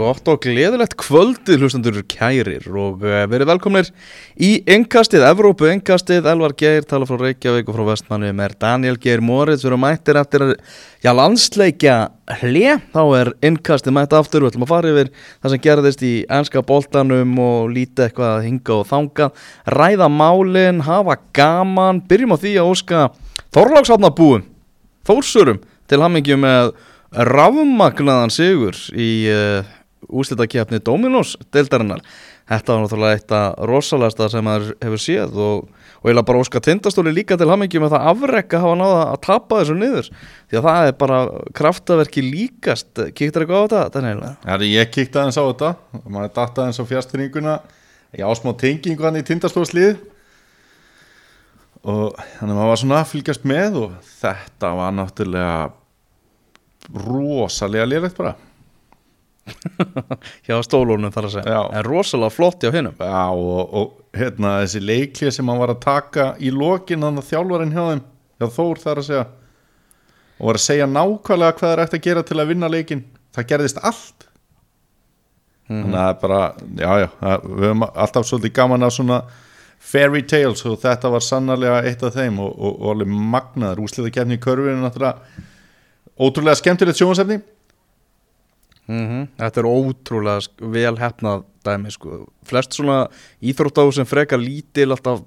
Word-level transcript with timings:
Gott 0.00 0.28
og 0.32 0.38
gleðilegt 0.40 0.94
kvöldið 0.96 1.60
hlustandur 1.60 1.98
kærir 2.08 2.64
og 2.72 3.02
uh, 3.04 3.26
verið 3.28 3.50
velkomnir 3.50 3.90
í 4.40 4.62
engkastið, 4.70 5.26
Evrópu 5.28 5.66
engkastið, 5.68 6.24
Elvar 6.30 6.54
Geir 6.56 6.86
tala 6.88 7.04
frá 7.08 7.18
Reykjavík 7.20 7.68
og 7.68 7.76
frá 7.76 7.82
Vestmanni 7.90 8.30
með 8.36 8.54
Daniel 8.62 8.96
Geir 9.00 9.20
Moritz, 9.20 9.60
við 9.60 9.74
erum 9.74 9.82
mættir 9.84 10.16
eftir 10.16 10.44
já, 11.04 11.10
landsleikja 11.12 11.96
hlje, 12.40 12.78
þá 12.94 13.02
er 13.18 13.32
engkastið 13.50 13.96
mætt 13.98 14.16
aftur, 14.16 14.46
við 14.46 14.54
ætlum 14.54 14.64
að 14.64 14.72
fara 14.72 14.92
yfir 14.94 15.10
það 15.26 15.52
sem 15.52 15.62
gerðist 15.66 16.04
í 16.08 16.12
ennska 16.38 16.62
boltanum 16.70 17.34
og 17.44 17.74
líti 17.74 18.06
eitthvað 18.06 18.36
að 18.38 18.46
hinga 18.46 18.78
og 18.78 18.86
þanga 18.88 19.28
ræða 19.76 20.08
málin, 20.14 20.80
hafa 20.86 21.18
gaman. 21.36 22.00
Byrjum 22.08 22.32
á 22.32 22.38
því 22.40 22.54
að 22.62 22.70
óska 22.72 23.02
Þorláksafnabúum, 23.52 24.46
Þórsurum 25.04 25.60
til 25.90 26.00
hammingjum 26.00 26.40
með 26.46 26.72
rafmagnaðan 27.10 28.32
sigur 28.32 28.78
í 28.94 29.10
uh, 29.34 29.76
úslitakefni 30.10 30.80
Dominos 30.84 31.36
deildarinnar. 31.54 32.02
Þetta 32.50 32.74
var 32.74 32.84
náttúrulega 32.84 33.16
eitt 33.18 33.34
af 33.36 33.58
rosalegasta 33.70 34.28
sem 34.32 34.44
maður 34.44 34.72
hefur 34.82 35.02
séð 35.04 35.36
og, 35.38 35.66
og 36.02 36.10
laði 36.10 36.26
bara 36.30 36.42
óska 36.42 36.62
tindastóli 36.66 37.12
líka 37.14 37.38
til 37.38 37.50
hamingjum 37.50 37.86
með 37.86 37.94
það 37.94 38.08
afrekka 38.12 38.62
hafa 38.64 38.78
náða 38.80 39.02
að 39.06 39.20
tapa 39.26 39.60
þessu 39.60 39.76
niður. 39.78 40.08
Því 40.50 40.60
að 40.60 40.66
það 40.68 40.88
er 40.88 40.96
bara 41.04 41.20
kraftaverki 41.60 42.24
líkast. 42.26 43.04
Kíktar 43.14 43.46
eitthvað 43.46 43.62
á 43.62 43.66
þetta? 43.66 43.84
Daniel? 43.98 44.32
Já, 44.42 44.56
ég 44.66 44.94
kíkti 44.96 45.20
aðeins 45.20 45.38
á 45.38 45.44
þetta. 45.46 45.74
Maður 46.06 46.34
datta 46.40 46.64
aðeins 46.64 46.82
á 46.82 46.90
fjastfinninguna 46.90 47.60
ég 48.16 48.26
ásmá 48.26 48.54
tengingu 48.58 49.06
hann 49.06 49.20
í 49.20 49.26
tindastólslið 49.26 50.00
og 51.80 52.16
þannig 52.18 52.52
að 52.52 52.56
maður 52.56 52.70
var 52.72 52.80
svona 52.82 53.00
að 53.00 53.10
fylgjast 53.12 53.46
með 53.48 53.78
og 53.80 53.92
þetta 54.18 54.72
var 54.76 54.96
náttúrulega 54.96 55.54
rosalega 57.06 57.86
lérlegt 57.88 58.18
bara 58.18 58.34
hjá 60.46 60.56
stólunum 60.64 61.12
þar 61.12 61.28
að 61.28 61.34
segja. 61.34 61.56
Já. 61.56 61.60
en 61.78 61.84
rosalega 61.86 62.34
flott 62.34 62.64
hjá 62.64 62.72
hinnum 62.74 62.96
og, 63.00 63.74
og 63.80 64.16
hérna 64.16 64.60
þessi 64.62 64.82
leiklið 64.84 65.34
sem 65.34 65.50
hann 65.50 65.60
var 65.60 65.74
að 65.74 65.82
taka 65.84 66.30
í 66.38 66.52
lokin 66.54 67.04
þannig 67.06 67.24
að 67.24 67.30
þjálfarinn 67.32 67.74
hjá 67.74 67.84
þeim 67.90 68.02
hjá 68.40 68.48
Þór 68.56 68.82
þar 68.84 69.02
að 69.02 69.08
segja 69.10 69.26
og 70.40 70.48
var 70.48 70.58
að 70.58 70.64
segja 70.64 70.88
nákvæmlega 70.88 71.58
hvað 71.58 71.74
er 71.74 71.84
eftir 71.84 72.00
að 72.00 72.06
gera 72.08 72.24
til 72.24 72.40
að 72.40 72.50
vinna 72.54 72.70
leikin 72.72 73.04
það 73.36 73.48
gerðist 73.52 73.80
allt. 73.84 74.26
Þannig 75.70 75.94
að 75.94 76.00
það 76.00 76.08
er 76.10 76.18
bara 76.22 76.40
já, 76.80 76.90
já, 77.02 77.08
það, 77.20 77.44
við 77.46 77.66
höfum 77.68 77.86
alltaf 77.90 78.26
svolítið 78.26 78.54
gaman 78.56 78.86
af 78.86 78.94
svona 78.96 79.20
fairy 79.90 80.22
tales 80.28 80.64
og 80.66 80.80
þetta 80.82 81.12
var 81.12 81.24
sannarlega 81.24 81.82
eitt 81.88 82.02
af 82.04 82.16
þeim 82.16 82.40
og, 82.42 82.50
og, 82.56 82.74
og 82.80 82.94
alveg 82.94 83.12
magnaður 83.36 83.84
úslita 83.84 84.12
kefni 84.16 84.36
í 84.36 84.42
körfinu 84.42 84.90
ótrúlega 86.20 86.58
skemmtilegt 86.58 86.98
sjónsefni 87.00 87.38
Mm 88.90 89.26
Þetta 89.38 89.60
er 89.60 89.68
ótrúlega 89.70 90.70
vel 90.74 90.96
hefnað 90.98 91.44
dæmi 91.64 91.92
sko. 91.94 92.24
Flest 92.48 92.74
svona 92.74 93.04
íþróttáðu 93.42 93.92
sem 93.94 94.08
frekar 94.08 94.40
lítil 94.40 94.90
alltaf 94.90 95.22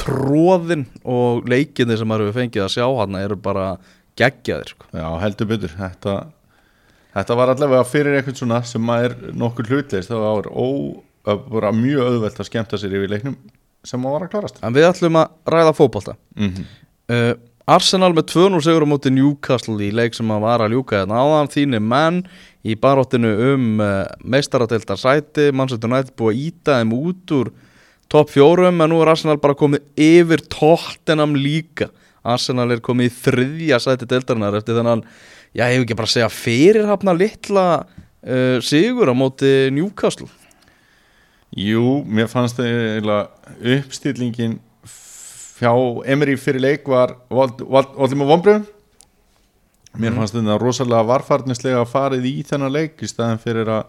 tróðin 0.00 0.86
og 1.04 1.46
leikinni 1.48 1.96
sem 1.96 2.08
maður 2.08 2.30
hefur 2.30 2.40
fengið 2.42 2.64
að 2.66 2.74
sjá 2.76 2.86
hann 3.00 3.18
eru 3.20 3.36
bara 3.40 3.66
geggjaðir 4.16 4.72
sko. 4.74 4.88
Já, 4.92 5.08
heldur 5.22 5.50
betur 5.50 5.74
þetta, 5.76 6.14
þetta 7.16 7.38
var 7.40 7.52
allavega 7.52 7.88
fyrir 7.88 8.18
eitthvað 8.18 8.40
svona 8.40 8.62
sem 8.68 8.84
maður 8.84 9.16
nokkur 9.36 9.70
hlutleist 9.72 10.12
það 10.12 10.24
var 10.26 10.50
ó, 10.52 10.66
var 11.26 11.68
mjög 11.76 12.12
auðvelt 12.12 12.40
að 12.40 12.50
skemmta 12.50 12.80
sér 12.80 12.96
yfir 12.96 13.12
leiknum 13.12 13.36
sem 13.86 14.02
maður 14.02 14.18
var 14.18 14.26
að 14.26 14.32
klarast 14.34 14.64
En 14.64 14.76
við 14.76 14.88
ætlum 14.88 15.20
að 15.20 15.52
ræða 15.52 15.76
fótbolta 15.76 16.16
mm 16.36 16.48
-hmm. 16.48 16.72
uh, 17.12 17.34
Arsenal 17.66 18.12
með 18.14 18.28
2-0 18.30 18.62
sigur 18.62 18.84
á 18.86 18.88
móti 18.88 19.10
Newcastle 19.10 19.80
í 19.82 19.90
leik 19.90 20.14
sem 20.14 20.30
að 20.30 20.44
var 20.44 20.62
að 20.62 20.76
ljúka 20.76 21.00
hérna 21.00 21.18
áðan 21.18 21.50
þínir 21.50 21.82
menn 21.82 22.20
í 22.66 22.74
baróttinu 22.80 23.30
um 23.52 23.66
uh, 23.82 24.02
meistaradeildar 24.26 24.98
sæti 24.98 25.50
Manchester 25.54 25.90
United 25.90 26.14
búið 26.18 26.32
að 26.32 26.42
íta 26.46 26.78
þeim 26.80 26.94
út 26.96 27.34
úr 27.36 27.52
topp 28.12 28.32
fjórum 28.34 28.82
en 28.82 28.92
nú 28.92 28.98
er 29.02 29.12
Arsenal 29.12 29.38
bara 29.42 29.58
komið 29.58 29.86
yfir 29.98 30.42
Tottenham 30.50 31.36
líka. 31.38 31.90
Arsenal 32.26 32.72
er 32.74 32.82
komið 32.82 33.10
í 33.10 33.14
þriðja 33.22 33.80
sæti 33.82 34.08
deildarinnar 34.10 34.58
eftir 34.58 34.78
þennan, 34.78 35.04
já 35.54 35.66
ég 35.68 35.76
hef 35.76 35.86
ekki 35.86 35.98
bara 35.98 36.10
að 36.10 36.14
segja 36.16 36.32
fyrirhafna 36.32 37.14
litla 37.14 37.66
uh, 37.82 38.58
sigur 38.64 39.10
á 39.10 39.14
móti 39.14 39.52
Newcastle. 39.74 40.28
Jú, 41.56 42.02
mér 42.04 42.26
fannst 42.28 42.58
eiginlega 42.60 43.28
uppstillingin 43.76 44.58
fjá 45.56 45.72
Emery 46.04 46.34
fyrir 46.36 46.60
leik 46.60 46.88
var 46.90 47.14
allir 47.30 48.18
með 48.18 48.32
vonbröðum 48.32 48.66
mér 50.00 50.16
fannst 50.16 50.36
þetta 50.36 50.58
rosalega 50.60 51.06
varfarnislega 51.08 51.82
að 51.82 51.92
farið 51.92 52.28
í 52.30 52.34
þennan 52.46 52.74
leik 52.74 53.02
í 53.02 53.08
staðin 53.10 53.40
fyrir 53.42 53.70
að 53.72 53.86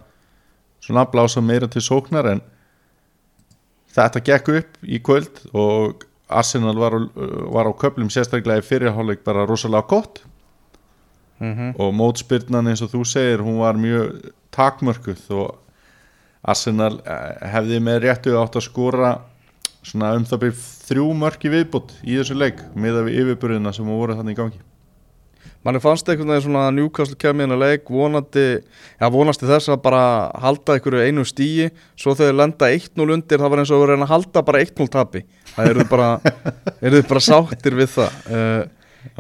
svona 0.84 1.06
blása 1.12 1.44
meira 1.44 1.68
til 1.72 1.84
sóknar 1.84 2.30
en 2.32 2.42
þetta 3.98 4.24
gekk 4.30 4.52
upp 4.60 4.80
í 4.84 5.02
kvöld 5.04 5.42
og 5.54 6.06
Arsenal 6.28 6.76
var, 6.76 6.98
var 7.56 7.70
á 7.72 7.74
köplum 7.80 8.10
sérstaklega 8.12 8.60
í 8.60 8.66
fyrirháleik 8.68 9.24
bara 9.24 9.46
rosalega 9.48 9.88
gott. 9.88 10.20
Og 11.80 11.94
mótspyrnan 11.96 12.68
eins 12.68 12.82
og 12.84 12.92
þú 12.92 13.04
segir 13.08 13.44
hún 13.46 13.62
var 13.62 13.78
mjög 13.80 14.32
takmörkuð 14.52 15.24
og 15.38 15.56
Arsenal 16.48 16.98
eh, 17.06 17.50
hefði 17.54 17.80
með 17.84 18.00
réttu 18.06 18.36
átt 18.40 18.58
að 18.58 18.66
skora 18.68 19.12
svona 19.84 20.14
um 20.18 20.26
það 20.28 20.44
byrð 20.46 20.64
þrjú 20.88 21.06
mörki 21.20 21.52
viðbútt 21.52 21.94
í 22.04 22.18
þessu 22.18 22.38
leik 22.38 22.64
með 22.76 23.04
við 23.08 23.22
yfirburðina 23.22 23.74
sem 23.76 23.88
voru 23.88 24.18
þannig 24.18 24.36
í 24.36 24.40
gangi 24.42 24.62
manni 25.66 25.82
fannst 25.84 26.08
einhvern 26.10 26.32
veginn 26.32 26.46
svona 26.46 26.70
Newcastle 26.76 27.18
kemur 27.20 27.48
inn 27.48 27.56
að 27.56 27.64
leik 27.64 27.90
vonandi, 27.92 28.46
já 29.00 29.08
vonasti 29.12 29.50
þess 29.50 29.72
að 29.74 29.82
bara 29.84 30.02
halda 30.44 30.78
einhverju 30.78 31.04
einu 31.04 31.26
stíi 31.28 31.70
svo 31.98 32.14
þegar 32.14 32.32
þeir 32.32 32.40
lenda 32.42 32.72
1-0 32.78 33.16
undir 33.18 33.42
það 33.42 33.54
var 33.54 33.64
eins 33.64 33.74
og 33.74 33.84
að 33.84 33.92
reyna 33.92 34.08
að 34.08 34.14
halda 34.14 34.44
bara 34.48 34.64
1-0 34.64 34.90
tapi. 34.94 35.24
Það 35.56 35.72
eru 35.74 35.88
bara, 35.92 36.10
eru 36.88 37.04
bara 37.10 37.24
sáttir 37.28 37.78
við 37.78 37.94
það. 37.98 38.20
Uh, 38.32 38.60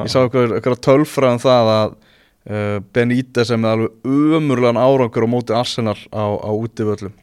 ég 0.03 0.11
sá 0.13 0.19
einhver 0.23 0.79
tölfræðan 0.87 1.43
það 1.43 1.71
að 1.75 1.95
uh, 1.97 2.75
Benítez 2.95 3.51
er 3.51 3.61
með 3.63 3.73
alveg 3.75 4.11
umurlegan 4.39 4.81
árangur 4.81 5.27
á 5.27 5.33
móti 5.33 5.57
Arsenal 5.57 5.97
á, 6.13 6.25
á 6.37 6.51
útivöllum. 6.53 7.15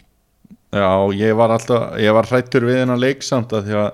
Já, 0.75 0.91
ég 1.15 1.37
var 1.39 1.55
alltaf, 1.55 1.95
ég 2.03 2.13
var 2.13 2.27
hrættur 2.27 2.67
við 2.67 2.81
hennar 2.83 2.99
leik 2.99 3.23
samt 3.23 3.53
að 3.55 3.69
því 3.69 3.77
að 3.79 3.91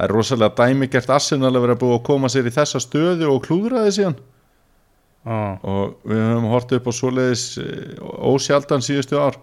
það 0.00 0.04
er 0.04 0.12
rosalega 0.14 0.56
dæmigert 0.60 1.10
Arsenal 1.10 1.50
að 1.50 1.64
vera 1.64 1.80
búið 1.80 1.96
að 1.96 2.04
koma 2.06 2.28
sér 2.30 2.46
í 2.46 2.52
þessa 2.54 2.80
stöðu 2.80 3.32
og 3.32 3.42
klúðra 3.44 3.82
því 3.84 3.96
síðan 3.96 4.20
ah. 5.24 5.56
og 5.62 5.96
við 6.08 6.20
höfum 6.24 6.48
hort 6.52 6.72
upp 6.76 6.88
á 6.88 6.92
svoleiðis 6.96 7.44
eh, 7.62 7.98
ósjaldan 8.30 8.84
síðustu 8.84 9.18
ár. 9.20 9.38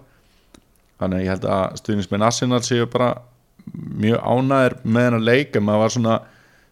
Þannig 0.97 1.19
að 1.19 1.25
ég 1.25 1.33
held 1.35 1.45
að 1.53 1.77
stuðnismenn 1.81 2.25
Arsenal 2.25 2.63
séu 2.65 2.87
bara 2.89 3.11
mjög 3.73 4.21
ánæður 4.23 4.77
með 4.87 5.07
hennar 5.09 5.25
leik 5.27 5.55
en 5.59 5.65
maður 5.67 5.83
var 5.83 5.93
svona 5.93 6.15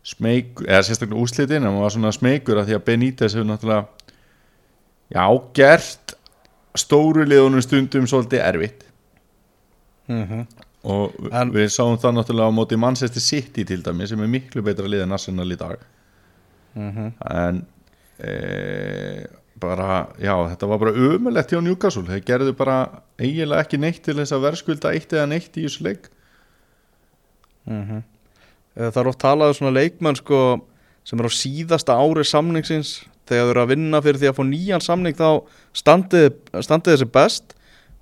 smeyk, 0.06 0.64
eða 0.66 0.84
sérstaklega 0.88 1.22
úslitin 1.22 1.64
en 1.66 1.72
maður 1.74 1.86
var 1.86 1.94
svona 1.98 2.14
smeykur 2.16 2.62
að 2.62 2.70
því 2.70 2.78
að 2.78 2.86
Benítez 2.88 3.36
hefur 3.36 3.48
náttúrulega 3.50 3.86
já, 5.14 5.26
gert 5.58 6.16
stóru 6.76 7.26
liðunum 7.28 7.64
stundum 7.64 8.08
svolítið 8.10 8.42
erfitt. 8.46 8.86
Og 10.86 11.14
En- 11.34 11.52
við 11.54 11.70
sáum 11.74 11.98
það 11.98 12.18
náttúrulega 12.20 12.50
á 12.50 12.58
móti 12.58 12.78
Manchester 12.78 13.22
City 13.22 13.64
til 13.66 13.82
dæmi 13.86 14.08
sem 14.08 14.22
er 14.22 14.28
miklu 14.30 14.62
betra 14.66 14.86
lið 14.90 15.06
en 15.06 15.16
Arsenal 15.18 15.48
í 15.52 15.58
dag. 15.58 15.78
En 16.76 17.66
e, 18.20 19.28
bara, 19.60 20.08
já, 20.22 20.34
þetta 20.52 20.70
var 20.72 20.82
bara 20.84 20.94
umulegt 20.96 21.52
hjá 21.54 21.62
Newcastle, 21.64 22.06
þeir 22.08 22.24
gerðu 22.28 22.54
bara 22.58 22.78
eiginlega 23.22 23.64
ekki 23.66 23.80
neitt 23.82 24.02
til 24.06 24.18
þess 24.20 24.36
að 24.36 24.46
verðskulda 24.50 24.94
eitt 24.96 25.16
eða 25.16 25.30
neitt 25.32 25.58
í 25.58 25.66
þessu 25.66 25.88
leik. 25.88 26.10
Eh, 28.76 28.90
Það 28.92 29.02
er 29.02 29.08
oft 29.08 29.22
talað 29.24 29.54
um 29.54 29.60
svona 29.60 29.76
leikmenn 29.78 30.18
sko, 30.20 30.40
sem 31.08 31.20
er 31.22 31.28
á 31.28 31.32
síðasta 31.32 31.96
ári 31.96 32.26
samningsins. 32.28 32.98
Þegar 33.26 33.46
þau 33.48 33.52
eru 33.54 33.62
að 33.64 33.70
vinna 33.72 34.02
fyrir 34.04 34.20
því 34.22 34.28
að 34.30 34.36
fá 34.38 34.44
nýjan 34.46 34.84
samning 34.84 35.16
þá 35.18 35.30
standið, 35.74 36.28
standið 36.62 36.94
þessi 36.94 37.08
best. 37.16 37.56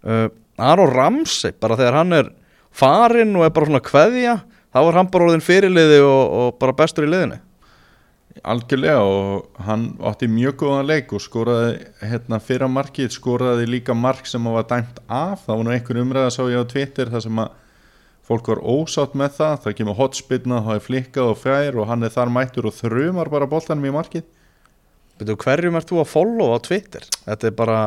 Uh, 0.03 0.27
Aron 0.59 0.91
Ramsey 0.91 1.53
bara 1.61 1.77
þegar 1.79 1.99
hann 2.01 2.13
er 2.17 2.31
farinn 2.73 3.35
og 3.37 3.45
er 3.45 3.53
bara 3.55 3.69
svona 3.69 3.83
kveðja 3.85 4.33
þá 4.73 4.79
er 4.81 4.97
hann 4.97 5.09
bara 5.13 5.27
orðin 5.29 5.45
fyrirliði 5.45 6.01
og, 6.03 6.23
og 6.41 6.57
bara 6.59 6.75
bestur 6.77 7.07
í 7.07 7.11
liðinu 7.13 7.39
algjörlega 8.41 9.01
og 9.05 9.59
hann 9.67 9.89
átti 10.09 10.27
mjög 10.31 10.55
góðan 10.63 10.87
leik 10.89 11.11
og 11.13 11.21
skoraði 11.21 11.75
hérna 12.01 12.39
fyrra 12.41 12.69
markið, 12.71 13.11
skoraði 13.13 13.67
líka 13.69 13.95
mark 13.97 14.25
sem 14.29 14.47
var 14.49 14.65
dæmt 14.69 15.03
af, 15.07 15.43
það 15.45 15.59
var 15.59 15.67
nú 15.67 15.75
einhver 15.75 16.01
umræða 16.01 16.33
sá 16.33 16.41
ég 16.47 16.63
á 16.63 16.71
Twitter 16.71 17.11
það 17.13 17.27
sem 17.27 17.43
að 17.43 17.59
fólk 18.27 18.47
var 18.53 18.61
ósátt 18.63 19.17
með 19.19 19.35
það. 19.39 19.57
Það 19.65 19.75
kemur 19.79 19.99
hotspinna, 19.99 20.61
það 20.63 20.79
er 20.79 20.87
flikkað 20.87 21.31
og 21.33 21.41
fjær 21.41 21.77
og 21.79 21.89
hann 21.89 22.07
er 22.07 22.13
þar 22.13 22.31
mættur 22.33 22.69
og 22.69 22.77
þrumar 22.77 23.31
bara 23.33 23.49
boltanum 23.51 23.89
í 23.89 23.93
markið. 23.93 24.25
Veitu, 25.19 25.35
hverjum 25.43 25.77
ert 25.77 25.91
þú 25.91 26.01
að 26.01 26.09
follow 26.09 26.55
á 26.55 26.57
Twitter? 26.63 27.05
Þetta 27.27 27.49
er 27.49 27.55
bara, 27.57 27.81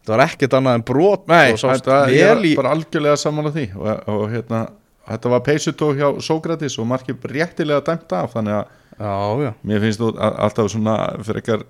þetta 0.00 0.14
var 0.14 0.24
ekkert 0.26 0.56
annað 0.58 0.78
en 0.80 0.86
brot. 0.90 1.28
Nei, 1.30 1.54
þetta 1.60 2.00
er 2.10 2.42
í 2.42 2.54
bara 2.58 2.72
algjörlega 2.76 3.20
saman 3.20 3.50
á 3.50 3.52
því. 3.52 3.66
Og, 3.76 3.92
og 4.14 4.24
hérna, 4.32 4.62
þetta 5.06 5.32
var 5.32 5.44
peysutók 5.46 6.00
hjá 6.00 6.08
Sókratis 6.24 6.78
og 6.82 6.88
markið 6.90 7.28
réttilega 7.30 7.84
dæmt 7.86 8.12
af 8.16 8.34
þannig 8.34 8.60
að 8.60 8.74
Já, 8.96 9.12
já, 9.44 9.50
mér 9.60 9.82
finnst 9.84 10.00
þú 10.00 10.12
alltaf 10.16 10.70
svona 10.72 10.94
fyrir 11.20 11.42
ekkar 11.42 11.64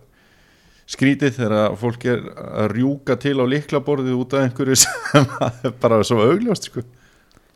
skrítið 0.86 1.40
þegar 1.40 1.74
fólk 1.80 2.04
er 2.06 2.20
að 2.36 2.68
rjúka 2.76 3.16
til 3.18 3.34
á 3.42 3.44
liklaborðið 3.50 4.20
út 4.20 4.36
af 4.36 4.44
einhverju 4.46 4.76
sem 4.84 5.26
er 5.66 5.74
bara 5.82 5.98
svo 6.06 6.20
augljóst 6.22 6.70
sko. 6.70 6.84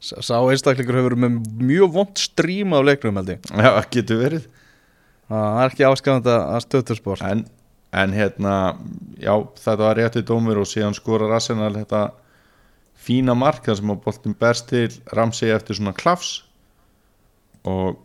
Sá 0.00 0.34
einstaklingur 0.40 0.98
hefur 0.98 1.14
með 1.20 1.38
mjög 1.60 1.94
vond 1.94 2.18
strím 2.18 2.74
af 2.74 2.86
leiknum 2.88 3.20
held 3.20 3.34
ég. 3.36 3.46
Já, 3.46 3.70
getur 3.94 4.20
verið. 4.24 4.48
Það 5.30 5.60
er 5.62 5.70
ekki 5.70 5.86
áskafandi 5.86 6.34
að 6.34 6.62
stöðtursport 6.64 7.26
en, 7.28 7.44
en 7.94 8.16
hérna 8.16 8.54
já, 9.22 9.34
þetta 9.60 9.82
var 9.84 10.00
réttið 10.00 10.26
dómur 10.32 10.64
og 10.64 10.66
síðan 10.66 10.98
skorar 10.98 11.36
Arsenal 11.36 11.70
þetta 11.76 12.08
fína 13.00 13.34
mark 13.38 13.64
þar 13.64 13.76
sem 13.80 13.90
að 13.94 14.02
boltin 14.04 14.34
berst 14.38 14.68
til 14.68 14.88
Ramsey 15.16 15.50
eftir 15.54 15.78
svona 15.78 15.94
klafs 15.96 16.42
og 17.64 17.96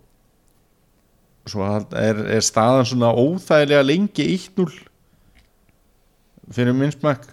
svo 1.46 1.62
er, 1.94 2.22
er 2.38 2.42
staðan 2.44 2.88
svona 2.90 3.12
óþægilega 3.14 3.84
lengi 3.86 4.26
1-0 4.38 4.70
fyrir 6.54 6.74
minnsmæk 6.78 7.28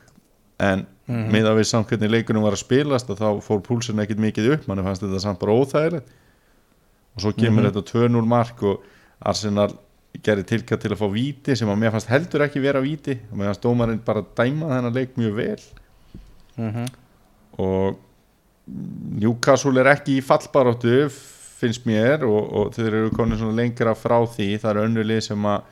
en 0.61 0.79
mm 0.87 0.89
Mhm. 1.13 1.33
með 1.35 1.47
að 1.51 1.57
við 1.59 1.67
samt 1.67 1.89
hvernig 1.91 2.11
leikunum 2.13 2.45
var 2.47 2.53
að 2.55 2.61
spilast 2.63 3.09
að 3.11 3.19
þá 3.19 3.41
fór 3.43 3.59
púlsinn 3.67 3.99
ekkit 4.01 4.21
mikið 4.23 4.53
upp 4.55 4.69
manni 4.71 4.85
fannst 4.87 5.03
þetta 5.03 5.19
samt 5.21 5.41
bara 5.41 5.53
óþægilegt 5.59 6.07
og 7.17 7.21
svo 7.25 7.33
kemur 7.35 7.63
Mhm. 7.65 7.73
þetta 7.73 7.83
2-0 7.91 8.27
mark 8.27 8.63
og 8.63 8.83
Arsenal 9.21 9.75
gerir 10.23 10.45
tilkað 10.47 10.81
til 10.81 10.91
að 10.93 11.01
fá 11.03 11.09
víti 11.13 11.57
sem 11.59 11.69
að 11.69 11.79
mér 11.83 11.91
fannst 11.91 12.07
heldur 12.09 12.41
ekki 12.47 12.63
vera 12.63 12.81
víti 12.81 13.19
og 13.33 13.37
mér 13.39 13.51
fannst 13.51 13.63
dómarinn 13.67 14.05
bara 14.05 14.23
dæma 14.23 14.69
þennan 14.71 14.95
leik 14.95 15.17
mjög 15.17 15.35
vel 15.35 15.61
Mhm. 16.57 16.87
Og 17.63 18.01
Newcastle 19.23 19.81
er 19.83 19.93
ekki 19.95 20.19
í 20.19 20.25
fallbaróttu 20.25 21.07
finnst 21.63 21.87
mér 21.87 22.25
og, 22.27 22.43
og 22.43 22.75
þeir 22.75 22.99
eru 22.99 23.11
svona 23.15 23.55
lengra 23.59 23.95
frá 23.99 24.19
því. 24.27 24.49
Það 24.63 24.71
er 24.73 24.83
önnulið 24.87 25.25
sem 25.29 25.49
að 25.49 25.71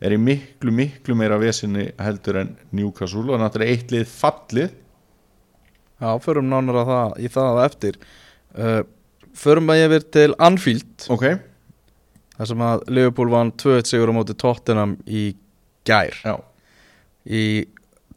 er 0.00 0.14
í 0.16 0.20
miklu 0.20 0.72
miklu 0.72 1.14
meira 1.18 1.36
vesinni 1.40 1.90
heldur 2.00 2.40
en 2.40 2.54
Newcastle 2.74 3.28
og 3.28 3.42
náttúrulega 3.42 3.76
eitt 3.76 3.92
lið 3.94 4.08
fallið. 4.08 4.72
Já, 6.00 6.10
förum 6.24 6.48
nánar 6.48 6.80
að 6.80 6.90
það, 6.90 7.18
í 7.20 7.30
það 7.34 7.60
á 7.60 7.64
eftir. 7.66 8.00
Uh, 8.56 8.80
Förum 9.36 9.70
að 9.70 9.78
ég 9.78 9.90
verið 9.92 10.06
til 10.14 10.32
Anfield. 10.42 11.06
Ok, 11.12 11.26
þar 12.36 12.48
sem 12.50 12.62
að 12.66 12.80
Liverpool 12.90 13.30
vann 13.32 13.52
2-1 13.62 13.90
sigur 13.92 14.10
á 14.10 14.14
móti 14.16 14.34
Tottenham 14.38 14.96
í 15.06 15.30
gær. 15.86 16.16
Já, 16.24 16.34
í 17.30 17.44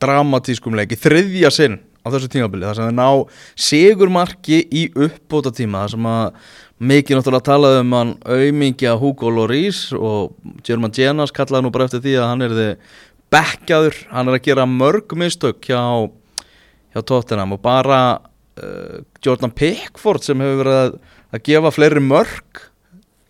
dramatískum 0.02 0.76
leik 0.78 0.96
í 0.96 1.00
þriðja 1.00 1.52
sinn 1.54 1.78
á 2.04 2.08
þessu 2.12 2.30
tímabili 2.32 2.68
þar 2.68 2.78
sem 2.78 2.90
þeir 2.90 2.98
ná 2.98 3.08
sigurmarki 3.68 4.60
í 4.68 4.84
uppbóta 4.92 5.54
tíma 5.56 5.86
þar 5.86 5.94
sem 5.96 6.10
að 6.12 6.52
mikið 6.84 7.18
náttúrulega 7.20 7.48
talaði 7.48 7.80
um 7.84 7.96
hann 7.96 8.12
aumingja 8.28 8.98
Hugo 9.00 9.32
Lloris 9.32 9.86
og 9.96 10.34
German 10.68 10.94
Genas 10.96 11.32
kallaði 11.36 11.66
nú 11.66 11.72
bara 11.74 11.88
eftir 11.88 12.04
því 12.04 12.18
að 12.20 12.30
hann 12.32 12.46
er 12.46 12.58
þið 12.58 13.00
bekkjaður, 13.34 13.98
hann 14.12 14.30
er 14.30 14.38
að 14.38 14.46
gera 14.50 14.68
mörg 14.70 15.16
mistök 15.18 15.64
hjá, 15.70 15.82
hjá 16.94 17.02
Tottenham 17.02 17.56
og 17.56 17.64
bara 17.64 18.02
uh, 18.20 19.00
Jordan 19.24 19.54
Pickford 19.56 20.26
sem 20.26 20.44
hefur 20.44 20.62
verið 20.62 20.80
að, 20.82 21.00
að 21.34 21.46
gefa 21.48 21.74
fleiri 21.74 22.04
mörg 22.04 22.68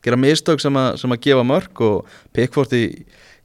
gera 0.04 0.20
mistök 0.20 0.62
sem 0.64 0.75
að, 0.80 0.98
sem 1.00 1.16
að 1.16 1.22
gefa 1.24 1.46
mörg 1.48 1.84
og 1.86 2.18
Pickford 2.36 2.75
í 2.75 2.86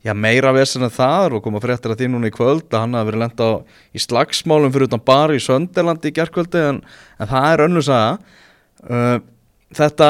já, 0.04 0.14
meira 0.14 0.52
vesen 0.54 0.86
en 0.86 0.94
það 0.94 1.38
og 1.38 1.44
koma 1.44 1.62
fréttir 1.62 1.92
að 1.92 2.02
því 2.02 2.10
núna 2.12 2.30
í 2.30 2.34
kvöld 2.34 2.68
að 2.70 2.84
hann 2.84 2.96
hafi 2.98 3.10
verið 3.10 3.22
lenda 3.24 3.48
á, 3.48 3.52
í 3.92 4.02
slagsmálum 4.02 4.74
fyrir 4.74 4.90
utan 4.90 5.04
bara 5.10 5.36
í 5.36 5.42
Sönderlandi 5.42 6.12
í 6.12 6.16
gerkvöldi 6.16 6.64
en, 6.70 6.82
en 7.18 7.30
það 7.30 7.48
er 7.50 7.64
önnu 7.66 7.84
saga. 7.84 8.36
Uh, 8.78 9.16
þetta 9.74 10.08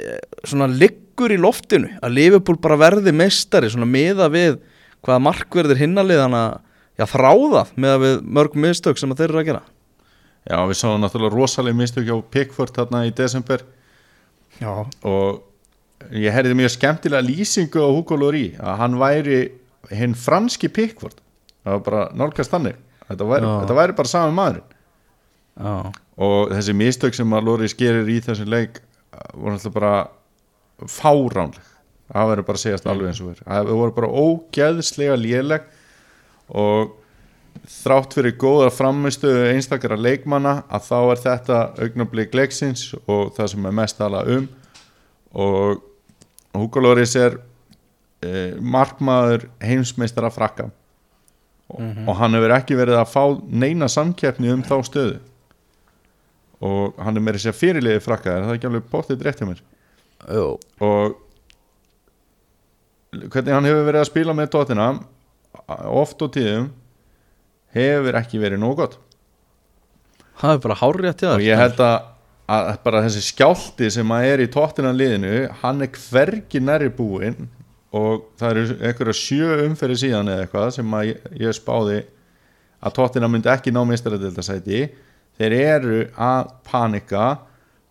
eh, 0.00 0.18
svona 0.44 0.66
liggur 0.68 1.32
í 1.32 1.38
loftinu 1.40 1.92
að 2.02 2.16
Liverpool 2.16 2.58
bara 2.60 2.80
verði 2.80 3.14
mestari 3.14 3.70
svona 3.72 3.88
miða 3.88 4.26
við 4.34 4.58
hvaða 5.04 5.22
markverðir 5.28 5.84
hinnaliðana 5.84 6.42
já, 6.98 7.06
þráðað 7.06 7.72
með 7.80 7.96
við 8.02 8.18
mörg 8.38 8.58
mistök 8.66 9.00
sem 9.00 9.14
að 9.14 9.22
þeir 9.22 9.30
eru 9.30 9.42
að 9.42 9.48
gera. 9.50 9.64
Já 10.44 10.58
við 10.68 10.76
sáum 10.76 11.00
náttúrulega 11.00 11.38
rosalega 11.38 11.78
mistök 11.78 12.08
hjá 12.08 12.16
Pickford 12.34 12.74
þarna 12.76 13.06
í 13.08 13.14
desember. 13.16 13.64
Já, 14.60 14.84
og 15.06 15.42
ég 16.12 16.34
herði 16.34 16.56
mjög 16.58 16.74
skemmtilega 16.74 17.24
lýsingu 17.24 17.82
á 17.82 17.88
Hugo 17.88 18.18
Llori 18.20 18.46
að 18.58 18.80
hann 18.80 18.96
væri 19.00 19.38
hinn 19.94 20.16
franski 20.18 20.68
Pickford. 20.72 21.20
Það 21.64 21.76
var 21.76 21.84
bara 21.86 22.06
nálgast 22.16 22.52
þannig. 22.52 22.80
Þetta 23.08 23.28
væri, 23.28 23.46
Já. 23.46 23.54
þetta 23.62 23.76
væri 23.78 23.96
bara 23.98 24.10
sami 24.10 24.36
maðurinn. 24.36 24.72
Já, 25.54 25.74
og 26.26 26.50
þessi 26.50 26.74
mistök 26.76 27.14
sem 27.16 27.36
að 27.36 27.46
Llori 27.48 27.70
skerir 27.70 28.10
í 28.10 28.18
þessu 28.24 28.46
leik 28.48 28.80
uh, 28.80 29.22
voru 29.36 29.54
alltaf 29.54 29.76
bara 29.76 29.94
fáránleg. 30.90 31.70
Það 32.14 32.28
verður 32.30 32.48
bara 32.48 32.60
að 32.60 32.64
segjast 32.64 32.90
alveg 32.90 33.10
eins 33.10 33.22
og 33.22 33.30
verður 33.30 33.48
það 33.48 33.72
voru 33.78 33.96
bara 33.96 34.12
ógeðslega 34.24 35.16
léleg 35.16 35.68
og 36.52 36.92
þrátt 37.70 38.16
fyrir 38.18 38.34
góða 38.36 38.68
framistöðu 38.74 39.46
einstakara 39.54 39.96
leikmanna 39.96 40.58
að 40.68 40.88
þá 40.90 40.98
er 40.98 41.22
þetta 41.22 41.60
augnablík 41.80 42.36
leiksins 42.36 42.90
og 43.06 43.32
það 43.36 43.50
sem 43.54 43.68
er 43.70 43.76
mest 43.78 43.98
tala 44.00 44.20
um. 44.36 44.48
Og 45.34 45.80
Hugo 46.54 46.82
Lloris 46.82 47.14
er 47.18 47.38
e, 48.22 48.54
markmaður 48.60 49.48
heimsmeistara 49.62 50.30
frakka. 50.34 50.70
Og, 51.74 51.80
og 52.04 52.16
hann 52.20 52.36
hefur 52.36 52.54
ekki 52.54 52.76
verið 52.78 53.00
að 53.00 53.10
fá 53.10 53.22
neina 53.48 53.88
samkeppni 53.90 54.52
um 54.52 54.62
þá 54.66 54.76
stöðu. 54.86 55.18
Og 56.64 57.00
hann 57.02 57.18
er 57.18 57.24
meira 57.24 57.40
sér 57.40 57.56
fyrirliði 57.56 58.02
frakka 58.04 58.32
er 58.32 58.46
það 58.46 58.56
ekki 58.58 58.68
alveg 58.70 58.90
bóttið 58.92 59.24
rétt 59.26 59.40
hjá 59.42 59.48
mér? 59.48 59.62
Jú, 60.32 60.46
og 60.84 61.18
hvernig 63.32 63.54
hann 63.54 63.68
hefur 63.68 63.84
verið 63.88 64.00
að 64.02 64.10
spila 64.10 64.34
með 64.36 64.52
tóttina 64.54 64.86
oft 65.90 66.22
og 66.24 66.32
tíðum 66.34 66.70
hefur 67.74 68.18
ekki 68.20 68.40
verið 68.42 68.62
nóg 68.62 68.78
gott. 68.80 68.96
Það 70.40 70.56
er 70.56 70.62
bara 70.64 70.78
hárrétt 70.80 71.22
hjá 71.22 71.30
og 71.30 71.36
þér. 71.38 71.46
ég 71.46 71.60
held 71.60 71.82
að, 71.84 71.96
að 72.50 72.74
bara 72.84 73.02
þessi 73.06 73.22
skjálti 73.30 73.88
sem 73.92 74.10
að 74.12 74.26
er 74.28 74.42
í 74.44 74.50
tóttina 74.52 74.92
liðinu 74.92 75.36
hann 75.62 75.84
er 75.84 75.92
hvergi 75.96 76.60
nærri 76.60 76.90
búinn 76.92 77.48
og 77.94 78.26
það 78.40 78.50
eru 78.50 78.76
einhverja 78.82 79.16
sjö 79.16 79.54
umferði 79.64 79.96
síðan 80.02 80.28
eða 80.32 80.44
eitthvað 80.44 80.74
sem 80.76 80.96
að 80.98 81.10
ég, 81.40 81.54
spáði 81.56 82.02
að 82.84 82.96
tóttina 82.98 83.30
myndi 83.30 83.48
ekki 83.52 83.72
ná 83.72 83.80
mistaradildasæti 83.88 84.82
þeir 85.38 85.56
eru 85.60 86.00
að 86.20 86.52
panika. 86.68 87.24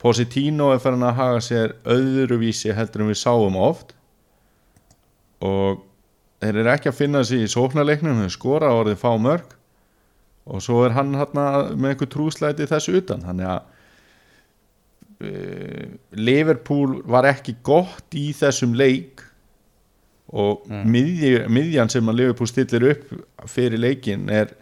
Positino 0.03 0.74
er 0.74 0.81
farin 0.83 1.05
að 1.07 1.17
haga 1.17 1.41
sér 1.43 1.75
öðruvísi 1.88 2.74
heldur 2.75 3.05
en 3.05 3.12
við 3.13 3.22
sáum 3.22 3.55
oft. 3.55 3.93
Og 5.43 5.79
þeir 6.43 6.60
eru 6.60 6.74
ekki 6.74 6.91
að 6.91 6.98
finna 7.00 7.24
sig 7.24 7.45
í 7.45 7.51
sóknarleiknum 7.51 8.19
þeir 8.22 8.36
skora 8.36 8.74
orðið 8.75 9.00
fá 9.00 9.12
mörg 9.15 9.55
og 10.43 10.60
svo 10.60 10.81
er 10.83 10.91
hann 10.98 11.15
hérna 11.15 11.45
með 11.72 11.93
einhver 11.93 12.12
trúslæti 12.12 12.67
þessu 12.67 12.98
utan. 13.00 13.24
Þannig 13.24 13.48
að 13.48 13.62
uh, 13.63 13.73
Liverpool 16.18 17.00
var 17.10 17.27
ekki 17.30 17.58
gott 17.65 18.15
í 18.18 18.32
þessum 18.38 18.75
leik 18.77 19.24
og 20.34 20.65
mm. 20.65 20.84
miðji, 20.89 21.32
miðjan 21.53 21.92
sem 21.94 22.10
að 22.10 22.20
Liverpool 22.22 22.50
stillir 22.50 22.88
upp 22.94 23.50
fyrir 23.51 23.82
leikin 23.82 24.25
er 24.34 24.53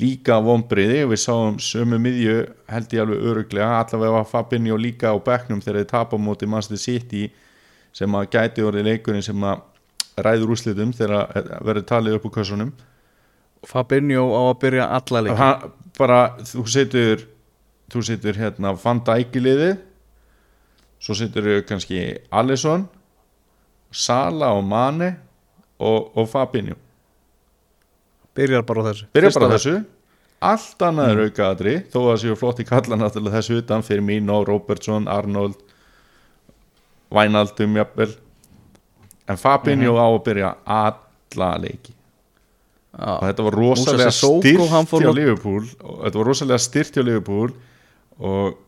líka 0.00 0.40
vonbriði 0.42 1.04
við 1.10 1.20
sáum 1.22 1.58
sömu 1.62 2.00
miðju 2.02 2.38
held 2.70 2.94
ég 2.96 3.04
alveg 3.04 3.26
öruglega 3.30 3.82
allavega 3.82 4.16
var 4.16 4.30
Fabinho 4.30 4.78
líka 4.80 5.12
á 5.14 5.16
bekknum 5.22 5.60
þegar 5.62 5.82
þeir 5.82 5.90
tapa 5.92 6.18
á 6.18 6.24
móti 6.24 6.48
Manchester 6.50 6.80
City 6.80 7.28
sem 7.94 8.16
að 8.18 8.30
gæti 8.32 8.64
orðið 8.66 8.88
leikurinn 8.88 9.22
sem 9.22 9.46
að 9.46 9.62
ræður 10.24 10.54
úrslitum 10.56 10.94
þegar 10.96 11.30
verður 11.60 11.86
talið 11.90 12.18
upp 12.18 12.26
úr 12.30 12.34
kössunum 12.40 12.72
Fabinho 13.68 14.26
á 14.34 14.42
að 14.48 14.58
byrja 14.64 14.88
alla 14.98 15.22
leik 15.28 15.38
hann, 15.38 15.70
bara 15.98 16.20
þú 16.42 16.66
setur 16.70 17.28
þú 17.92 18.04
setur 18.08 18.38
hérna 18.38 18.74
Van 18.80 19.02
Dijk 19.04 19.36
í 19.38 19.44
liðið 19.44 19.74
svo 21.04 21.16
setur 21.18 21.48
kannski 21.68 22.06
Alisson 22.32 22.86
Sala 23.94 24.50
og 24.56 24.64
Mane 24.66 25.12
og, 25.78 26.10
og 26.18 26.28
Fabinho. 26.28 26.74
Byrjar 28.34 28.64
bara 28.66 28.88
þessu. 28.88 29.06
Byrja 29.14 29.30
Fyrsta 29.30 29.42
bara 29.44 29.58
þessu. 29.58 29.74
Allt 30.44 30.82
annað 30.84 31.12
er 31.12 31.20
aukaðri 31.28 31.74
þó 31.92 31.98
að 32.00 32.08
það 32.08 32.18
séu 32.24 32.38
flotti 32.40 32.66
kalla 32.68 32.98
náttúrulega 32.98 33.38
þessu 33.38 33.60
utan 33.62 33.84
fyrir 33.86 34.04
mín 34.04 34.32
og 34.34 34.48
Robertson, 34.48 35.06
Arnold 35.08 35.60
Wijnaldum 37.14 37.78
jafnvel. 37.78 38.10
En 39.30 39.38
Fabinho 39.40 39.94
á 39.96 40.06
að 40.08 40.22
byrja 40.26 40.50
alla 40.66 41.52
leiki. 41.62 41.94
Og 42.94 43.22
þetta 43.28 43.46
var 43.46 43.56
rosalega 43.58 44.10
fór 44.90 45.06
hjá 45.06 45.14
Liverpool. 45.14 45.62
Og 45.86 46.02
þetta 46.02 46.20
var 46.20 46.30
rosalega 46.32 46.66
styrt 46.66 46.98
hjá 46.98 47.06
Liverpool 47.06 47.54
og 48.18 48.60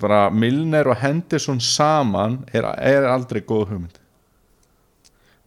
bara 0.00 0.28
Milner 0.30 0.90
og 0.90 0.98
Henderson 1.00 1.60
saman 1.60 2.40
er, 2.52 2.66
er 2.78 3.08
aldrei 3.10 3.40
góð 3.40 3.72
hugmynd. 3.72 3.96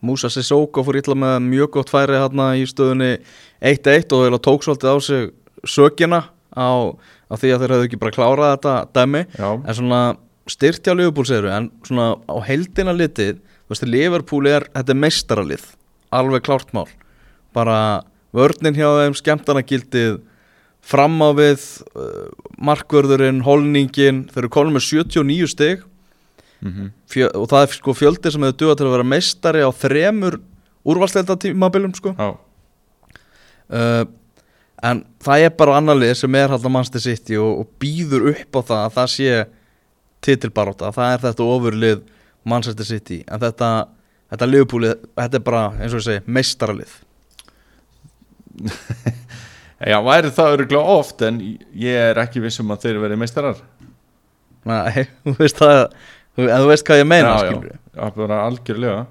Musa 0.03 0.27
Sissoko 0.32 0.84
fór 0.84 1.00
illa 1.00 1.15
með 1.15 1.38
mjög 1.46 1.70
gott 1.77 1.91
færi 1.93 2.17
hérna 2.20 2.50
í 2.60 2.65
stöðunni 2.67 3.13
1-1 3.63 4.12
og 4.12 4.41
tók 4.43 4.65
svolítið 4.65 4.91
á 4.91 4.98
sig 5.00 5.29
sökina 5.63 6.20
á, 6.51 6.91
á 7.32 7.34
því 7.39 7.53
að 7.53 7.63
þeir 7.63 7.74
hefðu 7.75 7.88
ekki 7.88 8.01
bara 8.01 8.15
klárað 8.15 8.51
þetta 8.58 8.75
dæmi. 8.98 9.24
Já. 9.39 9.50
en 9.63 9.77
svona 9.79 10.01
styrtja 10.51 10.96
Liverpool 10.98 11.27
segir 11.29 11.48
en 11.48 11.70
svona 11.88 12.17
á 12.27 12.36
heldina 12.43 12.91
litið 12.91 13.39
veist, 13.72 13.88
Liverpool 13.88 14.50
er, 14.51 14.67
þetta 14.75 14.91
er 14.91 15.01
meistaralið. 15.05 15.63
Alveg 16.13 16.43
klárt 16.46 16.75
mál. 16.75 16.89
Bara 17.55 18.03
vörnin 18.36 18.75
hjá 18.75 18.89
þeim, 19.00 19.15
skemmtarnagildið 19.17 20.20
fram 20.84 21.16
á 21.24 21.30
við 21.38 21.63
uh, 21.96 22.28
markvörðurinn, 22.60 23.44
holningin 23.46 24.25
þeir 24.32 24.44
eru 24.44 24.54
komin 24.54 24.75
með 24.75 24.88
79 24.90 25.52
stig. 25.54 25.86
Mm 26.63 26.92
fjö, 27.13 27.30
og 27.38 27.48
það 27.52 27.66
er 27.66 27.78
sko 27.78 27.96
fjöldi 27.98 28.32
sem 28.34 28.46
hefur 28.46 28.60
duga 28.60 28.75
til 28.80 28.88
að 28.88 28.96
vera 28.96 29.08
meistari 29.08 29.63
á 29.63 29.70
þremur 29.75 30.40
úrvalsleita 30.84 31.38
tímabilum 31.40 31.94
sko. 31.98 32.13
Já, 32.18 32.30
uh, 33.78 34.04
en 34.84 35.04
það 35.24 35.46
er 35.48 35.54
bara 35.60 35.78
annar 35.80 36.00
lið 36.00 36.16
sem 36.20 36.40
er 36.40 36.52
halda 36.52 36.72
mannstu 36.72 37.02
sitt 37.04 37.32
og, 37.40 37.63
og 37.63 37.70
býður 37.82 38.32
upp 38.34 38.60
á 38.60 38.62
það 38.62 38.82
að 38.82 38.96
það 38.98 39.12
sé 39.16 39.44
titilbaróta, 40.24 40.92
það 40.96 41.13
er 41.13 41.25
þetta 41.28 41.50
ofurlið 41.56 42.04
Manchester 42.48 42.88
City, 42.88 43.22
en 43.28 43.40
þetta 43.44 43.70
þetta 44.34 44.50
liðbúlið, 44.50 44.94
þetta 45.20 45.40
er 45.40 45.46
bara 45.46 45.66
eins 45.78 45.94
og 45.94 46.02
ég 46.02 46.08
segi, 46.08 46.24
meistaralið 46.25 46.94
Já 49.84 49.98
væri 50.06 50.32
það 50.32 50.54
öruglega 50.58 50.98
oft 50.98 51.24
en 51.28 51.40
ég 51.75 51.98
er 52.12 52.20
ekki 52.24 52.44
viss 52.44 52.62
um 52.63 52.72
að 52.72 52.86
þeir 52.86 53.02
verið 53.04 53.20
meistarar. 53.20 53.63
Nei, 54.70 55.08
þú 55.25 55.34
veist 55.40 55.60
það 55.60 55.80
en 56.40 56.54
þú 56.54 56.70
veist 56.70 56.88
hvað 56.88 57.02
ég 57.02 57.10
meina, 57.10 57.34
já, 57.34 57.42
skilur 57.50 57.74
já, 57.74 57.80
já, 57.98 58.06
bara 58.16 58.38
algjörlega. 58.48 59.02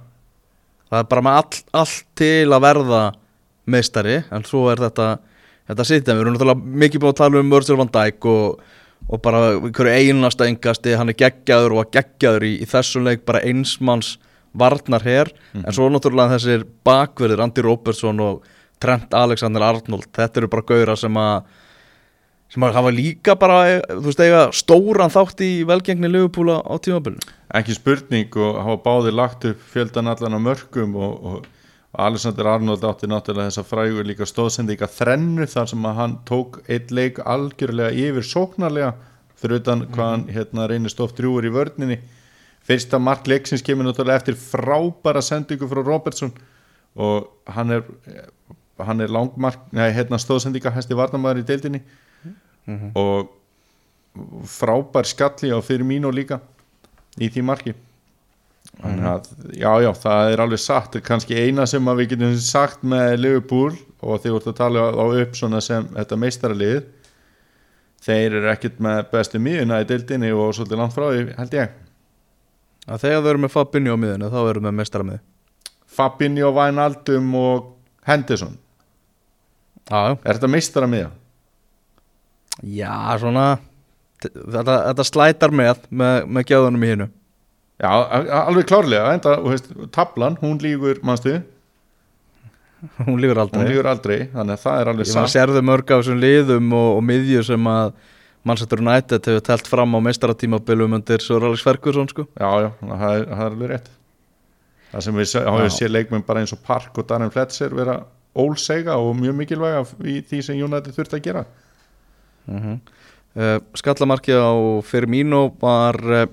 Það 0.92 1.02
er 1.02 1.10
bara 1.10 1.24
með 1.26 1.36
all, 1.40 1.60
allt 1.82 2.08
til 2.18 2.46
að 2.48 2.64
verða 2.64 3.02
meistari, 3.72 4.16
en 4.32 4.48
svo 4.48 4.64
er 4.72 4.82
þetta 4.82 5.10
þetta 5.68 5.86
sitja, 5.86 6.16
við 6.16 6.24
erum 6.24 6.36
náttúrulega 6.36 6.78
mikið 6.82 7.02
búin 7.02 7.12
að 7.12 7.20
tala 7.20 7.40
um 7.40 7.52
Virgil 7.52 7.78
van 7.78 7.92
Dijk 7.94 8.28
og, 8.32 8.64
og 9.08 9.22
bara 9.22 9.42
hverju 9.62 9.92
einasta 9.92 10.48
engasti, 10.50 10.96
hann 10.98 11.12
er 11.12 11.18
geggjaður 11.20 11.76
og 11.78 11.92
geggjaður 11.94 12.48
í, 12.48 12.52
í 12.64 12.68
þessum 12.68 13.06
leik 13.06 13.24
bara 13.28 13.44
einsmanns 13.46 14.16
varnar 14.58 15.04
her 15.06 15.30
en 15.56 15.70
svo 15.72 15.86
náttúrulega 15.88 16.36
þessir 16.36 16.66
bakverðir 16.84 17.40
Andy 17.44 17.64
Robertson 17.64 18.20
og 18.20 18.42
Trent 18.82 19.14
Alexander 19.14 19.62
Arnold, 19.68 20.10
þetta 20.14 20.42
eru 20.42 20.50
bara 20.52 20.66
gauðra 20.66 20.96
sem 20.98 21.20
að 21.22 21.50
sem 22.52 22.64
að 22.66 22.74
hafa 22.76 22.90
líka 22.92 23.34
bara, 23.40 23.58
þú 23.88 24.02
veist, 24.10 24.20
eiga 24.20 24.42
stóran 24.52 25.12
þátt 25.12 25.40
í 25.40 25.52
velgengni 25.64 26.10
Liverpool 26.10 26.52
á 26.52 26.76
tímabilinu. 26.84 27.24
Ekki 27.56 27.78
spurning 27.78 28.36
og 28.36 28.58
hafa 28.60 28.76
báði 28.84 29.14
lagt 29.14 29.46
upp 29.48 29.62
fjöldan 29.72 30.10
allan 30.12 30.36
á 30.36 30.40
mörgum 30.50 30.98
og, 31.00 31.14
og, 31.30 31.46
Alexander 31.92 32.46
Arnold 32.48 32.84
átti 32.88 33.08
náttúrulega 33.08 33.50
þessa 33.50 33.66
frægur 33.68 34.06
líka 34.08 34.24
stóðsendika 34.24 34.86
þrennu 34.88 35.44
þar 35.44 35.66
sem 35.68 35.82
að 35.84 35.98
hann 35.98 36.14
tók 36.24 36.62
eitt 36.64 36.88
leik 36.88 37.18
algjörlega 37.20 37.92
yfir 37.92 38.24
sóknarlega 38.24 38.94
fyrir 39.36 39.60
utan 39.60 39.82
hvað 39.92 40.08
hann 40.08 40.24
hérna, 40.32 40.68
reynir 40.70 40.92
stoft 40.92 41.18
drjúur 41.18 41.44
í 41.44 41.52
vörninni. 41.52 41.98
Fyrsta 42.64 42.96
mark 42.96 43.28
leiksins 43.28 43.64
kemur 43.66 43.84
náttúrulega 43.84 44.22
eftir 44.22 44.38
frábæra 44.40 45.20
sendingu 45.20 45.68
frá 45.68 45.82
Robertson 45.84 46.32
og 46.96 47.28
hann 47.52 47.76
er 47.76 47.84
hann 48.86 49.04
er 49.04 49.12
langmark, 49.12 49.60
nei 49.74 49.90
hérna 49.94 50.18
stóðsendika 50.20 50.72
hæsti 50.74 50.96
varnamæður 50.98 51.42
í 51.42 51.46
deildinni. 51.48 51.80
Og 52.98 53.30
frábær 54.46 55.08
skalli 55.08 55.50
á 55.50 55.58
fyrir 55.64 55.86
mínu 55.88 56.12
líka 56.14 56.40
í 57.18 57.28
því 57.32 57.44
marki. 57.48 57.74
Þannig 58.78 59.06
að 59.10 59.28
já 59.58 59.72
já 59.82 59.90
það 60.04 60.32
er 60.32 60.42
alveg 60.44 60.62
satt. 60.62 60.96
Kannski 61.04 61.36
eina 61.36 61.66
sem 61.66 61.84
við 61.84 62.14
getum 62.14 62.34
sagt 62.38 62.84
með 62.86 63.16
Liverpool 63.20 63.72
og 64.00 64.22
þegar 64.22 64.32
þú 64.32 64.38
ert 64.38 64.50
að 64.52 64.58
tala 64.60 64.88
á 64.94 65.04
upp 65.22 65.38
svona 65.38 65.60
sem 65.64 65.88
þetta 65.96 66.18
meistaralið 66.18 66.82
þeir 68.02 68.38
eru 68.40 68.50
ekkert 68.50 68.80
með 68.82 69.04
bestu 69.12 69.38
miðuna 69.42 69.82
í 69.82 69.86
deildinni 69.86 70.32
og 70.34 70.54
svolítið 70.56 70.80
langt 70.80 70.96
frá 70.96 71.08
því 71.10 71.26
held 71.38 71.58
ég. 71.58 71.76
Að 72.88 73.04
þegar 73.04 73.20
þau 73.22 73.30
eru 73.30 73.42
með 73.44 73.54
Fabinho 73.54 73.94
á 73.94 74.02
miðinu 74.02 74.30
þá 74.32 74.40
eru 74.42 74.62
með 74.64 74.74
meistara 74.80 75.06
mið 75.06 75.20
Fabinho, 75.92 76.48
Wijnaldum 76.56 77.34
og 77.38 77.68
Henderson 78.08 78.56
Já, 79.90 80.14
er 80.22 80.36
þetta 80.38 80.50
meistara 80.52 80.86
miða? 80.90 81.10
já, 82.62 82.92
svona 83.18 83.46
þetta, 84.22 84.74
þetta 84.90 85.06
slætar 85.08 85.50
með 85.56 85.86
með, 85.90 86.26
með 86.28 86.46
gjáðunum 86.50 86.84
í 86.86 86.90
hinu. 86.92 87.08
Já, 87.82 87.90
alveg 88.44 88.68
klárlega 88.70 89.14
enda, 89.16 89.32
veist, 89.42 89.72
tablan, 89.94 90.36
hún 90.42 90.60
lígur 90.62 91.00
mannstu, 91.02 91.40
hún 93.06 93.18
lífur 93.22 93.38
hún 93.38 93.42
aldrei 93.46 93.68
lígur 93.72 93.88
aldrei 93.90 94.18
þannig 94.34 94.56
að 94.58 94.62
það 94.66 94.80
er 94.82 94.90
alveg 94.92 95.06
Ég 95.08 95.14
var 95.16 95.22
að 95.24 95.28
satt. 95.30 95.34
sérðu 95.36 95.62
mörg 95.66 95.90
af 95.94 96.02
þessum 96.02 96.20
liðum 96.22 96.72
og, 96.78 96.88
og 96.98 97.02
miðju 97.08 97.42
sem 97.46 97.68
að 97.72 97.92
Manchester 98.42 98.80
United 98.82 99.26
hefur 99.30 99.44
telt 99.46 99.68
fram 99.70 99.92
á 99.94 99.98
meistaratímabilum 100.02 100.96
undir 100.98 101.22
Sir 101.22 101.44
Alex 101.46 101.62
Ferguson 101.62 102.08
sko. 102.10 102.24
Já, 102.34 102.48
já, 102.64 102.70
það 102.82 103.04
er, 103.16 103.26
það 103.30 103.42
er 103.44 103.52
alveg 103.52 103.70
rétt. 103.70 103.90
Það 104.92 105.04
sem 105.06 105.20
við 105.20 105.34
hafa 105.46 105.68
séð 105.72 105.92
leikmenn 105.94 106.24
bara 106.26 106.42
eins 106.42 106.52
og 106.56 106.62
Park 106.66 106.98
og 106.98 107.06
Darren 107.08 107.30
Fletcher 107.32 107.70
vera 107.78 108.00
ólseiga 108.38 108.96
og 109.00 109.16
mjög 109.20 109.38
mikilvæga 109.40 109.84
í 110.08 110.20
því 110.28 110.42
sem 110.44 110.60
United 110.60 110.94
þurfti 110.96 111.18
að 111.18 111.26
gera. 111.28 111.46
Uh 112.48 112.76
Skallamarkið 113.80 114.36
á 114.44 114.52
Firmino 114.84 115.54
var 115.56 115.96
uh, 115.96 116.26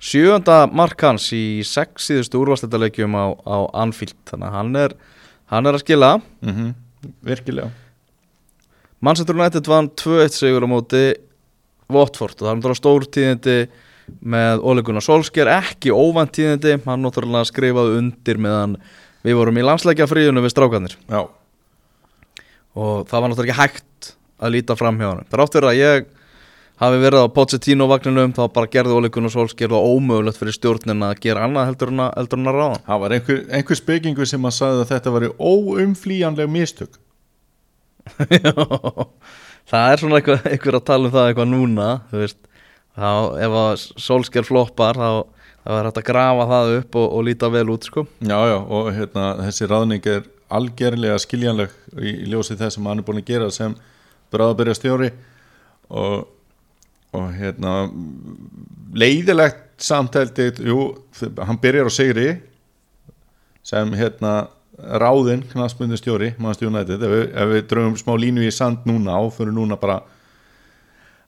sjöönda 0.00 0.62
mark 0.72 1.02
hans 1.04 1.26
í 1.36 1.60
sex 1.68 2.06
síðustu 2.08 2.40
úrvastættaleikjum 2.40 3.12
á, 3.12 3.36
á 3.44 3.56
Anfield. 3.82 4.16
Þannig 4.24 4.48
að 4.48 4.54
hann 4.56 4.78
er, 4.80 4.94
hann 5.52 5.68
er 5.68 5.76
að 5.76 5.84
skila. 5.84 6.14
Mm 6.40 6.72
Virkilega. 7.24 7.70
Manchester 9.00 9.36
United 9.36 9.68
vann 9.68 9.88
2-1 9.96 10.34
sigur 10.36 10.64
á 10.64 10.68
móti 10.68 11.04
Watford. 11.88 12.36
Og 12.36 12.44
það 12.44 12.50
er 12.50 12.58
náttúrulega 12.58 12.80
stór 12.80 13.06
tíðindi 13.08 13.54
með 14.20 14.64
Ole 14.66 14.82
Gunnar 14.84 15.04
Solskjær 15.04 15.48
ekki 15.54 15.92
óvænt 15.94 16.34
tíðindi, 16.36 16.76
hann 16.84 17.04
náttúrulega 17.04 17.48
skrifaði 17.48 18.00
undir 18.00 18.40
meðan 18.42 18.76
við 19.26 19.38
vorum 19.40 19.60
í 19.60 19.66
landsleikja 19.66 20.08
fríðunum 20.10 20.46
við 20.46 20.54
strákanir 20.54 20.96
Já, 21.10 21.20
og 22.76 23.04
það 23.10 23.20
var 23.20 23.32
náttúrulega 23.32 23.50
ekki 23.50 23.60
hægt 23.60 24.14
að 24.40 24.54
líta 24.56 24.78
fram 24.78 25.00
hjá 25.00 25.10
hann 25.10 25.28
þar 25.30 25.44
áttur 25.44 25.68
að 25.68 25.80
ég 25.80 26.08
hafi 26.80 27.00
verið 27.02 27.26
á 27.28 27.34
Pochettino 27.34 27.86
vagninum 27.90 28.32
þá 28.36 28.44
bara 28.54 28.70
gerði 28.72 28.96
Ole 28.96 29.10
Gunnar 29.12 29.32
Solskjær 29.34 29.74
og 29.76 29.98
ómögulegt 29.98 30.40
fyrir 30.40 30.56
stjórnin 30.56 31.04
að 31.04 31.18
gera 31.26 31.44
annað 31.44 31.68
heldur 31.68 31.92
en 31.92 32.04
að, 32.06 32.30
að 32.32 32.54
ráða. 32.56 32.78
Það 32.86 33.02
var 33.02 33.14
einhver, 33.16 33.42
einhver 33.58 33.78
spekingu 33.78 34.28
sem 34.28 34.48
að 34.48 34.56
sagði 34.56 34.84
að 34.84 34.92
þetta 34.94 35.12
var 35.16 35.26
óumflýjanleg 35.36 36.52
mistök. 36.54 36.96
Það 39.70 39.92
er 39.92 40.00
svona 40.00 40.18
eitthvað, 40.18 40.46
eitthvað 40.50 40.78
að 40.80 40.86
tala 40.88 41.06
um 41.06 41.12
það 41.14 41.28
eitthvað 41.28 41.50
núna 41.50 41.88
þá 42.10 43.10
ef 43.44 43.52
að 43.60 43.82
Solskjær 44.02 44.48
floppar 44.48 44.98
þá, 44.98 45.10
þá 45.70 45.76
er 45.78 45.86
hægt 45.88 46.00
að 46.00 46.08
grafa 46.08 46.46
það 46.50 46.72
upp 46.80 46.98
og, 46.98 47.06
og 47.14 47.24
líta 47.28 47.50
vel 47.52 47.70
út 47.70 47.86
sko. 47.86 48.04
Já, 48.18 48.38
já, 48.50 48.58
og 48.58 48.90
hérna, 48.96 49.30
þessi 49.46 49.70
ráðning 49.70 50.10
er 50.10 50.26
algerlega 50.50 51.18
skiljanleg 51.22 51.74
í, 51.94 52.10
í 52.10 52.28
ljósi 52.32 52.58
þess 52.58 52.78
sem 52.78 52.90
hann 52.90 53.02
er 53.02 53.06
búin 53.06 53.22
að 53.22 53.30
gera 53.30 53.50
sem 53.54 53.76
bráðabyrja 54.34 54.76
stjóri 54.78 55.10
og, 55.94 56.24
og 57.14 57.26
hérna 57.38 57.74
leiðilegt 58.98 59.66
samtældi 59.80 60.50
jú, 60.66 60.80
hann 61.38 61.60
byrjar 61.62 61.90
á 61.90 61.92
sigri 61.94 62.32
sem 63.66 63.94
hérna 63.94 64.48
ráðinn 64.80 65.44
knastbundu 65.52 65.98
stjóri 66.00 66.32
mannstu 66.40 66.66
United, 66.66 67.02
ef 67.04 67.30
ef 67.30 67.50
við 67.52 67.66
draugum 67.70 67.98
smá 68.00 68.14
línu 68.18 68.42
í 68.46 68.52
sand 68.54 68.86
núna 68.88 69.20
og 69.20 69.34
fyrir 69.36 69.54
núna 69.54 69.78
bara 69.78 70.00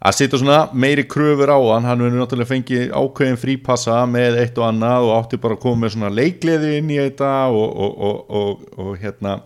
að 0.03 0.17
setja 0.19 0.41
svona 0.41 0.59
meiri 0.75 1.05
kröfur 1.07 1.53
á 1.55 1.59
hann, 1.59 1.87
hann 1.87 2.03
verður 2.03 2.25
náttúrulega 2.25 2.51
fengið 2.51 2.91
ákveðin 2.91 3.39
frípassa 3.39 4.01
með 4.11 4.41
eitt 4.43 4.59
og 4.59 4.67
annað 4.67 5.07
og 5.07 5.15
átti 5.21 5.39
bara 5.43 5.57
að 5.59 5.63
koma 5.63 5.85
með 5.85 5.95
svona 5.95 6.11
leikleði 6.11 6.73
inn 6.81 6.91
í 6.91 6.99
þetta 6.99 7.33
og, 7.55 7.69
og, 7.87 7.93
og, 8.09 8.37
og, 8.41 8.65
og 8.83 8.97
hérna 9.03 9.37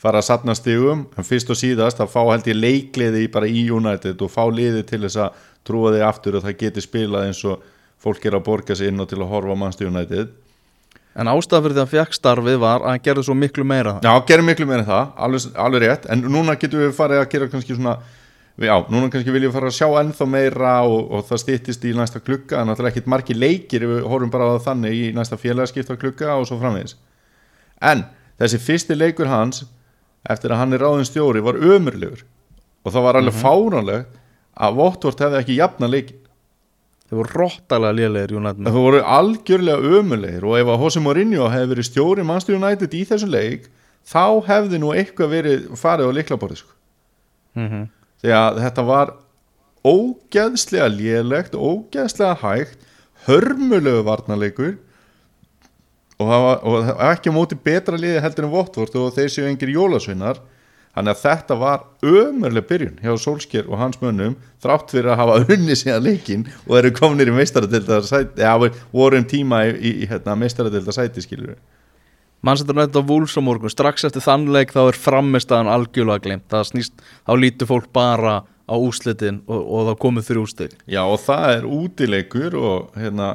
fara 0.00 0.22
að 0.22 0.28
satna 0.30 0.54
stigum, 0.56 1.04
en 1.18 1.26
fyrst 1.26 1.50
og 1.52 1.58
síðast 1.60 2.00
að 2.00 2.12
fá 2.14 2.20
held 2.30 2.46
ég 2.48 2.56
leikleði 2.56 3.26
bara 3.32 3.50
í 3.50 3.66
United 3.68 4.22
og 4.22 4.32
fá 4.32 4.46
liði 4.48 4.84
til 4.88 5.02
þess 5.02 5.18
að 5.26 5.42
trúa 5.66 5.92
þig 5.92 6.06
aftur 6.06 6.38
og 6.38 6.46
það 6.46 6.60
geti 6.62 6.84
spilað 6.84 7.26
eins 7.28 7.42
og 7.44 7.66
fólk 8.00 8.24
er 8.24 8.38
að 8.38 8.46
borga 8.46 8.76
sig 8.78 8.88
inn 8.88 9.02
og 9.02 9.10
til 9.10 9.18
að 9.20 9.28
horfa 9.34 9.58
mannstu 9.58 9.90
United. 9.90 10.30
En 11.18 11.28
ástæða 11.28 11.66
fyrir 11.66 11.90
því 11.90 12.00
að 12.00 12.14
starfið 12.16 12.60
var 12.62 12.84
að 12.84 12.94
hann 12.94 13.02
gerði 13.04 13.26
svo 13.26 13.34
miklu 13.36 13.66
meira. 13.66 13.98
Já, 14.00 14.12
gerum 14.28 14.46
miklu 14.46 14.64
meira 14.70 14.86
það, 14.86 15.12
alveg, 15.26 15.46
alveg 15.66 15.84
rétt. 15.84 16.06
En 16.14 16.22
núna 16.22 16.54
getum 16.56 16.84
við 16.84 16.94
farið 16.96 17.20
að 17.20 17.30
gera 17.34 17.48
kannski 17.50 17.76
svona 17.76 17.96
já, 18.68 18.74
núna 18.92 19.08
kannski 19.12 19.32
viljum 19.32 19.50
við 19.50 19.56
fara 19.56 19.70
að 19.70 19.76
sjá 19.78 19.88
ennþá 20.00 20.26
meira 20.28 20.72
og, 20.84 21.10
og 21.10 21.26
það 21.28 21.42
stýttist 21.44 21.84
í 21.88 21.94
næsta 21.96 22.20
klukka. 22.20 22.60
En 22.60 22.70
náttúrulega 22.70 22.94
ekkit 22.94 23.10
margi 23.10 23.36
leikir 23.36 23.86
við 23.88 24.06
horfum 24.10 24.32
bara 24.32 24.48
á 24.48 24.52
það 24.56 24.66
þannig 24.68 24.96
í 24.98 25.04
næsta 25.16 25.38
félagskipta 25.40 25.96
klukka 26.00 26.36
og 26.36 26.48
svo 26.48 26.60
framvegis. 26.60 26.96
En 27.80 28.04
þessi 28.40 28.60
fyrsti 28.60 28.96
leikur 28.98 29.30
hans 29.30 29.64
eftir 30.28 30.52
að 30.52 30.62
hann 30.62 30.76
er 30.76 30.84
ráðin 30.84 31.08
stjóri 31.08 31.44
var 31.44 31.56
ömurlegur. 31.56 32.24
Og 32.84 32.92
það 32.92 33.06
var 33.06 33.20
alveg 33.20 33.36
fáránlegt 33.40 34.18
að 34.60 34.76
Votvort 34.80 35.22
hefði 35.24 35.40
ekki 35.40 35.60
jafna 35.60 35.88
leikin 35.88 36.20
þeir 37.10 37.18
voru 37.18 37.38
rottalega 37.42 37.96
lélegir 37.98 38.36
United 38.38 38.66
það 38.68 38.76
voru 38.78 39.00
algjörlega 39.18 39.94
ömulegir 39.98 40.44
og 40.46 40.58
ef 40.60 40.68
að 40.70 40.84
Jose 40.84 41.02
Mourinho 41.02 41.48
hefði 41.50 41.70
verið 41.72 41.88
stjóri 41.88 42.26
Manchester 42.26 42.58
United 42.58 42.94
í 42.94 43.00
þessum 43.08 43.32
leik 43.34 43.66
þá 44.06 44.24
hefði 44.46 44.78
nú 44.82 44.92
eitthvað 44.94 45.32
verið 45.34 45.64
farið 45.80 46.10
á 46.10 46.16
liklaborði 46.20 46.60
sko. 46.60 46.72
mm 47.58 47.66
-hmm. 47.68 47.88
Því 48.20 48.36
að 48.36 48.60
þetta 48.66 48.84
var 48.90 49.12
ógeðslega 49.86 50.88
lélegt 50.92 51.56
ógeðslega 51.56 52.36
hægt 52.42 52.86
hörmulegu 53.26 54.04
varnarleikur. 54.04 54.78
Og, 56.20 56.28
það 56.28 56.42
var, 56.44 56.56
og 56.60 56.78
það 56.84 56.96
var 56.98 57.12
ekki 57.14 57.32
móti 57.32 57.56
betra 57.64 58.00
liði 58.00 58.20
heldur 58.20 58.46
en 58.46 58.52
Votvort 58.52 58.96
og 59.00 59.12
þeir 59.16 59.30
séu 59.32 59.46
engir 59.48 59.72
jólasveinar. 59.72 60.42
Þannig 60.90 61.14
að 61.14 61.20
þetta 61.22 61.56
var 61.56 61.82
ömurlega 62.02 62.66
byrjun 62.66 62.96
hjá 63.00 63.12
Solskjær 63.22 63.68
og 63.70 63.78
hans 63.78 64.00
mönnum 64.02 64.34
þrátt 64.60 64.90
fyrir 64.90 65.12
að 65.12 65.20
hafa 65.20 65.36
unni 65.54 65.76
síðan 65.78 66.02
leikin 66.02 66.42
og 66.66 66.80
eru 66.80 66.90
kominir 66.96 67.30
í 67.30 67.36
meistaradildar 67.36 68.02
sæti 68.08 68.42
eða 68.42 68.72
voru 68.90 69.20
um 69.20 69.28
tíma 69.30 69.62
í, 69.68 69.76
í, 69.78 69.92
í 70.02 70.08
hérna, 70.10 70.34
meistaradildar 70.40 70.96
sæti 70.96 71.22
skilur 71.22 71.54
við 71.54 71.60
Manchester 72.42 72.76
United 72.76 72.96
á 72.96 73.02
Wolves 73.04 73.36
á 73.36 73.42
morgun. 73.44 73.72
Strax 73.72 74.06
eftir 74.08 74.24
þannleik 74.24 74.72
þá 74.72 74.82
er 74.86 74.98
framistæðan 74.98 75.70
algjörlega 75.72 76.24
glemt 76.24 76.48
það 76.52 76.66
snýst, 76.70 77.06
þá 77.28 77.32
lítur 77.36 77.68
fólk 77.68 77.90
bara 77.92 78.40
á 78.70 78.74
úslitin 78.78 79.42
og, 79.50 79.60
og 79.60 79.88
þá 79.90 79.94
komið 80.04 80.28
þrjú 80.30 80.44
stygg 80.46 80.76
Já 80.88 81.02
og 81.02 81.18
það 81.24 81.54
er 81.56 81.64
útileikur 81.66 82.56
og 82.56 82.98
hérna 82.98 83.30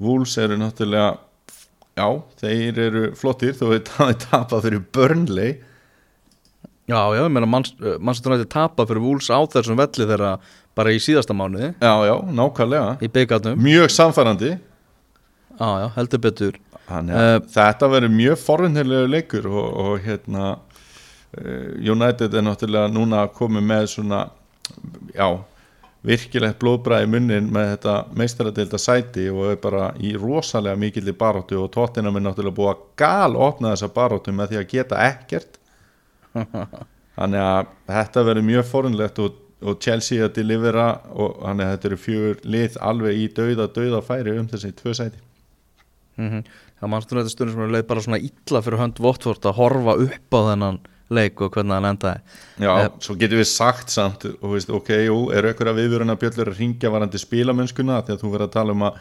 Wolves 0.00 0.38
eru 0.40 0.56
náttúrulega 0.56 1.18
já, 2.00 2.06
þeir 2.40 2.78
eru 2.86 3.02
flottir 3.18 3.52
þó 3.58 3.66
að 3.68 3.90
það 3.90 4.14
er 4.14 4.22
tapað 4.24 4.64
fyrir 4.66 4.86
Burnley. 4.94 5.58
Já, 6.90 7.02
já, 7.14 7.20
ég 7.20 7.30
meina 7.30 7.46
Manchester 7.50 8.32
United 8.32 8.50
tapað 8.50 8.90
fyrir 8.90 9.04
Wolves 9.04 9.28
á 9.28 9.38
þessum 9.52 9.78
velli 9.78 10.08
þeirra 10.08 10.32
bara 10.78 10.94
í 10.94 11.02
síðasta 11.02 11.36
mánuði. 11.36 11.74
Já, 11.76 11.94
já, 12.08 12.14
nákvæmlega. 12.40 12.96
Í 13.04 13.10
byggarnum 13.12 13.60
Mjög 13.60 13.92
samfærandi 13.92 14.54
Já, 15.60 15.70
já, 15.82 15.86
heldur 15.98 16.20
betur. 16.24 16.58
Þannig 16.88 17.14
að 17.14 17.28
Eh, 17.30 17.38
þetta 17.52 17.88
verður 17.92 18.12
mjög 18.14 18.40
forvindilegu 18.40 19.10
leikur 19.12 19.46
og, 19.50 19.66
og 19.84 20.06
hérna 20.06 20.46
uh, 20.56 21.70
United 21.76 22.34
er 22.34 22.46
náttúrulega 22.46 22.90
núna 22.90 23.26
komið 23.36 23.66
með 23.68 23.88
svona 23.92 24.22
já, 25.12 25.28
virkilegt 26.06 26.58
blóðbræði 26.62 27.10
munnin 27.12 27.52
með 27.52 27.74
þetta 27.74 27.96
meistaradeilda 28.16 28.80
sæti 28.80 29.28
og 29.30 29.52
er 29.52 29.60
bara 29.60 29.90
í 30.00 30.14
rosalega 30.16 30.80
mikilli 30.80 31.12
baróttu 31.12 31.60
og 31.60 31.70
tóttina 31.76 32.08
er 32.08 32.24
náttúrulega 32.24 32.56
búið 32.56 32.72
að 32.72 32.82
gal 33.04 33.36
opna 33.36 33.74
þessa 33.74 33.92
baróttu 34.00 34.34
með 34.34 34.54
því 34.54 34.62
að 34.62 34.68
geta 34.74 35.04
ekkert. 35.10 35.60
Þannig 37.20 37.44
að 37.44 37.72
þetta 37.92 38.28
verður 38.30 38.48
mjög 38.48 38.68
forvindilegt 38.70 39.18
og, 39.20 39.40
og 39.60 39.80
Chelsea 39.84 40.24
að 40.24 40.38
delivera 40.40 40.92
og 41.12 41.42
þannig 41.44 41.66
að 41.66 41.74
þetta 41.74 41.90
eru 41.90 42.04
fjögur 42.06 42.46
lið 42.56 42.78
alveg 42.90 43.18
í 43.18 43.34
dauða 43.36 43.74
dauða 43.74 44.06
færi 44.06 44.38
um 44.40 44.48
þessi 44.48 44.72
tvö 44.78 44.94
sæti 44.96 45.20
mm 46.20 46.44
Það 46.80 46.88
Manchester 46.88 47.18
United 47.18 47.32
stundum 47.34 47.54
sem 47.56 47.62
er 47.66 47.72
leið 47.74 47.86
bara 47.90 48.00
svona 48.04 48.18
illa 48.24 48.60
fyrir 48.64 48.78
hönd 48.80 49.00
Votvort 49.04 49.44
að 49.50 49.56
horfa 49.58 49.94
upp 50.00 50.32
á 50.32 50.40
þennan 50.48 50.78
leik 51.12 51.40
og 51.44 51.50
hvernig 51.52 51.74
hann 51.76 51.88
endaði. 51.90 52.20
Já, 52.62 52.70
Eh, 52.84 52.88
svo 53.04 53.16
getum 53.20 53.40
við 53.40 53.48
sagt 53.50 53.90
samt 53.92 54.24
og 54.30 54.52
veist, 54.54 54.70
ok, 54.70 54.88
jú, 55.10 55.16
eru 55.34 55.50
að 55.52 55.74
viðvöruna 55.76 56.14
bjöllur 56.16 56.48
að 56.52 56.60
ringja 56.62 56.88
varandi 56.94 57.18
spilamennskuna? 57.20 57.98
Því 58.06 58.14
að 58.14 58.20
þú 58.22 58.30
verður 58.32 58.46
að 58.48 58.52
tala 58.54 58.72
um 58.72 58.82
að 58.88 59.00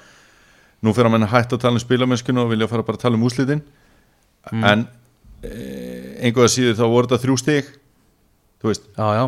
nú 0.84 0.94
fyrir 0.94 1.06
að 1.08 1.12
menna 1.16 1.28
hægt 1.32 1.54
að 1.54 1.62
tala 1.62 1.78
um 1.78 1.84
spilamennskuna 1.86 2.42
og 2.44 2.50
vilja 2.52 2.68
fara 2.68 2.84
bara 2.84 2.98
að 2.98 3.02
tala 3.06 3.16
um 3.16 3.24
úslitin 3.30 3.62
en 4.52 4.88
e, 5.44 5.52
einhverja 6.26 6.52
síður 6.56 6.76
þá 6.80 6.86
voru 6.90 7.08
þetta 7.08 7.22
þrjú 7.24 7.38
stig 7.40 7.66
þú 8.60 8.72
veist, 8.74 8.90
Já, 8.98 9.08
já. 9.16 9.26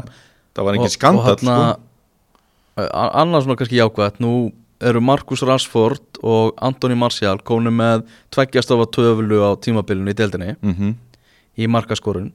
Það 0.55 0.65
var 0.67 0.73
engin 0.75 0.89
Og- 0.89 0.95
skandall 0.97 1.37
sko. 1.37 1.55
a- 2.81 3.21
Annars 3.21 3.45
svona 3.45 3.55
kannski 3.59 3.79
jákvæmt 3.79 4.19
Nú 4.19 4.51
eru 4.81 5.01
Marcus 5.03 5.43
Rashford 5.45 6.19
og 6.21 6.57
Anthony 6.61 6.97
Martial 6.97 7.39
komin 7.45 7.75
með 7.77 8.03
tveggjastafa 8.33 8.89
töflu 8.95 9.41
á 9.45 9.53
tímabilinu 9.61 10.13
í 10.13 10.17
deildinni. 10.17 10.57
Mm 10.61 10.93
í 11.57 11.67
markaskorun. 11.69 12.31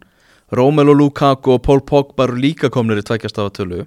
Romelu 0.55 0.95
Lukaku 0.95 1.57
og 1.57 1.63
Paul 1.67 1.81
Pogba 1.83 2.25
eru 2.27 2.37
líka 2.39 2.71
komnir 2.73 3.01
í 3.01 3.07
tveggjastafa 3.07 3.51
tölu. 3.57 3.87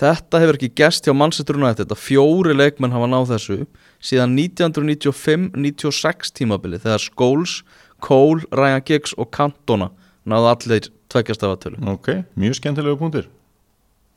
Þetta 0.00 0.40
hefur 0.40 0.56
ekki 0.56 0.76
gest 0.80 1.04
hjá 1.04 1.12
Manchester 1.16 1.58
United 1.58 1.90
að 1.92 2.00
fjóri 2.00 2.54
leikmenn 2.56 2.94
hafa 2.94 3.08
náð 3.10 3.34
þessu 3.34 3.58
síðan 4.00 4.32
1995-96 4.38 6.32
tímabili 6.38 6.80
þegar 6.80 7.02
Scholes, 7.04 7.52
Cole, 8.00 8.42
Ryan 8.56 8.84
Giggs 8.86 9.12
og 9.20 9.26
Cantona 9.36 9.88
náðu 10.24 10.46
allir 10.54 10.88
tveggjastafa 11.12 11.56
tölu. 11.60 11.76
Ok, 11.92 12.08
mjög 12.40 12.54
skemmtilegu 12.56 12.96
punktur. 13.00 13.26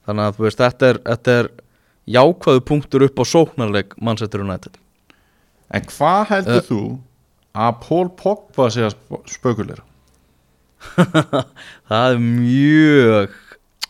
Þannig 0.08 0.24
að 0.30 0.40
veist, 0.46 0.62
þetta 0.62 0.84
er, 0.94 0.98
þetta 1.10 1.30
er 1.42 1.46
jákvæðu 2.10 2.64
punktur 2.68 3.06
upp 3.08 3.20
á 3.20 3.24
sóknarleik 3.26 3.94
Manchester 4.02 4.42
United. 4.44 4.76
En 5.74 5.82
hvað 5.90 6.28
heldur 6.34 6.60
Eh. 6.60 6.68
þú 6.68 6.82
að 7.56 7.80
Paul 7.88 8.10
Pogba 8.18 8.70
sé 8.74 8.82
að 8.88 8.96
spökuleira 9.30 9.84
Það 11.90 12.12
er 12.12 12.18
mjög 12.20 13.40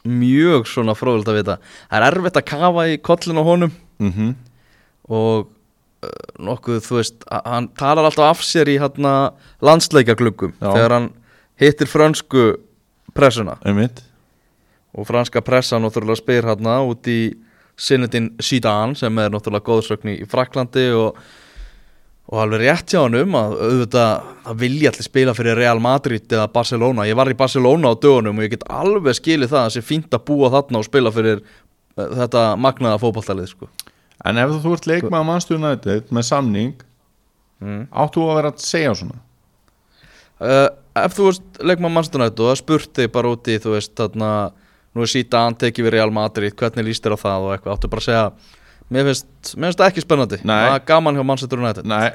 mjög 0.03 0.65
svona 0.67 0.93
fróðult 0.99 1.29
að 1.31 1.37
vita. 1.39 1.53
Það 1.89 1.97
er 1.97 2.05
erfitt 2.11 2.39
að 2.41 2.45
kafa 2.49 2.83
í 2.91 2.97
kollin 2.99 3.39
á 3.39 3.43
honum. 3.47 3.71
Mm 4.03 4.33
og 5.03 5.49
uh, 6.03 6.11
nokkuð, 6.39 6.77
þú 6.85 6.95
veist, 6.95 7.25
hann 7.27 7.65
talar 7.75 8.05
alltaf 8.07 8.29
af 8.37 8.43
sér 8.47 8.69
í 8.71 8.77
hérna 8.79 9.33
landsleikagluggum 9.59 10.53
Já. 10.61 10.69
þegar 10.71 10.93
hann 10.95 11.07
hittir 11.59 11.89
frönsku 11.91 12.43
pressuna. 13.15 13.57
Einmitt. 13.67 13.99
Og 14.95 15.03
franska 15.09 15.41
pressa 15.43 15.75
náttúrulega 15.83 16.21
spyr 16.21 16.47
hérna 16.47 16.77
út 16.87 17.03
í 17.11 17.33
Sinnetin 17.79 18.33
Zidane 18.41 18.97
sem 18.97 19.17
er 19.19 19.31
náttúrulega 19.33 19.65
góðsögn 19.65 20.11
í 20.13 20.17
Fraklandi 20.29 20.85
og, 20.97 21.17
og 22.29 22.41
alveg 22.43 22.63
rétt 22.63 22.93
hjá 22.93 23.01
hann 23.01 23.17
um 23.17 23.37
að 23.39 23.55
auðvitað 23.57 24.29
það 24.45 24.61
vilja 24.61 24.91
allir 24.93 25.07
spila 25.07 25.35
fyrir 25.37 25.59
Real 25.59 25.81
Madrid 25.83 26.27
eða 26.29 26.51
Barcelona, 26.53 27.07
ég 27.09 27.17
var 27.17 27.31
í 27.31 27.37
Barcelona 27.39 27.93
á 27.93 27.97
dögunum 27.97 28.39
og 28.39 28.45
ég 28.45 28.55
get 28.55 28.67
alveg 28.69 29.17
skilið 29.17 29.53
það 29.53 29.61
að 29.61 29.67
það 29.69 29.75
sé 29.77 29.85
fínt 29.89 30.13
að 30.13 30.25
búa 30.29 30.53
þarna 30.53 30.83
og 30.83 30.87
spila 30.87 31.13
fyrir 31.15 31.41
uh, 31.41 32.07
þetta 32.21 32.45
magnaða 32.61 33.01
fótballtalið 33.01 33.51
sko. 33.55 33.69
en 34.23 34.39
ef 34.43 34.55
þú 34.63 34.77
ert 34.77 34.89
leikmaður 34.91 35.29
mannstur 35.31 35.59
United 35.61 36.13
með 36.13 36.29
samning 36.29 36.73
mm. 37.63 37.83
áttu 37.89 38.23
að 38.27 38.39
vera 38.39 38.53
að 38.53 38.65
segja 38.67 38.95
svona 39.01 39.19
uh, 40.43 40.69
Ef 40.93 41.15
þú 41.17 41.23
veist 41.25 41.61
leikmann 41.65 41.93
mannstunætt 41.95 42.37
og 42.37 42.51
það 42.51 42.59
spurti 42.59 43.07
bara 43.09 43.31
úti 43.33 43.57
þú 43.61 43.71
veist 43.73 43.95
þarna, 43.97 44.29
nú 44.93 45.05
er 45.05 45.11
Zidane 45.11 45.57
tekið 45.59 45.87
við 45.87 45.95
Real 45.97 46.13
Madrid, 46.13 46.55
hvernig 46.57 46.87
líst 46.87 47.05
þér 47.05 47.17
á 47.17 47.23
það 47.23 47.47
og 47.47 47.55
eitthvað, 47.55 47.77
áttu 47.77 47.89
bara 47.91 48.03
að 48.03 48.09
segja 48.09 48.25
mér 48.93 49.09
finnst, 49.09 49.55
það 49.79 49.87
ekki 49.87 50.03
spennandi. 50.03 50.39
Það 50.43 50.75
er 50.75 50.85
gaman 50.87 51.17
hjá 51.17 51.25
Manchester 51.25 51.61
United. 51.61 51.87
Nei. 51.89 52.11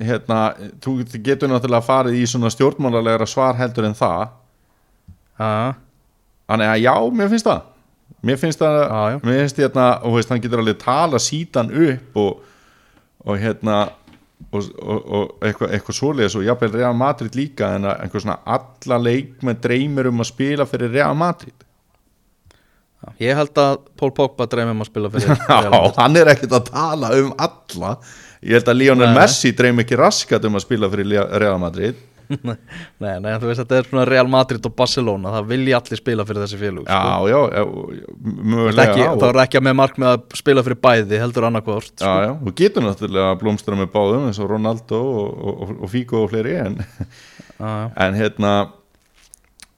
Hérna, 0.00 0.38
þú 0.80 0.96
getur 1.20 1.50
náttúrulega 1.50 1.84
farið 1.84 2.16
í 2.16 2.24
svona 2.28 2.50
stjórnmálarlegra 2.52 3.28
svar 3.28 3.58
heldur 3.58 3.90
en 3.90 3.96
það. 3.98 4.32
Þannig 6.50 6.72
að 6.72 6.80
já, 6.82 6.94
mér 7.20 7.32
finnst 7.32 7.48
það. 7.50 7.66
Mér 8.26 8.36
finnst 8.40 8.60
það, 8.60 8.78
mér 9.24 9.38
finnst 9.44 9.60
hérna 9.62 9.84
og 10.04 10.16
veist, 10.18 10.32
hann 10.32 10.42
getur 10.42 10.60
alveg 10.60 10.80
tala 10.82 11.20
sítan 11.22 11.70
upp 11.70 12.18
og, 12.20 12.40
og 13.24 13.38
hérna 13.40 13.76
og, 14.50 14.68
og, 14.82 15.00
og 15.18 15.46
eitthvað, 15.46 15.72
eitthvað 15.76 15.98
svoleiðis 16.00 16.36
og 16.40 16.46
jafnvel 16.46 16.72
Real 16.78 16.96
Madrid 16.98 17.36
líka 17.38 17.74
en 17.76 17.88
einhver 17.92 18.22
svona 18.24 18.38
alla 18.56 18.98
leikmenn 19.04 19.60
dreymir 19.62 20.08
um 20.10 20.22
að 20.24 20.30
spila 20.32 20.66
fyrir 20.68 20.90
Real 20.94 21.14
Madrid 21.18 21.54
já. 23.04 23.12
Ég 23.24 23.38
held 23.38 23.60
að 23.60 23.78
Paul 24.00 24.10
Pogba 24.16 24.48
dreymum 24.50 24.82
að 24.84 24.90
spila 24.90 25.12
fyrir 25.12 25.30
Real 25.36 25.68
Já, 25.68 25.70
Madrid. 25.70 26.00
hann 26.02 26.20
er 26.22 26.32
ekkert 26.34 26.56
að 26.58 26.66
tala 26.72 27.12
um 27.20 27.30
alla 27.38 27.94
Ég 28.40 28.56
held 28.56 28.70
að 28.72 28.78
Lionel 28.80 29.10
Nei. 29.10 29.16
Messi 29.20 29.50
dreym 29.52 29.82
ekki 29.82 29.98
raskat 30.00 30.44
um 30.48 30.54
að 30.56 30.62
spila 30.64 30.88
fyrir 30.92 31.10
Real 31.42 31.58
Madrid 31.60 31.98
Nei, 33.02 33.14
nei, 33.18 33.32
þú 33.42 33.48
veist 33.50 33.62
þetta 33.64 33.78
er 33.80 33.88
svona 33.88 34.04
Real 34.08 34.28
Madrid 34.30 34.66
og 34.68 34.74
Barcelona 34.78 35.32
það 35.34 35.48
vilja 35.50 35.80
allir 35.80 36.00
spila 36.00 36.26
fyrir 36.28 36.44
þessi 36.44 36.60
félug 36.60 36.86
Já, 36.86 36.98
sko. 37.00 37.28
já, 37.30 37.38
já, 37.58 37.64
mögulega 38.54 38.84
ekki, 38.86 39.06
Það 39.10 39.28
er 39.30 39.40
ekki 39.44 39.62
með 39.66 39.76
mark 39.80 40.00
með 40.00 40.12
að 40.14 40.36
spila 40.40 40.64
fyrir 40.66 40.80
bæði 40.86 41.22
heldur 41.24 41.48
annarkvort 41.50 41.94
Já, 41.96 42.12
já, 42.26 42.32
þú 42.44 42.54
getur 42.62 42.86
náttúrulega 42.86 43.32
að 43.32 43.40
blómstra 43.42 43.78
með 43.80 43.92
báðum 43.94 44.28
eins 44.28 44.42
og 44.42 44.50
Ronaldo 44.52 45.00
og, 45.00 45.40
og, 45.50 45.72
og 45.80 45.92
Figo 45.94 46.24
og 46.24 46.30
fleiri 46.34 46.58
en, 46.62 46.78
en 47.60 48.18
hérna 48.18 48.54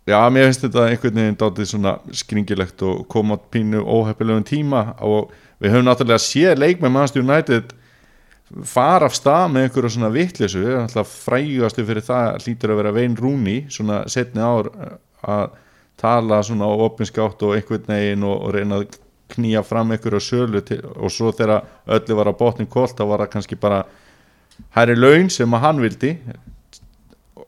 já, 0.09 0.19
mér 0.35 0.51
finnst 0.51 0.67
þetta 0.67 0.89
einhvern 0.91 1.21
veginn 1.23 1.39
dátið 1.41 1.71
svona 1.73 1.97
skringilegt 2.23 2.85
og 2.87 3.07
koma 3.13 3.39
pínu 3.53 3.85
óheppilegum 3.87 4.45
tíma 4.47 4.91
og 5.01 5.33
við 5.63 5.77
höfum 5.77 5.89
náttúrulega 5.89 6.23
séð 6.23 6.59
leik 6.61 6.83
með 6.83 6.99
Manchester 6.99 7.25
United 7.25 7.73
fara 8.69 9.09
af 9.09 9.17
stað 9.17 9.47
með 9.53 9.67
einhverju 9.67 9.91
svona 9.95 10.11
alltaf 10.83 11.13
frægastu 11.27 11.85
fyrir 11.89 12.05
það 12.05 12.43
hlýtur 12.45 12.73
að 12.73 12.81
vera 12.83 12.95
Vein 12.97 13.17
Rúni, 13.17 13.59
svona 13.73 14.03
setni 14.13 14.43
ár 14.45 14.69
eh, 14.73 14.97
að 15.23 15.55
tala 16.03 16.43
svona 16.43 16.69
á 16.69 16.73
opinskátt 16.85 17.43
og 17.47 17.57
einhvern 17.57 17.89
veginn 17.89 18.27
og, 18.27 18.37
og 18.43 18.55
reyna 18.57 18.81
að 18.83 18.99
knýja 19.33 19.63
fram 19.65 19.93
einhverju 19.95 20.21
sölu 20.21 20.63
til, 20.67 20.81
og 20.85 21.13
svo 21.13 21.33
þegar 21.33 21.63
öllu 21.87 22.17
var 22.19 22.31
að 22.33 22.41
botnin 22.41 22.71
kolt 22.71 22.99
þá 22.99 23.05
var 23.09 23.25
það 23.25 23.33
kannski 23.37 23.59
bara 23.61 23.85
hæri 24.77 24.97
laun 24.99 25.31
sem 25.33 25.55
að 25.57 25.65
hann 25.65 25.81
vildi. 25.83 26.13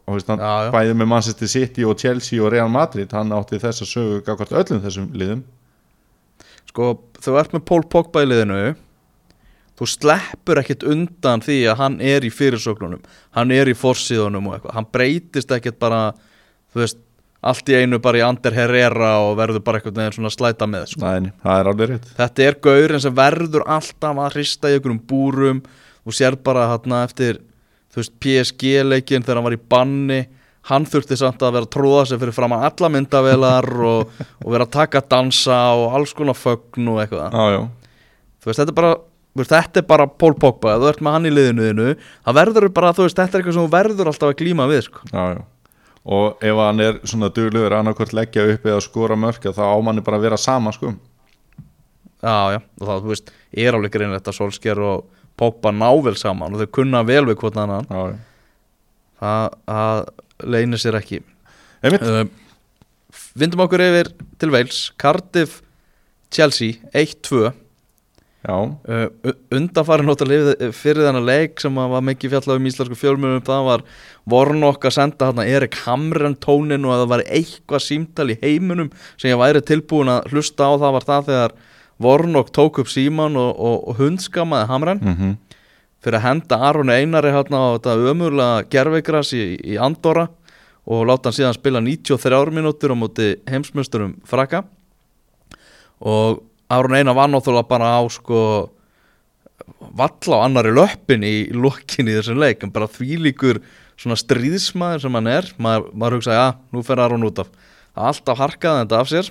Og 0.05 0.17
veist, 0.17 0.29
hann 0.29 0.41
Já, 0.41 0.69
já. 0.69 0.71
bæði 0.73 0.97
með 1.01 1.11
Manchester 1.13 1.49
City 1.49 1.85
og 1.89 1.99
Chelsea 2.01 2.41
og 2.43 2.53
Real 2.53 2.71
Madrid 2.73 3.13
hann 3.17 3.33
átti 3.33 3.61
þessa 3.61 3.89
sögu 3.89 4.23
gafkvært 4.25 4.57
öllum 4.63 4.83
þessum 4.85 5.13
liðum. 5.17 5.45
Sko, 6.69 6.91
þú 7.25 7.39
ert 7.41 7.55
með 7.57 7.65
Pól 7.69 7.85
Pogba 7.89 8.25
í 8.25 8.29
liðinu 8.29 8.59
þú 9.79 9.89
sleppur 9.91 10.61
ekkert 10.63 10.85
undan 10.87 11.43
því 11.45 11.59
að 11.73 11.81
hann 11.81 11.97
er 12.05 12.27
í 12.27 12.31
fyrirsögnunum 12.31 13.03
hann 13.35 13.55
er 13.55 13.71
í 13.71 13.75
forsíðunum 13.75 14.51
og 14.51 14.59
eitthvað. 14.59 14.77
Hann 14.77 14.93
breytist 14.95 15.55
ekkert 15.57 15.81
bara 15.83 16.03
þú 16.75 16.83
veist, 16.85 17.01
allt 17.45 17.69
í 17.69 17.77
einu 17.77 18.01
bara 18.03 18.21
í 18.21 18.25
Ander 18.25 18.55
Herrera 18.57 19.11
og 19.25 19.35
verður 19.39 19.65
bara 19.65 19.81
eitthvað 19.81 19.99
neðan 19.99 20.17
svona 20.17 20.33
slæta 20.33 20.69
með 20.71 20.95
sko. 20.95 21.03
Næ, 21.05 21.33
það 21.43 21.59
er 21.61 21.71
alveg 21.71 21.91
rétt. 21.91 22.07
Þetta 22.21 22.47
er 22.47 22.61
gaurinn 22.67 23.03
sem 23.05 23.17
verður 23.19 23.67
alltaf 23.77 24.23
að 24.25 24.39
hrista 24.39 24.71
í 24.71 24.79
einhverjum 24.79 25.03
búrum. 25.11 25.61
Og 26.05 26.17
sér 26.17 26.39
bara 26.45 26.71
hérna 26.73 27.03
eftir 27.05 27.43
þú 27.93 28.01
veist 28.01 28.17
PSG 28.23 28.73
leikin 28.87 29.25
þegar 29.25 29.41
hann 29.41 29.49
var 29.49 29.57
í 29.59 29.63
banni. 29.75 30.21
Hann 30.65 30.87
þurfti 30.89 31.19
samt 31.21 31.43
að 31.45 31.59
vera 31.59 31.69
að 31.69 31.75
tróða 31.77 32.05
sig 32.09 32.21
fyrir 32.23 32.37
fram 32.37 32.55
að 32.57 32.65
alla 32.71 32.91
myndavelar 32.95 33.69
og, 33.85 34.15
og 34.41 34.55
vera 34.55 34.65
að 34.65 34.77
taka 34.79 35.03
dansa 35.05 35.59
og 35.77 35.99
alls 35.99 36.15
konar 36.17 36.39
fögn 36.39 36.89
og 36.89 37.03
eitthvað. 37.03 37.37
Já, 37.37 37.67
þú 38.41 38.49
veist 38.49 38.63
þetta 38.63 38.73
er 38.73 38.79
bara 38.79 38.95
veist, 39.41 39.55
þetta 39.55 39.81
er 39.81 39.89
bara 39.89 40.07
Pól 40.07 40.35
Pogba, 40.39 40.77
þú 40.81 40.91
ert 40.91 41.03
með 41.03 41.17
hann 41.17 41.27
í 41.29 41.33
liðinu 41.33 41.67
þínu, 41.69 41.89
það 42.27 42.39
verður 42.39 42.69
bara, 42.77 42.93
þú 42.95 43.09
veist, 43.09 43.19
þetta 43.19 43.39
er 43.39 43.43
eitthvað 43.43 43.59
sem 43.59 43.75
verður 43.75 44.11
alltaf 44.13 44.31
að 44.31 44.39
glíma 44.43 44.69
við, 44.71 44.87
sko. 44.89 45.09
já, 45.11 45.25
já. 45.35 45.43
Og 46.05 46.45
ef 46.45 46.59
hann 46.61 46.85
er 46.85 47.01
svona 47.09 47.31
duglegur 47.33 47.73
annarkvort 47.73 48.13
leggja 48.13 48.45
upp 48.53 48.67
eða 48.69 48.81
skora 48.85 49.17
mörka 49.17 49.55
þá 49.57 49.63
ámanni 49.73 50.05
bara 50.05 50.19
að 50.21 50.27
vera 50.27 50.37
sama 50.37 50.75
sko. 50.77 50.91
Já, 52.21 52.53
já, 52.53 52.59
og 52.61 52.85
það, 52.89 52.99
þú 53.01 53.13
veist, 53.15 53.33
er 53.65 53.79
alveg 53.79 53.95
greinlegt 53.95 54.29
að 54.29 54.37
Solskjær 54.37 54.83
og 54.85 55.23
Pogba 55.41 55.73
ná 55.75 55.89
vel 56.05 56.15
saman 56.21 56.55
og 56.55 56.61
þau 56.61 56.75
kunna 56.79 57.03
vel 57.09 57.25
við 57.31 57.41
hvort 57.41 57.57
annan, 57.59 57.89
Já, 57.89 58.21
það, 59.21 59.57
það 59.73 60.03
leynir 60.55 60.83
sér 60.83 60.99
ekki. 61.01 61.21
Uh, 61.85 62.25
vindum 63.39 63.65
okkur 63.65 63.83
yfir 63.85 64.13
til 64.41 64.53
Wales, 64.55 64.87
Cardiff, 65.01 65.61
Chelsea, 66.33 66.81
1-2. 66.93 67.53
Já, 68.45 68.57
Uh, 68.85 69.33
undanfari 69.57 70.05
náttúrulega 70.05 70.69
fyrir 70.77 71.07
þennan 71.07 71.25
leik 71.25 71.63
sem 71.63 71.75
var 71.75 72.03
mikið 72.05 72.35
fjallað 72.35 72.59
um 72.61 72.67
íslensku 72.69 72.99
fjölmjörnum 73.01 73.45
það 73.47 73.63
var 73.71 73.85
Vornokk 74.29 74.85
að 74.89 74.95
senda 74.97 75.29
hérna 75.31 75.47
Erik 75.49 75.79
Hamren 75.85 76.37
tónin 76.41 76.85
og 76.85 76.95
að 76.95 77.03
það 77.03 77.11
var 77.13 77.23
eitthvað 77.39 77.85
símtal 77.85 78.29
í 78.33 78.39
heiminum 78.41 78.91
sem 79.17 79.33
ég 79.33 79.41
væri 79.41 79.61
tilbúin 79.65 80.13
að 80.13 80.31
hlusta 80.33 80.69
á. 80.69 80.73
Það 80.81 80.95
var 80.97 81.09
það 81.09 81.27
þegar 81.31 81.57
Vornokk 82.05 82.53
tók 82.53 82.81
upp 82.83 82.93
síman 82.93 83.37
og, 83.41 83.51
og, 83.57 83.77
og 83.89 84.01
hundskamaði 84.01 84.71
Hamren. 84.71 85.03
Mhm. 85.03 85.35
Fyrir 86.05 86.21
að 86.21 86.27
henda 86.27 86.57
Aron 86.69 86.93
Einari 86.93 87.33
hérna 87.33 87.61
á 87.65 87.67
þetta 87.79 87.93
ömurlega 88.13 88.65
gerveigras 88.73 89.33
í, 89.33 89.45
í 89.57 89.77
Andorra 89.81 90.27
og 90.85 91.07
láta 91.09 91.31
hann 91.31 91.37
síðan 91.39 91.57
spila 91.57 91.81
93 91.81 92.53
mínútur 92.53 92.93
á 92.93 92.97
móti 92.97 93.29
heimsmyndurum 93.49 94.19
frakka 94.29 94.67
og 96.05 96.43
Aron 96.73 96.97
Einar 96.97 97.17
var 97.17 97.31
náttúrulega 97.31 97.69
bara 97.69 97.91
á 97.99 98.03
sko 98.13 98.41
valla 99.95 100.41
á 100.41 100.45
annari 100.45 100.73
löppin 100.75 101.25
í 101.27 101.53
lokin 101.53 102.09
í 102.09 102.17
þessum 102.17 102.41
leik 102.41 102.65
en 102.65 102.73
bara 102.75 102.91
þvílíkur 102.91 103.61
svona 104.01 104.19
stríðsmaður 104.19 105.05
sem 105.05 105.17
hann 105.19 105.31
er. 105.31 105.49
Maður, 105.61 105.89
maður 105.95 106.19
hugsa, 106.19 106.37
já, 106.37 106.47
nú 106.75 106.83
fer 106.87 107.03
Aron 107.03 107.27
út 107.29 107.43
af. 107.45 107.51
Alltaf 107.95 108.41
harkaði 108.41 108.85
þetta 108.85 109.01
af 109.01 109.11
sér. 109.13 109.31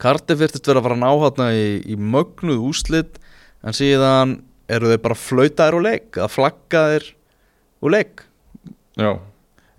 Cardiff 0.00 0.40
virtist 0.40 0.66
vera 0.66 0.80
að 0.80 0.88
fara 0.88 0.96
að 0.96 1.02
ná 1.04 1.10
hérna 1.12 1.48
í, 1.52 1.64
í 1.92 1.96
mögnuð 2.00 2.62
úslit 2.70 3.20
en 3.60 3.76
síðan 3.76 4.38
eru 4.70 4.88
þeir 4.90 5.02
bara 5.04 5.18
flautaðir 5.18 5.76
úr 5.76 5.84
leik 5.84 6.18
að 6.18 6.32
flaggaðir 6.38 7.08
úr 7.84 7.94
leik. 7.94 8.24
Já, 8.96 9.12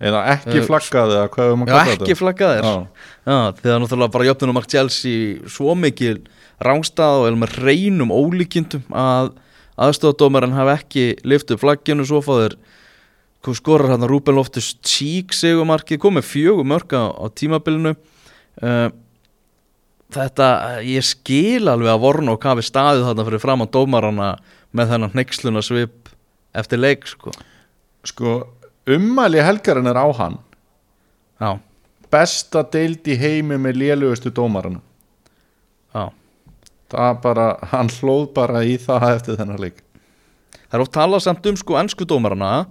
eða 0.02 0.22
ekki 0.34 0.58
Eh, 0.58 0.66
flaggaði 0.66 1.16
eða 1.18 1.30
hvað 1.32 1.50
við 1.50 1.58
maður 1.60 1.72
Já, 1.72 1.78
kalla 1.78 1.96
ekki 1.96 2.18
flaggaðir 2.18 2.66
Já, 2.66 2.74
Já, 3.22 3.36
þegar 3.60 3.82
náttúrulega 3.82 4.14
bara 4.16 4.28
jöfnunum 4.28 4.58
mark 4.58 4.70
Chelsea 4.72 5.52
svo 5.54 5.76
mikil 5.78 6.18
rángstað 6.62 7.22
og 7.22 7.28
eða 7.30 7.40
með 7.42 7.56
reynum 7.62 8.14
ólíkindum 8.14 8.84
að 8.90 9.32
aðstofadómarinn 9.82 10.54
hafi 10.56 10.74
ekki 10.76 11.04
liftið 11.26 11.62
flagginu 11.62 12.06
svo 12.06 12.20
fáður 12.24 12.58
hvað 13.42 13.58
skorar 13.58 13.90
hann 13.94 14.04
að 14.06 14.12
Rúben 14.12 14.36
Loftus 14.38 14.72
Cheek 14.86 15.32
sigumarkið, 15.34 15.98
komið 16.02 16.26
fjögur 16.28 16.66
mörka 16.68 17.08
á 17.10 17.26
tímabilinu. 17.34 17.96
Uh, 18.62 18.92
þetta, 20.14 20.48
ég 20.86 21.02
skil 21.06 21.66
alveg 21.72 21.90
að 21.90 22.04
vorna 22.04 22.36
og 22.36 22.42
kafi 22.42 22.62
staðið 22.66 23.08
þarna 23.08 23.26
fyrir 23.26 23.42
fram 23.42 23.64
á 23.64 23.72
dómarana 23.74 24.28
með 24.76 24.92
þennan 24.92 25.14
hneyksluna 25.16 25.64
svip 25.64 26.12
eftir 26.54 26.78
leik 26.78 27.08
sko. 27.08 27.32
sko, 28.06 28.36
ummæli 28.90 29.42
helgarinn 29.44 29.86
er 29.90 29.98
á 30.00 30.06
hann. 30.18 30.38
Já, 31.40 31.58
Besta 32.12 32.60
deild 32.68 33.06
í 33.08 33.14
heimi 33.16 33.56
með 33.56 33.78
lélugustu 33.80 34.30
dómarana 34.34 34.80
já. 35.94 36.10
Það 36.92 37.14
bara, 37.22 37.46
hann 37.70 37.88
hlóð 37.88 38.26
bara 38.36 38.60
í 38.68 38.74
það 38.80 39.06
eftir 39.16 39.38
þennan 39.40 39.60
leik. 39.62 39.78
Það 40.68 40.76
er 40.76 40.84
oft 40.84 40.92
talað 40.92 41.22
samt 41.24 41.46
um 41.48 41.56
sko 41.56 41.78
ennsku 41.80 42.04
dómarana 42.08 42.66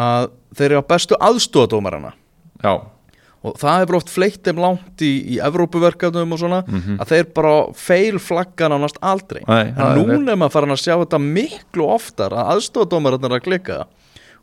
að 0.00 0.30
þeir 0.56 0.70
eru 0.70 0.80
á 0.80 0.90
bestu 0.94 1.18
aðstofadómarana 1.20 2.14
Já, 2.64 2.72
og 3.44 3.54
það 3.60 3.78
hefur 3.82 3.96
oft 4.00 4.10
fleitt 4.12 4.42
þeim 4.44 4.58
langt 4.64 5.04
í, 5.04 5.12
í 5.36 5.38
Evrópuverkefnum 5.44 6.32
og 6.32 6.40
svona 6.40 6.62
Mhm. 6.66 6.98
að 7.00 7.12
þeir 7.12 7.28
bara 7.34 7.54
feil 7.74 8.18
flaggan 8.18 8.72
ánast 8.76 8.96
aldrei. 9.02 9.42
Nei, 9.48 9.72
en 9.76 9.96
núna 9.98 10.32
er 10.32 10.36
maður 10.40 10.52
farin 10.56 10.72
að 10.76 10.82
sjá 10.84 10.96
þetta 11.04 11.20
miklu 11.20 11.88
oftar 11.88 12.30
að 12.32 12.52
aðstofadómarana 12.56 13.24
er 13.28 13.36
að 13.40 13.44
klikka 13.44 13.78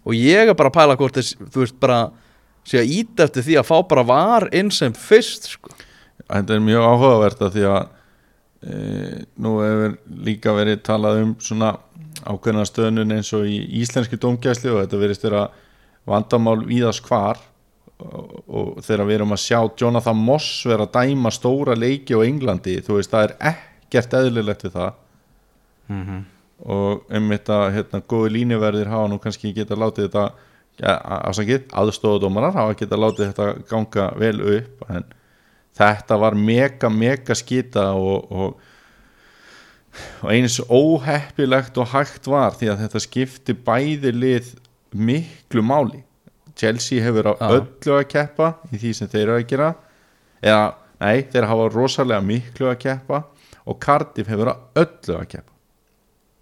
og 0.08 0.15
ég 0.15 0.48
er 0.48 0.56
bara 0.58 0.72
að 0.72 0.78
pæla 0.78 0.96
hvort 1.00 1.20
þess, 1.20 1.36
þú 1.52 1.63
veist 1.63 1.78
bara 1.84 2.00
sé 2.67 2.82
að 2.82 2.93
íta 2.96 3.28
eftir 3.28 3.46
því 3.48 3.60
að 3.60 3.67
fá 3.67 3.76
bara 3.89 4.06
var 4.08 4.48
inn 4.56 4.72
sem 4.74 4.96
fyrst 4.96 5.52
sko. 5.54 5.74
þetta 6.28 6.56
er 6.56 6.63
mjög 6.63 6.88
áhugavert 6.88 7.43
að 7.43 7.58
því 7.58 7.65
að 7.72 7.82
e, 8.67 8.80
nú 9.43 9.54
hefur 9.63 9.98
líka 10.28 10.56
verið 10.56 10.82
talað 10.88 11.22
um 11.24 11.36
svona 11.43 11.76
ákveðna 12.28 12.65
stöðnun 12.67 13.15
eins 13.17 13.32
og 13.36 13.48
í 13.48 13.60
íslenski 13.82 14.20
dómgæsli 14.20 14.72
og 14.74 14.82
þetta 14.84 15.02
verist 15.04 15.28
vera 15.28 15.48
vandamál 16.08 16.60
víðas 16.65 17.00
hvar. 17.04 17.39
Og, 17.98 18.34
og 18.46 18.67
þegar 18.86 19.08
við 19.10 19.15
erum 19.15 19.34
að 19.34 19.39
sjá 19.41 19.58
Jonathan 19.82 20.20
Moss 20.22 20.62
vera 20.70 20.86
að 20.86 21.00
dæma 21.00 21.32
stóra 21.34 21.74
leiki 21.74 22.13
á 22.13 22.22
Englandi, 22.22 22.76
þú 22.86 23.00
veist, 23.00 23.10
það 23.10 23.24
er 23.26 23.56
ekkert 23.56 24.13
eðlilegt 24.20 24.65
við 24.67 24.76
það 24.76 24.91
og 26.65 27.06
einmitt 27.13 27.50
að 27.54 27.67
hérna, 27.76 28.02
góði 28.02 28.34
línuverðir 28.38 28.89
hafa 28.89 29.10
nú 29.12 29.20
kannski 29.22 29.54
geta 29.54 29.78
látið 29.78 30.08
þetta 30.08 30.24
ja, 30.82 30.96
afsakið, 31.30 31.67
aðstofadómarar 31.78 32.56
hafa 32.56 32.78
geta 32.80 33.00
látið 33.00 33.32
þetta 33.32 33.50
ganga 33.70 34.08
vel 34.17 34.39
upp 34.56 34.88
en 34.93 35.06
þetta 35.78 36.17
var 36.22 36.38
mega 36.38 36.89
mega 36.89 37.38
skita 37.38 37.91
og, 37.98 38.32
og, 38.32 38.58
og 40.24 40.32
eins 40.34 40.58
óheppilegt 40.65 41.78
og 41.78 41.91
hægt 41.93 42.30
var 42.32 42.58
því 42.58 42.72
að 42.74 42.84
þetta 42.86 43.04
skipti 43.06 43.58
bæði 43.67 44.13
lið 44.15 44.54
miklu 44.98 45.65
máli 45.65 46.02
Chelsea 46.58 47.04
hefur 47.06 47.30
á 47.30 47.34
Já. 47.38 47.50
öllu 47.60 48.00
að 48.00 48.08
keppa 48.15 48.54
í 48.72 48.80
því 48.82 48.93
sem 48.98 49.12
þeir 49.12 49.28
eru 49.28 49.36
að 49.38 49.50
gera 49.52 49.74
eða, 50.41 50.63
nei, 51.04 51.22
þeir 51.30 51.50
hafa 51.52 51.70
rosalega 51.74 52.26
miklu 52.26 52.72
að 52.72 52.82
keppa 52.88 53.22
og 53.67 53.78
Cardiff 53.84 54.32
hefur 54.32 54.54
á 54.54 54.56
öllu 54.82 55.20
að 55.20 55.30
keppa 55.36 55.57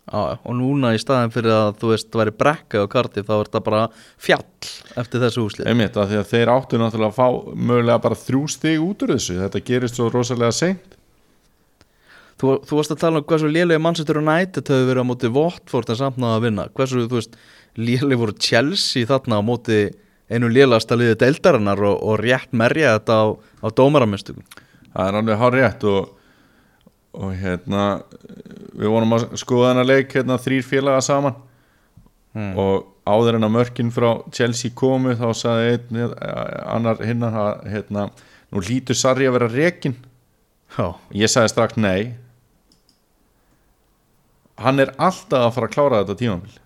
Já, 0.05 0.37
og 0.37 0.53
núna 0.53 0.91
í 0.93 0.99
staðin 1.01 1.31
fyrir 1.33 1.49
að 1.49 1.79
þú 1.81 1.87
veist 1.89 2.13
væri 2.13 2.33
brekka 2.37 2.83
á 2.85 2.93
karti 2.93 3.23
þá 3.25 3.31
er 3.39 3.47
þetta 3.47 3.61
bara 3.65 3.85
fjall 4.21 4.43
eftir 5.01 5.23
þessu 5.23 5.45
úslið 5.47 5.69
einmitt 5.71 5.95
að 5.97 6.11
því 6.11 6.19
að 6.19 6.27
þeir 6.29 6.51
áttu 6.53 6.77
náttúrulega 6.77 7.09
að 7.09 7.17
fá 7.17 7.55
mögulega 7.57 8.03
bara 8.03 8.19
þrjú 8.19 8.41
stig 8.53 8.83
út 8.85 9.01
úr 9.01 9.15
þessu. 9.15 9.39
Þetta 9.39 9.63
gerist 9.65 9.97
svo 9.97 10.11
rosalega 10.13 10.53
seint. 10.53 10.93
Þú, 12.35 12.51
þú 12.67 12.77
varst 12.77 12.93
að 12.93 13.01
tala 13.01 13.21
um 13.21 13.25
hversu 13.31 13.49
lélega 13.49 13.81
Manchester 13.81 14.19
United 14.21 14.69
hefur 14.69 14.89
verið 14.91 15.07
á 15.07 15.09
móti 15.09 15.31
Watford 15.39 15.89
en 15.89 15.99
samt 16.01 16.21
náða 16.21 16.37
að 16.37 16.45
vinna. 16.45 16.65
Hversu, 16.75 17.05
þú 17.07 17.17
veist, 17.17 17.37
lélega 17.79 18.21
voru 18.21 18.35
Chelsea 18.45 19.09
þarna 19.09 19.39
á 19.39 19.47
móti 19.47 19.79
einu 20.29 20.51
lélasta 20.51 20.97
liðið 20.99 21.17
deildarinnar 21.23 21.81
og, 21.81 21.97
og 21.97 22.21
rétt 22.21 22.53
merja 22.53 22.97
þetta 22.97 23.17
á, 23.17 23.25
á 23.39 23.67
dómaramistökum? 23.73 24.45
Það 24.91 25.09
er 25.09 25.19
alveg 25.21 25.41
hár 25.41 25.57
rétt 25.57 25.87
og, 25.89 26.13
og 27.15 27.33
hérna 27.39 27.85
við 28.75 28.91
vonum 28.91 29.15
að 29.17 29.27
skoða 29.39 29.71
þennan 29.71 29.89
leik 29.89 30.15
hérna 30.15 30.39
þrýr 30.41 30.65
félaga 30.67 31.03
saman. 31.05 31.38
Og 32.35 32.89
áður 33.07 33.38
en 33.38 33.47
að 33.47 33.53
mörkin 33.53 33.93
frá 33.95 34.09
Chelsea 34.33 34.73
komu 34.75 35.13
þá 35.15 35.29
sagði 35.38 35.75
einn 35.75 36.01
eh, 36.03 36.57
annar 36.67 36.99
hinnar 36.99 37.38
að 37.39 37.69
hérna, 37.71 38.09
nú 38.51 38.63
lítur 38.65 38.97
Sarri 38.97 39.29
að 39.29 39.38
vera 39.38 39.47
rekin 39.53 39.95
Já, 40.75 40.97
ég 41.15 41.31
sagði 41.31 41.53
strax 41.53 41.77
nei. 41.79 42.15
Hann 44.59 44.81
er 44.83 44.91
alltaf 44.97 45.45
að 45.45 45.53
fara 45.55 45.69
að 45.69 45.75
klára 45.75 46.01
þetta 46.01 46.19
tímambil 46.19 46.57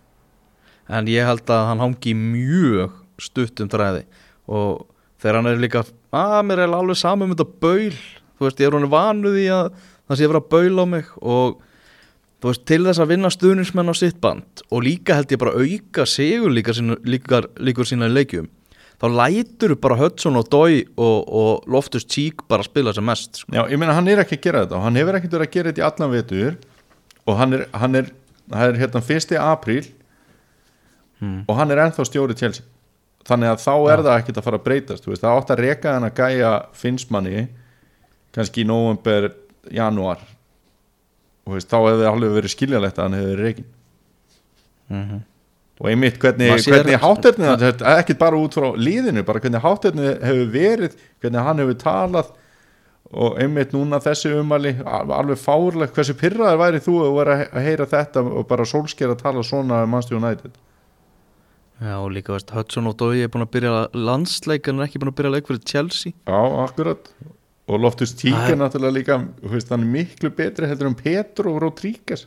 en 0.89 1.09
ég 1.09 1.27
held 1.27 1.51
að 1.53 1.67
hann 1.67 1.81
hangi 1.83 2.15
mjög 2.17 2.95
stutt 3.21 3.61
um 3.61 3.69
þræði. 3.69 4.05
Og 4.49 4.87
þegar 5.21 5.37
hann 5.37 5.49
er 5.51 5.61
líka 5.61 5.83
að 5.85 6.39
mér 6.49 6.63
er 6.63 6.73
alveg 6.73 6.97
saman 6.97 7.29
um 7.29 7.35
þetta 7.35 7.61
baul. 7.61 7.97
Þú 8.39 8.47
veist, 8.47 8.61
ég 8.63 8.69
er 8.69 8.77
hann 8.77 8.89
vanuð 8.89 9.37
í 9.37 9.45
að 9.53 9.69
það 9.75 10.17
sé 10.17 10.25
að 10.25 10.33
vera 10.33 10.47
baul 10.55 10.81
á 10.81 10.85
mig. 10.89 11.11
Og 11.21 11.59
þú 12.39 12.51
veist, 12.51 12.63
til 12.69 12.79
þess 12.85 13.01
að 13.03 13.11
vinna 13.13 13.31
stuðnismenn 13.33 13.91
á 13.91 13.95
sitt 13.97 14.21
band 14.23 14.63
og 14.69 14.85
líka 14.85 15.17
held 15.17 15.33
ég 15.33 15.41
bara 15.41 15.57
auka 15.59 16.05
sigur 16.07 16.53
líka 16.53 17.43
líkur 17.59 17.87
sína 17.87 18.09
í 18.09 18.15
leikjum 18.15 18.47
þá 18.99 19.07
lætur 19.15 19.75
bara 19.79 19.97
Hudson 19.99 20.39
og 20.39 20.49
Dói 20.51 20.81
og, 20.99 21.19
og 21.27 21.69
Loftus 21.71 22.07
Cheek 22.07 22.43
bara 22.51 22.65
spila 22.67 22.93
sem 22.95 23.05
mest 23.05 23.43
sko. 23.43 23.53
Já, 23.55 23.63
ég 23.71 23.79
meina 23.79 23.95
hann 23.95 24.09
er 24.11 24.23
ekki 24.23 24.39
að 24.39 24.43
gera 24.47 24.63
þetta 24.65 24.79
og 24.79 24.87
hann 24.87 24.99
hefur 24.99 25.19
ekkert 25.19 25.37
verið 25.37 25.47
að 25.47 25.53
gera 25.55 25.71
þetta 25.71 25.83
í 25.83 25.87
allan 25.87 26.13
vetur 26.15 26.57
og 27.25 27.39
hann 27.39 27.55
er, 27.55 27.63
hann 27.79 27.99
er, 27.99 28.11
það 28.51 28.73
er 28.73 28.81
hérna 28.83 29.03
1. 29.05 29.37
apríl 29.43 29.85
og 31.47 31.55
hann 31.59 31.71
er 31.71 31.83
ennþá 31.85 32.07
stjóri 32.07 32.35
Chelsea 32.39 32.65
þannig 33.27 33.53
að 33.53 33.63
þá 33.63 33.73
er 33.91 34.03
það 34.05 34.17
ekkert 34.17 34.37
að 34.39 34.45
fara 34.47 34.59
að 34.59 34.65
breytast 34.67 35.07
veist, 35.07 35.23
það 35.23 35.37
átt 35.37 35.53
að 35.53 35.63
reka 35.65 35.95
hann 35.95 36.07
að 36.07 36.19
gæja 36.19 36.51
finnsmanni 36.79 37.47
kannski 38.35 38.63
í 38.63 38.67
november, 38.69 39.31
janúar 39.73 40.21
og 41.49 41.57
veist, 41.57 41.71
þá 41.71 41.79
hefði 41.81 42.07
alveg 42.13 42.37
verið 42.37 42.53
skiljalegt 42.53 42.99
að 42.99 43.07
hann 43.07 43.17
hefði 43.17 43.33
verið 43.33 43.49
rekin 43.49 43.69
og 45.79 45.87
einmitt 45.87 46.19
hvernig, 46.19 46.51
hvernig 46.67 46.99
hátterni 46.99 47.49
ekki 47.93 48.15
bara 48.19 48.39
út 48.39 48.57
frá 48.57 48.73
líðinu 48.75 49.23
bara 49.27 49.41
hvernig 49.43 49.63
hátterni 49.63 50.13
hefur 50.19 50.49
verið 50.53 50.95
hvernig 51.21 51.45
hann 51.45 51.61
hefur 51.63 51.77
talað. 51.79 52.31
Og 53.09 53.39
einmitt 53.41 53.71
núna 53.73 53.97
þessi 54.03 54.29
umali 54.37 54.75
alveg 54.85 55.39
fárlegt, 55.41 55.95
hversu 55.95 56.13
pyrraður 56.13 56.59
væri 56.61 56.81
þú 56.85 56.97
að 57.07 57.15
vera 57.15 57.37
að 57.47 57.63
heyra 57.65 57.87
þetta 57.89 58.21
og 58.21 58.43
bara 58.51 58.67
sólsker 58.69 59.09
að 59.09 59.23
tala 59.23 59.41
svona 59.41 59.79
um 59.81 59.89
Manchester 59.95 60.19
United? 60.19 60.59
Já, 61.79 61.95
og 61.95 62.11
líka 62.13 62.35
veist, 62.35 62.53
Hudson 62.53 62.91
og 62.91 62.99
Dói 62.99 63.23
er 63.23 63.31
búin 63.33 63.47
að 63.47 63.53
byrja 63.55 63.73
landsleik 63.95 64.69
en 64.69 64.83
er 64.83 64.85
ekki 64.85 65.01
búin 65.01 65.13
að 65.13 65.17
byrja 65.23 65.33
leik 65.33 65.49
fyrir 65.49 65.65
Chelsea. 65.71 66.13
Já, 66.27 66.37
akkurat 66.67 67.09
og 67.69 67.81
Loftus 67.83 68.15
Tík 68.17 68.33
er 68.33 68.57
náttúrulega 68.57 68.95
líka 68.95 69.17
þú 69.39 69.53
veist, 69.53 69.71
hann 69.71 69.85
er 69.85 69.93
miklu 69.93 70.33
betri 70.35 70.69
heldur 70.69 70.89
en 70.89 70.97
Petro 70.97 71.55
og 71.55 71.63
Rodríguez 71.63 72.25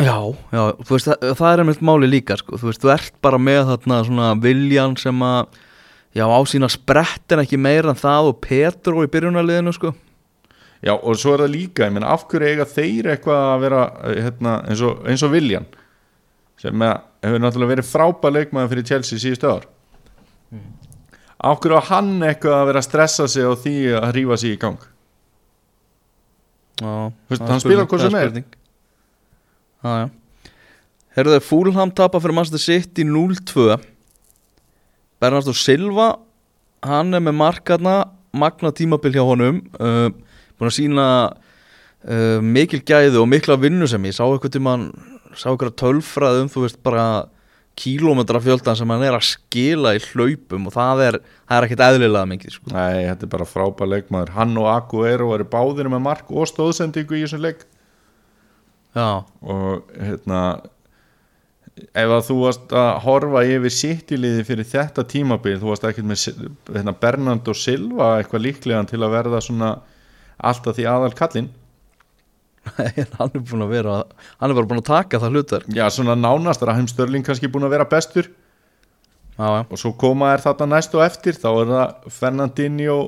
Já, 0.00 0.16
já, 0.48 0.62
þú 0.80 0.94
veist, 0.94 1.08
það, 1.10 1.32
það 1.36 1.50
er 1.52 1.62
einmitt 1.62 1.82
máli 1.84 2.08
líka 2.08 2.36
sko. 2.40 2.56
þú 2.56 2.70
veist, 2.70 2.84
þú 2.84 2.92
ert 2.94 3.18
bara 3.20 3.40
með 3.40 3.66
þarna 3.68 3.98
svona 4.08 4.28
viljan 4.40 4.96
sem 5.00 5.24
að 5.26 5.58
já, 6.16 6.24
á 6.24 6.40
sína 6.48 6.70
sprett 6.72 7.34
en 7.34 7.42
ekki 7.42 7.60
meira 7.60 7.92
en 7.92 8.00
það 8.00 8.30
og 8.30 8.40
Petro 8.46 9.04
í 9.04 9.10
byrjunarliðinu 9.12 9.74
sko. 9.76 9.92
Já, 10.80 10.94
og 10.96 11.18
svo 11.20 11.34
er 11.36 11.44
það 11.44 11.52
líka, 11.52 11.84
ég 11.84 11.92
meina, 11.92 12.14
af 12.14 12.24
hverju 12.30 12.48
eiga 12.48 12.64
þeir 12.64 13.10
eitthvað 13.12 13.42
að 13.50 13.66
vera 13.66 13.82
hérna, 14.08 14.54
eins, 14.64 14.80
og, 14.88 15.02
eins 15.04 15.24
og 15.26 15.34
Viljan 15.34 15.68
sem 16.60 16.86
að, 16.86 17.02
hefur 17.26 17.44
náttúrulega 17.44 17.74
verið 17.74 17.90
frábæð 17.90 18.36
leikmaður 18.38 18.72
fyrir 18.72 18.88
Chelsea 18.88 19.20
síðustu 19.20 19.52
ár 19.52 19.68
af 19.68 20.79
hverju 21.40 21.80
á 21.80 21.82
hann 21.90 22.14
eitthvað 22.26 22.56
að 22.58 22.70
vera 22.70 22.82
að 22.82 22.88
stressa 22.88 23.28
sig 23.30 23.44
á 23.48 23.52
því 23.56 23.74
að 23.96 24.08
hrífa 24.12 24.40
sig 24.40 24.56
í 24.56 24.60
gang 24.60 24.80
Já, 26.80 27.12
er 27.12 27.42
hann 27.44 27.60
spurning, 27.60 27.88
hvað 27.90 28.02
sem 28.06 28.16
er. 28.16 28.30
spurning. 28.30 28.48
Já, 29.84 29.92
já 30.04 30.08
Herðu 31.10 31.36
þau 31.36 31.42
Fúlham 31.48 31.90
tapa 31.90 32.20
fyrir 32.22 32.36
Master 32.38 32.62
City 32.62 33.04
0-2 33.04 33.74
Bernardo 35.20 35.52
Silva 35.56 36.12
hann 36.86 37.12
er 37.16 37.24
með 37.24 37.36
markarna 37.40 37.94
magna 38.32 38.70
tímabil 38.72 39.16
hjá 39.16 39.24
honum 39.26 39.58
uh, 39.80 40.08
búin 40.56 40.70
að 40.70 40.76
sína 40.76 41.06
uh, 42.06 42.38
mikil 42.44 42.80
gæði 42.86 43.18
og 43.20 43.28
mikla 43.28 43.58
vinnu 43.60 43.88
sem 43.90 44.06
ég 44.06 44.16
sá 44.16 44.22
eitthvað 44.28 44.54
tímann 44.56 44.86
sá 45.34 45.50
eitthvað 45.50 45.76
tölfræð 45.82 46.44
um 46.44 46.52
þú 46.52 46.64
veist 46.64 46.80
bara 46.86 47.04
kílómetra 47.80 48.40
fjöldan 48.44 48.76
sem 48.78 48.90
hann 48.92 49.04
er 49.06 49.16
að 49.16 49.28
skila 49.30 49.94
í 49.96 50.02
hlaupum 50.10 50.68
og 50.68 50.74
það 50.74 51.04
er, 51.06 51.18
það 51.48 51.56
er 51.56 51.66
ekkert 51.66 51.84
eðlilega 51.86 52.30
mikið 52.34 52.56
sko. 52.56 52.72
Nei, 52.74 53.06
þetta 53.08 53.26
er 53.26 53.32
bara 53.36 53.48
frábæð 53.48 53.94
leikmaður. 53.94 54.34
Hann 54.36 54.58
og 54.60 54.68
Aguero 54.72 55.30
eru 55.36 55.46
báðir 55.48 55.88
með 55.92 56.04
mark 56.04 56.34
og 56.34 56.50
stóðsendingu 56.50 57.16
í 57.16 57.24
þessum 57.24 57.44
leik. 57.46 57.64
Já, 58.96 59.22
og 59.22 59.90
hérna 59.94 60.42
ef 61.80 62.12
að 62.12 62.24
þú 62.26 62.36
varst 62.42 62.74
að 62.76 62.90
horfa 63.04 63.42
yfir 63.48 63.72
sittiliði 63.74 64.44
fyrir 64.48 64.68
þetta 64.68 65.04
tímabil 65.08 65.56
þú 65.60 65.70
varst 65.70 65.86
ekkert 65.88 66.08
með 66.10 66.24
hérna, 66.74 66.94
Bernardo 67.00 67.54
Silva 67.56 68.16
eitthvað 68.18 68.44
líklegan 68.48 68.90
til 68.90 69.00
að 69.00 69.14
verða 69.14 69.40
svona 69.44 69.70
alltaf 70.36 70.76
því 70.76 70.88
aðal 70.90 71.12
kallinn 71.16 71.50
hann 73.18 73.32
er 73.34 73.40
búin 73.40 73.64
að 73.64 73.72
vera 73.72 73.96
hann 74.40 74.50
er 74.50 74.56
bara 74.58 74.68
búin 74.68 74.82
að 74.82 74.90
taka 74.90 75.20
það 75.22 75.36
hlutar 75.36 75.66
já 75.72 75.86
svona 75.92 76.16
nánast 76.18 76.62
Rahim 76.66 76.88
Störling 76.90 77.24
kannski 77.26 77.48
búin 77.50 77.64
að 77.68 77.76
vera 77.78 77.88
bestur. 77.88 78.28
Já, 79.40 79.46
já, 79.56 79.62
og 79.64 79.78
svo 79.80 79.94
koma 79.96 80.34
er 80.34 80.42
þarna 80.44 80.74
næst 80.74 80.94
og 80.98 81.04
eftir 81.06 81.38
þá 81.40 81.48
er 81.52 81.70
það 81.70 82.10
Fernandinho 82.12 82.98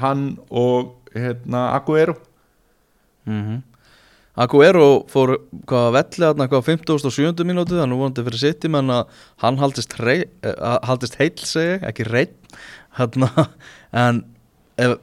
hann 0.00 0.24
og 0.50 1.12
hérna 1.14 1.68
Aguero 1.76 2.16
mm 3.28 3.62
Aguero 4.34 5.04
fór 5.06 5.36
hvað 5.70 5.92
velli 5.94 6.24
þarna 6.24 6.48
hvað 6.50 6.64
50 6.66 7.06
og 7.06 7.12
70 7.14 7.46
mínúti 7.46 7.76
þannig 7.78 8.00
vonandi 8.00 8.24
fyrir 8.26 8.40
sitt 8.40 8.64
menn 8.66 8.90
að 8.90 9.12
hann 9.44 9.60
haldist, 9.60 9.94
rey, 10.02 10.24
uh, 10.42 10.80
haldist 10.82 11.14
heill 11.20 11.38
segi, 11.38 11.76
ekki 11.86 12.08
hérna, 12.98 13.28
en 13.94 14.24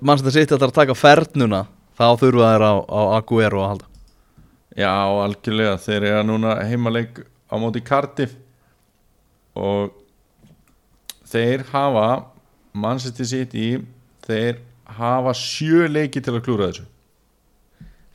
mann 0.03 0.19
sem 0.19 0.27
þetta 0.27 0.36
sitt 0.36 0.51
að 0.51 0.75
taka 0.75 0.97
fernuna 0.99 1.63
þá 2.01 2.07
þurfa 2.17 2.49
þær 2.49 2.65
á, 2.65 2.73
á 2.81 3.01
Aguero 3.19 3.61
að 3.61 3.69
halda. 3.71 3.89
Já 4.79 4.91
algjörlega. 5.21 5.75
Þeir 5.85 6.07
eru 6.09 6.23
núna 6.25 6.55
heimaleik 6.65 7.21
á 7.45 7.55
móti 7.61 7.83
Cardiff. 7.85 8.33
Og 9.53 9.93
þeir 11.29 11.67
hafa 11.69 12.07
Manchester 12.73 13.27
City 13.29 13.67
þeir 14.25 14.63
hafa 14.97 15.35
sjö 15.37 15.85
leiki 15.91 16.23
til 16.23 16.33
að 16.33 16.43
klúra 16.47 16.71
þessu. 16.71 16.87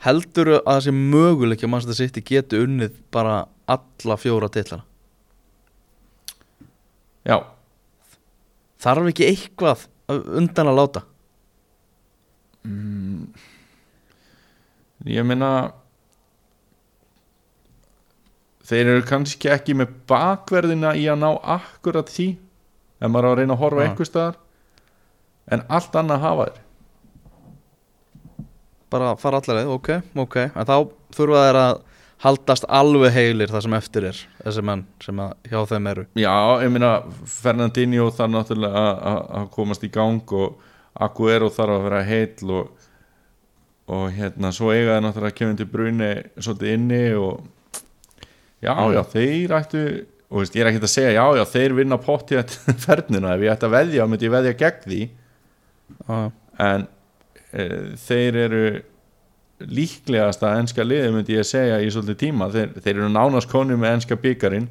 Heldur 0.04 0.56
að 0.58 0.60
það 0.66 0.82
sé 0.84 0.96
möguleik 0.96 1.64
að 1.64 1.78
þetta 1.86 1.98
sitt 2.00 2.20
geti 2.26 2.60
unnið 2.66 2.98
bara 3.14 3.44
alla 3.70 4.16
fjóra 4.20 4.50
tillana 4.52 4.84
já, 7.26 7.40
þarf 8.82 9.10
ekki 9.10 9.28
eitthvað 9.30 9.86
undan 10.38 10.70
að 10.70 10.78
láta 10.80 11.02
ég 15.06 15.24
meina 15.26 15.50
þeir 18.66 18.88
eru 18.96 19.04
kannski 19.06 19.50
ekki 19.52 19.76
með 19.78 19.92
bakverðina 20.10 20.94
í 20.98 21.04
að 21.12 21.20
ná 21.22 21.28
akkurat 21.56 22.10
því 22.10 22.28
ef 22.98 23.10
maður 23.12 23.28
á 23.28 23.30
að 23.32 23.38
reyna 23.40 23.54
að 23.56 23.60
horfa 23.62 23.82
Já. 23.84 23.88
einhver 23.90 24.08
staðar 24.10 24.38
en 25.54 25.62
allt 25.70 25.94
annað 26.00 26.24
hafa 26.24 26.46
þeir. 26.48 26.62
Bara 28.90 29.12
fara 29.18 29.38
allar 29.42 29.58
leið, 29.60 29.70
ok, 29.76 29.88
ok. 30.22 30.36
En 30.54 30.66
þá 30.66 30.74
þurfa 31.14 31.42
þær 31.46 31.58
að 31.60 31.76
haldast 32.24 32.66
alveg 32.72 33.12
heilir 33.14 33.50
það 33.52 33.64
sem 33.66 33.74
eftir 33.76 34.06
er 34.08 34.20
þessi 34.42 34.62
menn 34.64 34.82
sem 35.04 35.18
að 35.22 35.34
hjá 35.50 35.58
þeim 35.70 35.88
eru. 35.92 36.04
Já, 36.18 36.34
ég 36.64 36.72
meina 36.72 36.90
Fernandinho 37.30 38.08
þarf 38.14 38.32
náttúrulega 38.32 38.84
að- 39.12 39.50
komast 39.54 39.84
í 39.86 39.90
gang 39.92 40.22
og 40.32 40.56
Aguero 40.98 41.50
þarf 41.52 41.76
að 41.76 41.82
vera 41.90 42.02
heill 42.08 42.50
og, 42.56 42.70
og 43.86 44.10
hérna 44.16 44.50
svo 44.54 44.72
eiga 44.74 44.96
þeir 44.96 45.04
náttúrulega 45.04 45.38
Kevin 45.38 45.58
De 45.58 45.66
Bruyne 45.70 46.10
svolítið 46.38 46.72
inni 46.74 47.02
og 47.14 47.44
já, 48.64 48.74
já, 48.74 49.02
þeir 49.12 49.54
ættu 49.60 49.82
og 50.26 50.42
veist, 50.42 50.56
ég 50.58 50.64
er 50.64 50.72
ekkert 50.72 50.88
að 50.88 50.90
segja, 50.90 51.12
já, 51.14 51.24
já, 51.38 51.44
þeir 51.52 51.76
vinna 51.76 51.98
potti 52.02 52.40
fernina, 52.86 53.36
ef 53.36 53.46
ég 53.46 53.54
ætti 53.54 53.68
að 53.68 53.76
veðja 53.76 54.08
myndi 54.10 54.26
ég 54.26 54.34
veðja 54.34 54.56
gegn 54.58 54.82
því. 54.86 55.00
Ah, 56.10 56.26
en 56.66 56.88
e, 57.52 57.66
þeir 58.02 58.40
eru 58.42 58.64
líklegasta 59.70 60.56
enska 60.58 60.84
liði 60.84 61.12
myndi 61.14 61.38
ég 61.38 61.46
segja 61.46 61.78
í 61.80 61.92
svolítið 61.94 62.18
tíma. 62.24 62.50
Þeir, 62.52 62.74
þeir 62.82 62.92
eru 62.96 63.12
nánast 63.14 63.50
konu 63.52 63.78
með 63.78 64.00
enska 64.00 64.18
byggarinn 64.20 64.66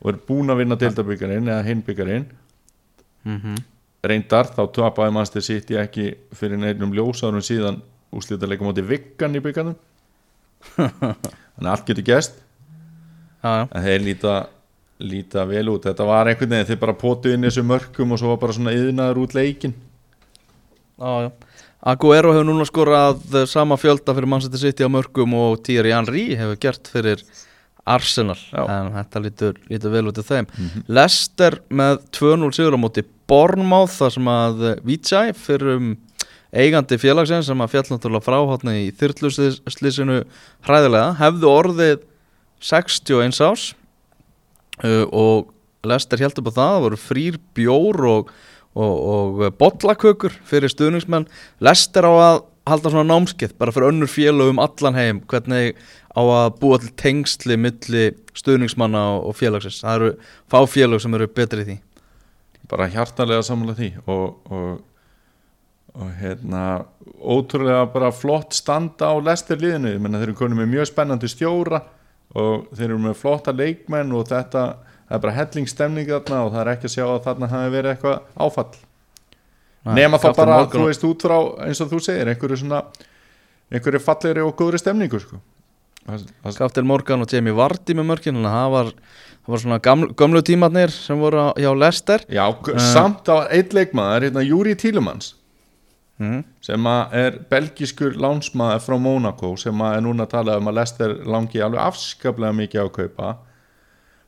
og 0.00 0.12
eru 0.12 0.24
búin 0.28 0.52
að 0.52 0.62
vinna 0.62 0.80
deildabyggarinn 0.80 1.48
eða 1.48 1.64
hinbyggarinn 1.66 2.28
mm 3.26 3.64
reyndar 4.12 4.50
þá 4.52 4.62
tapaði 4.74 5.14
Master 5.16 5.44
City 5.44 5.78
ekki 5.80 6.08
fyrir 6.36 6.60
neinnum 6.60 6.94
ljósárum 6.96 7.44
síðan 7.44 7.80
úslita 8.16 8.48
leika 8.48 8.66
móti 8.66 8.84
vikkan 8.86 9.36
í 9.36 9.42
byggarnum 9.44 9.76
þannig 10.76 11.62
að 11.62 11.72
allt 11.72 11.88
getur 11.88 12.06
gæst 12.06 12.38
en 13.46 13.82
þeir 13.84 14.02
líta, 14.02 14.36
líta 14.98 15.44
vel 15.46 15.68
út. 15.70 15.84
Þetta 15.86 16.06
var 16.08 16.26
einhvern 16.30 16.50
veginn, 16.50 16.68
þeir 16.70 16.80
bara 16.82 16.96
potu 16.98 17.30
inn 17.30 17.44
í 17.44 17.50
þessu 17.50 17.62
mörkum 17.66 18.14
og 18.14 18.18
svo 18.18 18.32
var 18.32 18.40
bara 18.42 18.56
svona 18.56 18.74
yðnaður 18.74 19.22
út 19.22 19.36
leikin 19.36 19.76
Já, 20.96 21.26
já. 21.26 21.30
Aguero 21.86 22.32
hefur 22.32 22.46
núna 22.48 22.64
skorað 22.66 23.20
sama 23.46 23.76
fjölda 23.78 24.14
fyrir 24.16 24.30
Manchester 24.32 24.58
City 24.62 24.86
á 24.86 24.90
mörgum 24.90 25.36
og 25.36 25.60
Thierry 25.62 25.92
Henry 25.92 26.30
hefur 26.34 26.56
gert 26.58 26.88
fyrir 26.90 27.20
Arsenal. 27.86 28.38
En 28.66 28.90
þetta 28.96 29.22
lítur, 29.22 29.60
lítur 29.70 29.92
vel 29.94 30.08
út 30.10 30.18
í 30.18 30.24
þeim. 30.26 30.48
Leicester 30.90 31.60
með 31.70 32.00
2-0 32.18 32.50
sigur 32.56 32.74
á 32.74 32.80
móti 32.82 33.06
Bournemouth 33.30 33.94
þar 34.00 34.14
sem 34.16 34.30
að 34.30 34.66
eh, 34.66 34.80
Vijay 34.86 35.32
fyrir 35.38 35.76
um 35.76 35.88
eigandi 36.56 36.98
félagsins 37.00 37.48
sem 37.50 37.62
að 37.62 37.72
fjall 37.74 37.86
náttúrulega 37.90 38.24
frá 38.24 38.36
hátna 38.48 38.76
í 38.78 38.86
þyrtluslýsinu 38.96 40.20
hræðilega 40.66 41.16
hefðu 41.20 41.50
orðið 41.50 42.04
61 42.62 43.40
ás 43.44 43.64
uh, 44.82 45.04
og 45.10 45.52
Lester 45.86 46.22
held 46.22 46.38
upp 46.40 46.50
á 46.50 46.56
það, 46.56 46.70
það 46.70 46.84
voru 46.86 47.00
frýr 47.00 47.40
bjór 47.54 48.06
og, 48.10 48.30
og, 48.74 48.94
og 49.16 49.42
bollakökur 49.60 50.34
fyrir 50.48 50.72
stuðningsmenn. 50.72 51.28
Lester 51.62 52.08
á 52.08 52.12
að 52.14 52.40
halda 52.66 52.92
svona 52.92 53.06
námskeið 53.08 53.54
bara 53.60 53.74
fyrir 53.74 53.92
önnur 53.92 54.10
félög 54.10 54.52
um 54.52 54.60
allan 54.62 54.98
heim 54.98 55.22
hvernig 55.30 55.76
á 56.16 56.22
að 56.22 56.58
búa 56.60 56.80
til 56.82 56.92
tengsli 56.98 57.58
milli 57.60 58.08
stuðningsmanna 58.36 59.02
og, 59.20 59.36
félagsins. 59.36 59.82
Það 59.84 59.96
eru 59.96 60.10
fá 60.50 60.58
félög 60.70 61.02
sem 61.04 61.16
eru 61.18 61.28
betri 61.28 61.62
í 61.64 61.68
því. 61.70 61.76
Bara 62.70 62.88
hjartalega 62.90 63.44
samanlega 63.46 63.78
því 63.78 63.90
og, 64.10 64.50
og, 64.50 64.80
og 65.94 66.08
hérna 66.20 66.62
ótrúlega 67.22 67.84
bara 67.92 68.10
flott 68.12 68.56
standa 68.56 69.12
á 69.12 69.14
lestir 69.22 69.60
liðinu, 69.62 69.94
ég 69.94 70.02
menna 70.02 70.18
þeir 70.18 70.32
eru 70.32 70.40
konið 70.40 70.60
með 70.62 70.72
mjög 70.74 70.90
spennandi 70.90 71.30
stjóra 71.30 71.84
og 72.36 72.66
þeir 72.74 72.90
eru 72.90 72.98
með 73.06 73.16
flotta 73.20 73.54
leikmenn 73.54 74.12
og 74.16 74.26
þetta 74.28 74.66
það 75.06 75.16
er 75.16 75.22
bara 75.22 75.36
hellingstemning 75.36 76.10
þarna 76.10 76.42
og 76.44 76.52
það 76.52 76.60
er 76.62 76.70
ekki 76.72 76.88
að 76.88 76.94
sjá 76.96 77.04
að 77.06 77.24
þarna 77.26 77.48
hafi 77.52 77.72
verið 77.76 77.92
eitthvað 77.92 78.44
áfall 78.46 78.80
nema 79.94 80.18
þá 80.18 80.30
bara, 80.36 80.56
Morgan- 80.62 80.80
þú 80.80 80.86
veist, 80.88 81.04
út 81.06 81.22
frá 81.22 81.36
eins 81.66 81.80
og 81.80 81.92
þú 81.92 82.00
segir, 82.02 82.30
einhverju 82.32 82.58
svona 82.62 82.82
einhverju 83.72 84.00
fallegri 84.02 84.42
og 84.46 84.56
góðri 84.58 84.78
stemningu 84.82 85.20
sko. 85.20 85.40
Kaftil 86.56 86.84
Morgan 86.86 87.24
og 87.24 87.32
Jamie 87.32 87.54
Vardy 87.54 87.94
með 87.98 88.12
að 88.14 88.44
það 88.46 88.68
var, 88.70 88.90
það 89.42 89.54
var 89.54 89.62
svona 89.64 89.78
gamlu, 89.82 90.12
gamlu 90.14 90.42
tímatnir 90.42 90.90
sem 90.94 91.18
voru 91.18 91.50
á- 91.50 91.54
hjá 91.58 91.72
Lester 91.78 92.20
já, 92.30 92.44
uh, 92.46 92.78
samt 92.78 93.26
var 93.26 93.48
eitt 93.50 93.74
leikmaður, 93.74 94.22
hérna 94.28 94.44
Júri 94.46 94.76
Tílumanns 94.78 95.34
mm. 96.20 96.44
sem 96.62 96.86
er 96.86 97.40
belgiskur 97.50 98.14
lánsmaður 98.14 98.84
frá 98.86 98.98
Monaco 99.02 99.56
sem 99.56 99.80
er 99.80 100.00
núna 100.00 100.26
að 100.28 100.30
tala 100.36 100.58
um 100.60 100.70
að 100.70 100.78
Lester 100.78 101.16
langi 101.26 101.58
alveg 101.60 101.82
afskaplega 101.82 102.54
mikið 102.54 102.80
á 102.80 102.86
að 102.86 102.94
kaupa 103.00 103.32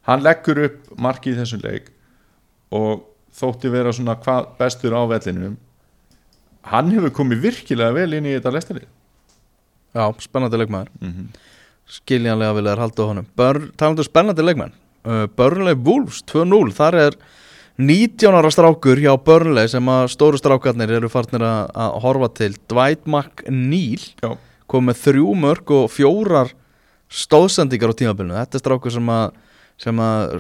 hann 0.09 0.23
leggur 0.27 0.65
upp 0.67 0.91
markið 0.99 1.37
í 1.37 1.39
þessum 1.45 1.63
leik 1.63 1.93
og 2.75 3.07
þótti 3.35 3.73
vera 3.73 3.93
svona 3.93 4.17
hvað 4.21 4.53
bestur 4.59 4.97
á 4.97 5.03
vellinum 5.09 5.57
hann 6.69 6.93
hefur 6.93 7.15
komið 7.21 7.45
virkilega 7.49 7.97
vel 7.97 8.13
inn 8.19 8.29
í 8.29 8.37
þetta 8.37 8.55
Lesterlið 8.55 8.89
Já, 9.97 10.05
spennandi 10.21 10.59
leikmaður. 10.61 10.91
Mm 11.01 11.13
-hmm. 11.13 11.29
skiljanlega 11.89 12.55
vilja 12.55 12.75
þær 12.75 12.83
halda 12.85 13.03
á 13.03 13.09
honum. 13.09 13.27
Talandu 13.77 14.03
um 14.05 14.05
spennandi 14.05 14.45
leikmenn 14.45 14.73
uh, 15.05 15.27
Burnley 15.37 15.75
Wolves 15.75 16.23
2-0 16.29 16.73
þar 16.77 16.95
er 16.95 17.17
19 17.79 18.35
ára 18.35 18.51
strákur 18.51 18.99
hjá 18.99 19.15
Burnley 19.17 19.69
sem 19.69 19.89
að 19.89 20.11
stóru 20.11 20.39
strákarnir 20.39 20.91
eru 20.91 21.09
farnir 21.09 21.45
að, 21.47 22.01
horfa 22.03 22.29
til. 22.35 22.55
Dwight 22.69 23.07
McNeil 23.07 24.03
Já, 24.23 24.37
kom 24.67 24.89
með 24.91 25.03
þrjú 25.07 25.35
mörg 25.39 25.71
og 25.71 25.91
fjórar 25.91 26.53
stóðsendingar 27.09 27.95
á 27.95 27.99
tímabilinu. 27.99 28.35
Þetta 28.35 28.59
er 28.59 28.65
strákur 28.65 28.93
sem 28.93 29.09
að 29.09 29.31
sem 29.79 30.01
að 30.03 30.33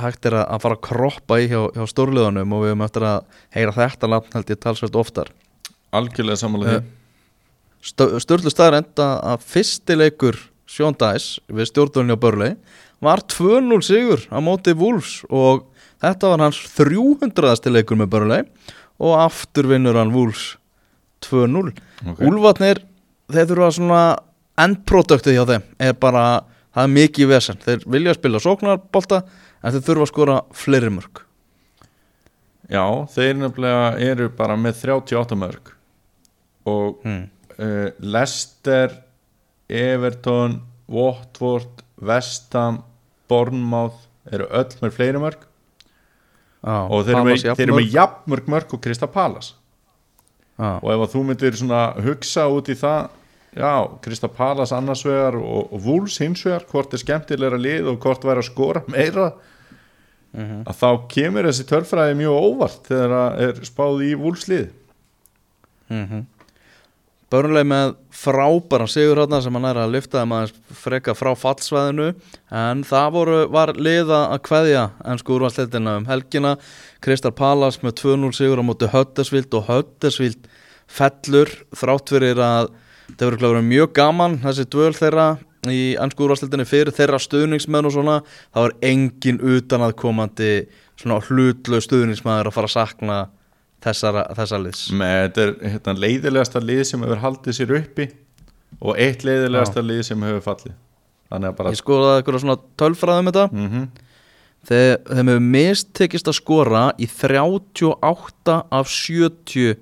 hægt 0.00 0.26
er 0.30 0.36
að 0.40 0.62
fara 0.64 0.76
að 0.78 0.84
kroppa 0.88 1.38
í 1.42 1.48
hjá, 1.50 1.60
hjá 1.76 1.84
stórliðunum 1.92 2.54
og 2.56 2.62
við 2.64 2.72
höfum 2.72 2.84
eftir 2.86 3.04
að 3.04 3.18
heyra 3.56 3.74
þetta 3.76 4.10
nafn 4.14 4.36
held 4.38 4.52
ég 4.54 4.60
talsvægt 4.64 4.96
oftar 5.02 5.32
algjörlega 5.92 6.40
samanlega 6.40 6.82
Stö- 7.84 8.16
Sturlu 8.20 8.50
staðar 8.50 8.80
enda 8.80 9.08
að 9.34 9.44
fyrsti 9.46 9.94
leikur 10.00 10.38
Sean 10.68 10.96
Dice 10.98 11.38
við 11.52 11.68
stjórnvölinu 11.70 12.16
á 12.18 12.22
Börlei 12.24 12.50
var 13.04 13.22
2-0 13.30 13.78
sigur 13.86 14.24
á 14.34 14.38
móti 14.42 14.74
Wolves 14.76 15.20
og 15.30 15.68
þetta 16.02 16.32
var 16.32 16.42
hans 16.48 16.58
300. 16.74 17.70
leikur 17.70 18.00
með 18.00 18.10
Börlei 18.16 18.40
og 18.98 19.14
aftur 19.22 19.68
vinnur 19.70 19.94
hann 20.00 20.10
Wolves 20.16 20.56
2-0 21.28 21.70
Ok. 22.08 22.20
Úlfarnir, 22.26 22.78
þeir 23.30 23.48
þurfa 23.50 23.68
svona 23.74 24.00
endproduktið 24.62 25.34
hjá 25.38 25.44
þeim 25.48 25.64
er 25.82 25.96
bara, 25.98 26.24
það 26.78 26.86
er 26.86 26.94
mikið 26.94 27.30
vesen. 27.32 27.58
Þeir 27.64 27.86
vilja 27.90 28.14
spila 28.14 28.40
sóknarbolta 28.42 29.22
en 29.62 29.74
þeir 29.74 29.84
þurfa 29.88 30.06
að 30.06 30.12
skora 30.12 30.36
fleiri 30.54 30.92
mörg 30.94 31.24
Já, 32.68 32.84
þeir 33.14 33.38
nefnilega 33.40 33.92
eru 34.10 34.28
bara 34.36 34.56
með 34.60 34.82
38 34.84 35.38
mörg 35.40 35.72
og 36.68 36.98
hmm. 37.04 37.22
uh, 37.56 37.86
Leicester 37.98 38.92
Everton 39.68 40.60
Watford, 40.88 41.82
Vestham 41.96 42.82
Bournemouth 43.28 44.06
eru 44.28 44.48
öll 44.52 44.68
með 44.82 44.94
fleiri 44.96 45.22
mörg 45.22 45.46
ah, 46.62 46.84
og 46.84 47.06
þeir 47.08 47.16
eru 47.16 47.30
með, 47.30 47.46
þeir 47.48 47.66
eru 47.66 47.78
með 47.80 47.96
jafnmörg 47.96 48.52
mörg 48.52 48.76
og 48.76 48.84
Krista 48.84 49.08
Palas 49.10 49.54
ah, 50.60 50.76
og 50.76 50.92
ef 50.92 51.06
að 51.06 51.14
þú 51.16 51.24
myndir 51.30 51.58
hugsa 52.04 52.48
út 52.52 52.68
í 52.68 52.76
það 52.78 53.08
já, 53.56 53.72
Krista 54.04 54.28
Palas 54.32 54.72
annars 54.76 55.04
vegar 55.06 55.38
og, 55.40 55.72
og 55.72 55.84
Wolves 55.84 56.18
hins 56.22 56.44
vegar 56.46 56.66
hvort 56.70 56.94
er 56.94 57.02
skemmtilegra 57.02 57.60
lið 57.60 57.92
og 57.92 58.00
hvort 58.02 58.26
væri 58.26 58.44
að 58.44 58.50
skora 58.50 58.84
meira. 58.90 59.30
Að 60.38 60.74
þá 60.76 60.88
kemur 61.10 61.48
þessi 61.48 61.64
törfræði 61.66 62.18
mjög 62.18 62.42
óvart 62.48 62.90
þegar 62.90 63.14
það 63.14 63.46
er 63.46 63.62
spáð 63.66 64.02
í 64.04 64.10
Wolves 64.18 64.50
lið. 64.50 64.66
Mm 65.88 66.26
Börnleg 67.28 67.66
með 67.68 67.90
frábæran 68.08 68.88
sigur 68.88 69.18
hérna 69.20 69.42
sem 69.44 69.52
hann 69.52 69.66
er 69.68 69.78
að 69.82 69.90
lyfta 69.98 70.22
þeim 70.22 70.30
aðeins 70.32 70.76
freka 70.80 71.12
frá 71.12 71.28
fallsvæðinu. 71.36 72.06
En 72.56 72.80
það 72.88 73.08
voru, 73.12 73.40
var 73.52 73.74
liða 73.76 74.20
að 74.32 74.40
kveðja 74.48 74.84
ennsku 75.04 75.34
úrvarsleitina 75.36 75.98
um 76.00 76.06
helgina. 76.08 76.54
Kristal 77.04 77.34
Palas 77.36 77.82
með 77.82 77.98
2-0 78.00 78.32
sigur 78.38 78.62
á 78.64 78.64
móti 78.64 78.88
Höttersvild 78.94 79.52
og 79.60 79.68
Höttersvild 79.68 80.48
fellur 80.88 81.52
þrátt 81.76 82.14
fyrir 82.14 82.40
að 82.40 82.70
það 83.14 83.24
verður 83.24 83.40
kláður 83.42 83.68
mjög 83.68 83.92
gaman 83.96 84.38
þessi 84.42 84.66
dvöl 84.72 84.92
þeirra 84.96 85.28
í 85.68 85.80
ennsku 86.00 86.24
úrvarsleitinni 86.24 86.66
fyrir 86.68 86.94
þeirra 86.94 87.18
stuðningsmenn 87.22 87.88
og 87.88 87.94
svona. 87.94 88.20
Þá 88.54 88.60
er 88.64 88.76
engin 88.90 89.40
utan 89.42 89.84
að 89.86 89.96
komandi 90.00 90.52
svona 90.98 91.20
hlutlu 91.26 91.80
stuðningsmæður 91.82 92.50
að 92.50 92.56
fara 92.56 92.70
að 92.70 92.74
sakna 92.76 93.18
þessara, 93.84 94.24
þessar 94.38 94.64
liðs. 94.64 94.82
Með 94.98 95.16
þetta 95.20 95.44
er 95.44 95.54
hérna, 95.74 95.96
leiðilegasta 96.04 96.62
lið 96.64 96.82
sem 96.90 97.06
hefur 97.06 97.22
haldið 97.24 97.58
sér 97.58 97.74
uppi 97.78 98.10
og 98.78 99.00
eitt 99.00 99.24
leiðilegasta 99.26 99.84
lið 99.84 100.04
sem 100.10 100.28
hefur 100.28 100.44
fallið. 100.46 100.76
Bara 101.28 101.72
Ég 101.74 101.80
skoðaði 101.80 102.20
eitthvað 102.20 102.44
svona 102.44 102.60
tölfræðum 102.80 103.32
þetta. 103.32 103.48
Mm 103.54 103.88
Þeir, 104.68 104.96
Þeim 105.06 105.28
hefur 105.30 105.44
mistekist 105.54 106.28
að 106.28 106.34
skora 106.34 106.80
í 106.98 107.06
38 107.06 108.56
af 108.74 108.88
70 108.90 109.76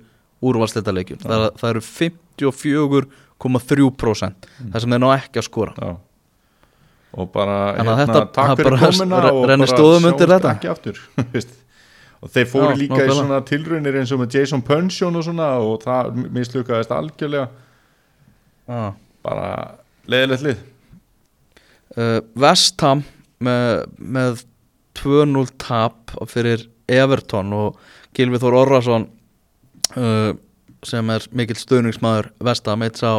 úrvalsleitaleikjum 0.45 1.23
það, 1.23 1.45
það 1.57 1.71
eru 1.71 1.81
54,3% 2.37 4.47
Það 4.73 4.79
sem 4.83 4.93
er 4.97 5.01
ná 5.03 5.07
ekki 5.17 5.37
að 5.41 5.45
skora. 5.47 5.73
Já. 5.77 5.91
og 7.17 7.25
bara 7.33 7.57
hérna, 7.77 7.93
þetta- 8.01 8.27
takk 8.35 8.57
fyrir 8.59 8.75
re- 8.77 9.31
og 9.31 9.47
bara 9.47 10.29
þetta. 10.35 10.51
ekki 10.57 10.69
aftur 10.69 10.97
og 12.21 12.27
þeir 12.33 12.47
fóru 12.51 12.71
Já, 12.73 12.77
líka 12.81 13.01
í 13.05 13.07
svona 13.13 13.39
tilraunir 13.45 13.95
eins 13.99 14.11
og 14.11 14.19
með 14.23 14.33
Jason 14.39 14.61
Punchon 14.65 15.15
og 15.15 15.23
svona 15.25 15.47
og 15.61 15.81
það 15.83 16.01
mislukaðist 16.33 16.91
algjörlega. 16.93 17.47
Ah. 18.67 18.91
bara 19.23 19.47
leiðilegt 20.07 20.43
lið. 20.43 20.57
Uh, 21.97 22.19
Vestham 22.35 23.03
með, 23.43 23.85
með 23.97 24.43
2-0 24.99 25.47
tap 25.61 26.11
fyrir 26.27 26.65
Everton 26.89 27.53
og 27.53 27.75
Gilvi 28.17 28.37
Þór 28.41 28.53
Orrason 28.63 29.07
uh, 29.95 30.33
sem 30.85 31.09
er 31.09 31.25
mikill 31.33 31.57
stuðningsmaður 31.57 32.31
Vestham, 32.43 32.83
eitt 32.85 32.99
sá 33.01 33.11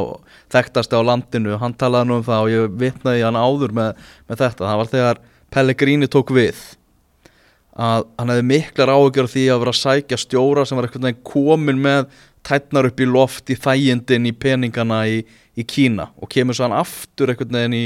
þekktasti 0.54 0.98
á 0.98 1.02
landinu, 1.02 1.56
hann 1.58 1.74
talaði 1.78 2.10
nú 2.10 2.18
um 2.20 2.26
það 2.26 2.44
og 2.44 2.52
ég 2.52 2.76
vitnaði 2.82 3.24
hann 3.26 3.38
áður 3.38 3.74
með, 3.74 4.02
með 4.30 4.42
þetta. 4.44 4.66
Það 4.66 4.80
var 4.82 4.92
þegar 4.92 5.22
Pellegrini 5.48 6.10
tók 6.12 6.30
við 6.36 6.60
að 7.78 8.08
hann 8.18 8.32
hefði 8.32 8.46
miklar 8.48 8.90
áhugjör 8.90 9.28
því 9.30 9.44
að 9.52 9.60
vera 9.62 9.72
að 9.74 9.80
sækja 9.80 10.18
stjóra 10.18 10.64
sem 10.66 10.78
var 10.78 10.88
eitthvað 10.88 11.20
komin 11.26 11.78
með 11.82 12.08
tætnar 12.46 12.88
upp 12.88 13.00
í 13.00 13.06
loft 13.08 13.52
í 13.52 13.56
þægindin 13.58 14.26
í 14.28 14.34
peningana 14.34 15.04
í, 15.10 15.20
í 15.54 15.66
Kína 15.66 16.08
og 16.18 16.30
kemur 16.32 16.56
svo 16.56 16.66
hann 16.66 16.78
aftur 16.78 17.30
eitthvað 17.30 17.54
neginn 17.54 17.76
í 17.78 17.84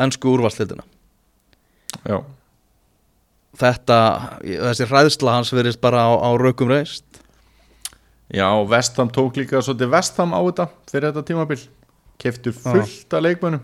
ennsku 0.00 0.34
úrvalstildina 0.34 0.84
já, 2.04 2.18
þetta, 3.60 3.98
þessi 4.44 4.88
hræðsla 4.90 5.38
hans 5.38 5.54
verðist 5.54 5.82
bara 5.82 6.04
á, 6.04 6.10
á 6.20 6.30
rökum 6.40 6.70
reist 6.72 7.22
já 8.34 8.48
Vestham 8.70 9.10
tók 9.10 9.36
líka 9.36 9.60
svolítið 9.62 9.92
Vestham 9.94 10.34
á 10.34 10.40
þetta 10.40 10.66
fyrir 10.90 11.10
þetta 11.10 11.26
tímabil. 11.26 11.60
Keftu 12.20 12.52
fullt 12.52 13.14
af 13.16 13.24
leikmönnum. 13.24 13.62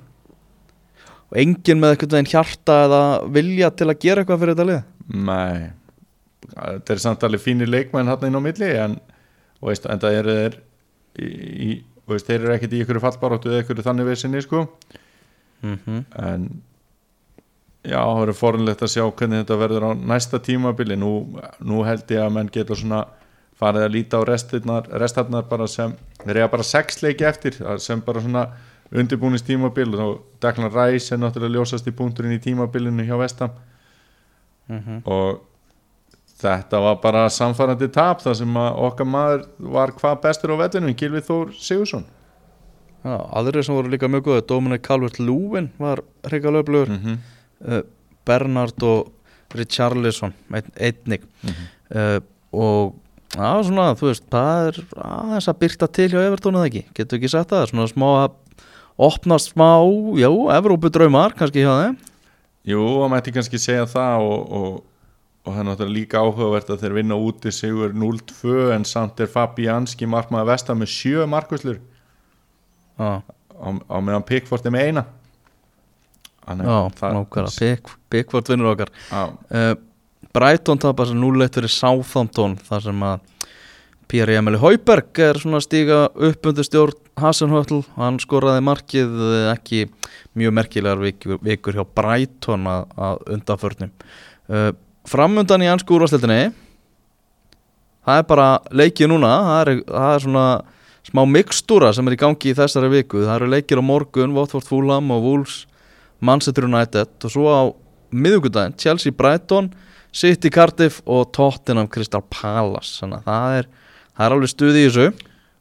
Og 1.26 1.40
enginn 1.42 1.80
með 1.82 1.94
eitthvað 1.94 2.14
neginn 2.14 2.30
hjarta 2.30 2.76
eða 2.86 3.00
vilja 3.34 3.72
til 3.74 3.88
að 3.90 3.98
gera 4.04 4.22
eitthvað 4.22 4.42
fyrir 4.42 4.54
þetta 4.54 4.68
lið? 4.70 4.84
Nei. 5.26 5.72
Þetta 6.52 6.94
er 6.94 7.02
samt 7.02 7.26
alveg 7.26 7.42
fínir 7.42 7.70
leikmenn 7.70 8.10
hann 8.10 8.28
inn 8.28 8.38
á 8.38 8.42
milli 8.42 8.70
en, 8.78 8.94
veist, 9.64 9.88
en 9.90 10.02
það 10.02 10.20
eru 10.20 10.36
þeir 10.36 10.56
í, 11.18 11.72
veist, 12.06 12.28
þeir 12.28 12.38
eru 12.38 12.54
ekkert 12.54 12.76
í 12.76 12.84
ykkur 12.84 13.02
fallbaróttu 13.02 13.50
eða 13.50 13.64
ykkur 13.64 13.82
þannig 13.86 14.08
vesinni 14.12 14.42
sko. 14.44 14.64
Mm 15.64 15.78
-hmm. 15.82 16.00
en 16.22 16.48
já, 17.82 17.98
það 17.98 18.20
verður 18.20 18.40
forunlegt 18.40 18.82
að 18.82 18.92
sjá 18.94 19.04
hvernig 19.10 19.42
þetta 19.42 19.60
verður 19.62 19.88
á 19.88 19.90
næsta 19.94 20.38
tímabili. 20.38 20.96
Nú, 20.96 21.12
nú 21.60 21.82
held 21.82 22.10
ég 22.10 22.22
að 22.22 22.34
menn 22.38 22.52
getur 22.52 22.78
svona 22.78 23.06
farið 23.60 23.86
að 23.86 23.94
líta 23.94 24.20
á 24.20 24.22
restirnar, 24.28 24.88
restarnar 25.00 25.46
bara 25.48 25.66
sem, 25.70 25.94
þeir 26.24 26.42
eiga 26.42 26.52
bara 26.52 26.66
sex 26.66 27.02
leiki 27.02 27.24
eftir 27.24 27.58
sem 27.82 28.02
bara 28.04 28.22
svona 28.24 28.46
undirbúnist 28.92 29.46
tímabil 29.48 29.94
og 29.98 30.20
Declan 30.42 30.70
Rice 30.70 31.14
er 31.14 31.20
náttúrulega 31.22 31.58
ljósast 31.58 31.88
í 31.88 31.94
punkturinn 31.96 32.36
í 32.36 32.42
tímabilinu 32.42 33.06
hjá 33.06 33.16
Vestam 33.18 33.54
og 35.06 35.40
þetta 36.36 36.82
var 36.84 37.00
bara 37.02 37.24
samfærandi 37.32 37.88
tap 37.94 38.20
þar 38.22 38.36
sem 38.42 38.60
að 38.60 38.82
okkar 38.90 39.08
maður 39.08 39.48
var 39.78 39.94
hvað 39.96 40.20
bestur 40.26 40.54
á 40.54 40.60
vellinu 40.60 40.94
Gilvi 40.98 41.24
Þór 41.24 41.56
Sigursson 41.56 42.06
Já, 43.06 43.16
aðrir 43.38 43.62
sem 43.62 43.76
voru 43.76 43.90
líka 43.92 44.08
mjög 44.10 44.24
góða 44.26 44.44
Dominic 44.50 44.82
Calvert-Lúin 44.86 45.68
var 45.78 46.02
hreikalega 46.26 46.64
öflugur 46.64 46.88
mm 46.90 47.02
-hmm. 47.02 47.18
uh, 47.70 47.82
Bernard 48.26 48.82
og 48.82 49.12
Richarlison 49.54 50.34
ein, 50.50 50.64
einnig. 50.76 51.22
Mhm. 51.42 51.66
uh, 51.94 52.20
og 52.52 52.94
já, 53.36 53.50
svona, 53.68 53.86
þú 53.98 54.10
veist, 54.10 54.26
það 54.32 54.70
er 54.70 54.80
aðeins 55.04 55.48
að 55.52 55.60
byrta 55.62 55.88
til 55.98 56.08
hjá 56.12 56.18
Evertón 56.24 56.58
eða 56.58 56.70
ekki, 56.70 56.84
getur 56.96 57.20
ekki 57.20 57.30
sagt 57.32 57.52
það, 57.52 57.68
svona 57.70 57.88
smá 57.92 58.08
að 58.10 58.36
opnast 59.06 59.52
smá, 59.52 59.70
já, 60.16 60.28
Evrópu 60.56 60.90
draumar 60.92 61.36
kannski 61.36 61.64
hjá 61.64 61.72
þeim. 61.82 61.96
Jú, 62.66 62.84
það 63.02 63.10
mætti 63.12 63.34
kannski 63.36 63.60
segja 63.62 63.84
það 63.90 64.24
og, 64.26 64.54
og, 64.58 64.78
og 65.44 65.52
það 65.52 65.60
er 65.60 65.68
náttúrulega 65.68 65.96
líka 66.00 66.22
áhugavert 66.24 66.72
að 66.72 66.80
þeir 66.82 66.96
vinna 66.96 67.18
úti 67.28 67.52
sigur 67.54 67.92
0-2 67.94 68.56
en 68.74 68.88
samt 68.88 69.20
er 69.22 69.30
Fabianski 69.30 70.08
markmaður 70.10 70.50
vesta 70.54 70.74
með 70.74 70.90
sjö 70.96 71.28
markvæslur 71.30 71.78
Já, 72.96 73.20
á, 73.20 73.68
á 73.68 73.96
meðan 74.00 74.24
Pickford 74.24 74.66
er 74.66 74.72
með 74.72 74.88
eina. 74.88 75.04
Þannig 76.46 76.68
já, 76.70 76.78
Pick, 77.58 77.90
Pickford 78.08 78.48
vinnur 78.48 78.72
okkar. 78.72 78.92
Já, 79.10 79.22
uh, 79.50 79.72
Brighton 80.36 80.80
tapar 80.82 81.08
sem 81.08 81.18
0-1 81.20 81.56
fyrir 81.56 81.72
Southampton 81.72 82.58
þar 82.66 82.84
sem 82.84 83.06
að 83.08 83.24
Pierre-Emil 84.06 84.58
Hauberg 84.62 85.18
er 85.24 85.40
svona 85.42 85.62
stíga 85.64 86.04
upp 86.12 86.46
undir 86.46 86.66
stjórn 86.66 87.00
Hasenhötl, 87.16 87.80
hann 87.96 88.20
skoraði 88.20 88.60
markið 88.62 89.14
eh, 89.24 89.46
ekki 89.54 89.86
mjög 90.36 90.52
merkilegar 90.58 91.00
vikur, 91.00 91.40
vikur 91.40 91.78
hjá 91.78 91.86
Brighton 91.96 92.68
að, 92.68 92.84
að 93.00 93.22
undanförnum 93.38 93.92
uh, 94.52 94.70
framundan 95.08 95.64
í 95.64 95.70
ansku 95.72 95.96
úrvastildinni 95.96 96.52
það 98.06 98.20
er 98.20 98.28
bara 98.28 98.48
leikið 98.70 99.10
núna 99.10 99.32
það 99.48 99.60
er, 99.62 99.72
það 99.88 100.12
er 100.12 100.26
svona 100.26 100.48
smá 101.06 101.22
mikstúra 101.30 101.92
sem 101.94 102.06
er 102.08 102.16
í 102.16 102.20
gangi 102.20 102.50
í 102.50 102.56
þessari 102.56 102.90
viku. 102.90 103.22
Það 103.24 103.34
eru 103.38 103.50
leikir 103.52 103.80
á 103.82 103.84
morgun, 103.84 104.34
Watford 104.34 104.66
Fulham 104.66 105.12
og 105.14 105.24
Wolves 105.24 105.58
Manchester 106.24 106.66
United 106.66 107.26
og 107.26 107.32
svo 107.32 107.46
á 107.52 107.62
miðugudaginn, 108.16 108.76
Chelsea 108.80 109.14
Brighton 109.14 109.70
City 110.12 110.50
Cardiff 110.50 111.00
og 111.06 111.30
Tottenham 111.36 111.88
Crystal 111.92 112.22
Palace. 112.30 112.98
Þannig 113.02 113.22
að 113.22 113.30
það 113.30 113.56
er, 113.60 113.68
það 114.16 114.26
er 114.26 114.36
alveg 114.36 114.52
stuði 114.52 114.82
í 114.82 114.88
þessu. 114.90 115.06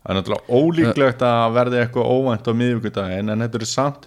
Það 0.06 0.12
er 0.14 0.20
náttúrulega 0.20 0.60
ólíklegt 0.60 1.24
að 1.26 1.56
verði 1.56 1.80
eitthvað 1.82 2.12
óvænt 2.14 2.50
á 2.50 2.54
miðvíkudaginn 2.62 3.32
en 3.34 3.46
þetta 3.46 3.62
er 3.62 3.66
samt 3.70 4.04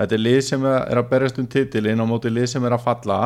þetta 0.00 0.16
er 0.16 0.22
lið 0.24 0.38
sem 0.42 0.64
er 0.70 0.98
að 1.02 1.10
berjast 1.10 1.36
um 1.38 1.46
titilinn 1.52 2.00
á 2.02 2.06
móti 2.08 2.32
lið 2.32 2.46
sem 2.54 2.64
er 2.66 2.74
að 2.78 2.86
falla. 2.86 3.18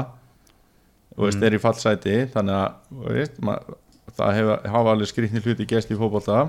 Og 1.18 1.28
veist, 1.28 1.42
er 1.42 1.54
í 1.56 1.60
fallsæti 1.62 2.16
þannig 2.34 2.58
að 2.58 3.06
veist, 3.14 3.38
ma- 3.42 3.60
það 4.18 4.34
hefa, 4.38 4.56
hafa 4.74 4.92
alveg 4.92 5.08
skrýtni 5.10 5.40
hluti 5.44 5.66
gest 5.70 5.90
í 5.94 5.96
fótbolta. 5.98 6.48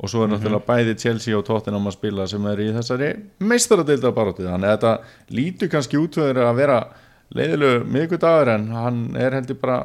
Og 0.00 0.08
svo 0.08 0.22
er 0.24 0.30
náttúrulega 0.32 0.64
bæði 0.68 0.94
Chelsea 1.00 1.36
og 1.36 1.42
Tottenham 1.44 1.88
að 1.90 1.96
spila 1.98 2.26
sem 2.30 2.44
er 2.48 2.60
í 2.64 2.68
þessari 2.72 3.08
meistaradeilda 3.44 4.12
baróti 4.16 4.46
þannig 4.46 4.70
að 4.70 4.76
þetta 4.76 4.92
lítur 5.36 5.70
kannski 5.74 5.98
út 6.00 6.16
fyrir 6.16 6.40
að 6.46 6.60
vera 6.62 6.78
leiðilegu 7.36 7.84
miðvikudagur 7.86 8.54
en 8.56 8.66
hann 8.74 9.02
er 9.18 9.36
heldur 9.38 9.58
bara 9.60 9.84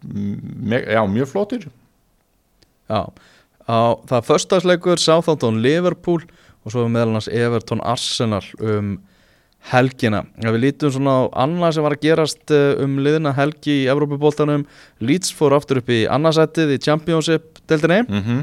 já, 0.00 1.02
mjög 1.06 1.28
flottur 1.28 1.68
Já, 2.90 3.06
á, 3.70 3.78
það 4.08 4.16
er 4.18 4.26
förstagsleikur 4.26 4.98
Southampton 4.98 5.60
Liverpool 5.62 6.24
og 6.64 6.72
svo 6.72 6.88
meðal 6.90 7.18
hans 7.18 7.30
Everton 7.30 7.82
Arsenal 7.86 8.42
um 8.58 8.96
helgina. 9.70 10.24
Ja, 10.40 10.52
við 10.54 10.64
lítum 10.64 10.92
svona 10.94 11.16
á 11.20 11.44
annað 11.44 11.76
sem 11.76 11.84
var 11.84 11.94
að 11.94 12.04
gerast 12.06 12.54
eh, 12.54 12.80
um 12.80 12.96
liðina 13.04 13.34
helgi 13.36 13.82
í 13.82 13.88
Evrópubóltanum 13.92 14.64
Leeds 15.04 15.34
fór 15.36 15.54
aftur 15.58 15.82
upp 15.82 15.92
í 15.92 16.06
annarsættið 16.08 16.74
í 16.76 16.80
Championship 16.80 17.60
deildinni 17.68 18.00
mm 18.06 18.22
-hmm. 18.24 18.40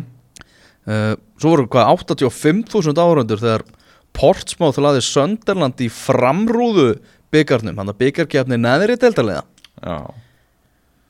uh, 0.86 1.14
svo 1.42 1.56
voru 1.56 1.68
hvað 1.68 1.90
85.000 2.06 3.02
áhörundur 3.02 3.42
þegar 3.42 3.66
Portsmouth 4.14 4.80
laði 4.82 5.02
Sönderland 5.02 5.82
í 5.82 5.90
framrúðu 5.90 7.00
byggarnum, 7.34 7.78
hann 7.78 7.91
að 7.91 7.99
byggarkefni 8.05 8.59
neðri 8.61 8.95
deildarlega 8.99 9.43
já. 9.82 9.97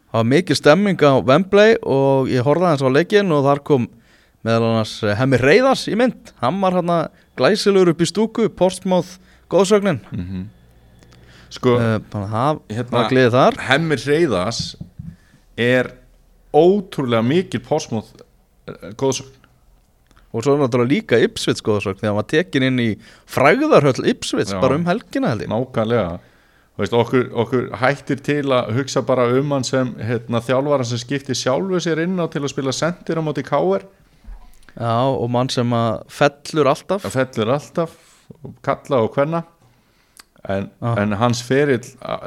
Það 0.07 0.17
var 0.17 0.27
mikil 0.31 0.57
stemming 0.57 1.01
á 1.03 1.13
Wembley 1.19 1.77
og 1.83 2.29
ég 2.31 2.45
horfði 2.47 2.69
aðeins 2.69 2.85
á 2.87 2.95
leikinn 2.95 3.33
og 3.35 3.45
þar 3.45 3.63
kom 3.67 3.87
meðal 4.47 4.69
annars 4.71 4.93
eh, 5.03 5.15
Hemmi 5.19 5.39
Reyðars 5.41 5.87
í 5.91 5.97
mynd. 5.99 6.31
Hann 6.41 6.61
var 6.63 6.77
hann 6.79 6.93
að 6.93 7.09
glæsilegur 7.37 7.91
upp 7.91 8.01
í 8.01 8.07
stúku 8.07 8.47
Portsmouth 8.49 9.17
góðsögnin 9.51 10.03
mm 10.11 10.45
Sko, 11.47 11.77
uh, 11.79 11.93
það 12.11 12.57
hérna- 12.75 12.91
var 12.91 13.05
gleðið 13.07 13.35
þar. 13.37 13.57
Hemmir 13.69 14.01
Reyðas 14.03 14.57
er 15.55 15.87
ótrúlega 16.51 17.23
mikil 17.25 17.61
pósmóð 17.63 18.09
góðsögn 18.99 19.36
og 20.33 20.43
svo 20.43 20.55
er 20.55 20.63
náttúrulega 20.63 20.91
líka 20.91 21.19
Ipsvits 21.23 21.63
góðsögn 21.65 22.01
þegar 22.01 22.17
var 22.19 22.27
tekin 22.31 22.65
inn 22.67 22.79
í 22.83 22.89
fræðarhöll 23.31 24.07
Ipsvits 24.11 24.53
bara 24.59 24.75
um 24.75 24.85
helgina 24.89 25.31
held 25.33 25.45
ég. 25.45 25.51
Nákvæmlega. 25.53 26.17
Veist, 26.77 26.93
okkur, 26.93 27.23
okkur 27.33 27.69
hættir 27.81 28.19
til 28.21 28.51
að 28.53 28.73
hugsa 28.77 29.01
bara 29.01 29.23
um 29.33 29.49
hann 29.55 29.63
sem 29.65 29.95
hérna, 29.97 30.41
þjálfara 30.45 30.85
sem 30.85 30.99
skiptir 31.01 31.33
sjálfu 31.39 31.79
sér 31.81 32.03
inn 32.03 32.19
á 32.21 32.29
til 32.29 32.43
að 32.43 32.51
spila 32.53 32.73
sendir 32.75 33.17
á 33.17 33.23
móti 33.25 33.41
káer 33.47 33.87
Já, 34.77 35.09
og 35.09 35.25
mann 35.33 35.49
sem 35.49 35.71
að 35.73 36.03
fellur 36.13 36.69
alltaf. 36.69 37.07
Fellur 37.09 37.49
alltaf 37.55 37.95
kalla 38.61 38.99
og 39.01 39.15
hvenna 39.15 39.41
en, 40.47 40.69
Ah. 40.81 40.95
en 41.01 41.11
hans 41.17 41.41
ferill 41.41 41.81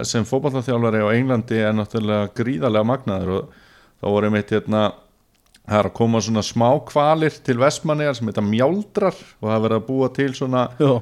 sem 0.04 0.24
fótballþjálfari 0.26 0.98
á 0.98 1.14
Englandi 1.14 1.60
er 1.62 1.72
náttúrulega 1.72 2.32
gríðarlega 2.34 2.84
magnaður 2.90 3.30
og 3.36 3.54
þá 4.02 4.06
voru 4.10 4.30
mitt 4.34 4.50
hérna 4.50 4.82
það 5.70 5.78
er 5.78 5.88
að 5.88 5.96
koma 6.00 6.20
svona 6.24 6.42
smá 6.42 6.68
kvalir 6.88 7.34
til 7.46 7.60
Vestmannegar 7.60 8.18
sem 8.18 8.28
heita 8.30 8.42
mjáldrar 8.42 9.14
og 9.14 9.46
það 9.46 9.56
er 9.56 9.64
verið 9.64 9.78
að 9.78 9.88
búa 9.88 10.08
til 10.16 10.30
svona 10.34 10.66
Já, 10.80 10.92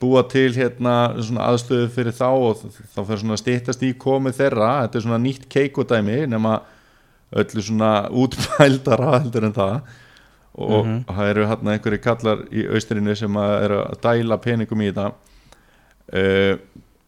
búa 0.00 0.22
til 0.28 0.50
hérna 0.56 0.94
svona 1.24 1.46
aðstöðu 1.50 1.88
fyrir 1.94 2.16
þá 2.16 2.28
og 2.28 2.64
þá 2.92 2.98
fyrir 3.00 3.22
svona 3.22 3.38
stýttast 3.40 3.84
í 3.86 3.94
komið 3.96 4.40
þeirra. 4.40 4.72
Þetta 4.84 4.98
er 4.98 5.04
svona 5.06 5.20
nýtt 5.22 5.46
keikodæmi 5.52 6.18
nema 6.28 6.58
öllu 7.36 7.64
svona 7.64 7.92
útpældara 8.12 9.14
heldur 9.16 9.48
en 9.48 9.56
það. 9.56 9.78
Og 10.56 10.86
það 11.04 11.30
eru 11.30 11.48
hérna 11.50 11.72
einhverju 11.74 12.02
kallar 12.04 12.44
í 12.48 12.62
austrinu 12.72 13.16
sem 13.16 13.40
að 13.40 13.54
eru 13.66 13.80
að 13.82 13.98
dæla 14.04 14.38
peningum 14.40 14.84
í 14.84 14.92
þetta. 14.92 15.08
Uh, 16.06 16.54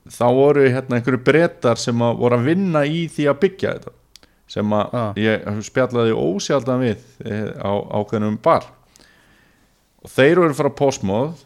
þá 0.09 0.27
voru 0.37 0.67
hérna 0.69 0.99
einhverju 0.99 1.23
brettar 1.25 1.81
sem 1.81 2.03
að 2.05 2.21
voru 2.25 2.41
að 2.41 2.49
vinna 2.49 2.83
í 2.89 3.07
því 3.13 3.29
að 3.31 3.41
byggja 3.45 3.77
þetta 3.77 3.95
sem 4.49 4.75
að 4.75 4.95
Ah. 4.97 5.13
ég 5.17 5.45
spjallaði 5.67 6.15
ósjaldan 6.17 6.81
við 6.81 7.05
eh, 7.25 7.53
á 7.61 7.73
ákveðnum 8.01 8.39
bar. 8.43 8.65
Og 10.03 10.11
þeir 10.11 10.45
eru 10.45 10.57
frá 10.57 10.71
postmóð 10.73 11.45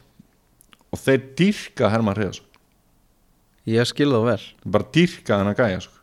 og 0.92 0.98
þeir 1.00 1.22
dýrka 1.38 1.90
Herman 1.90 2.14
Hreðarsson 2.14 2.46
ég 3.66 3.86
skil 3.86 4.11
það 4.11 4.26
vel. 4.26 4.40
Bara 4.66 4.90
dýrka 4.94 5.38
þennan 5.38 5.59
gæja 5.59 5.80
sko. 5.84 5.98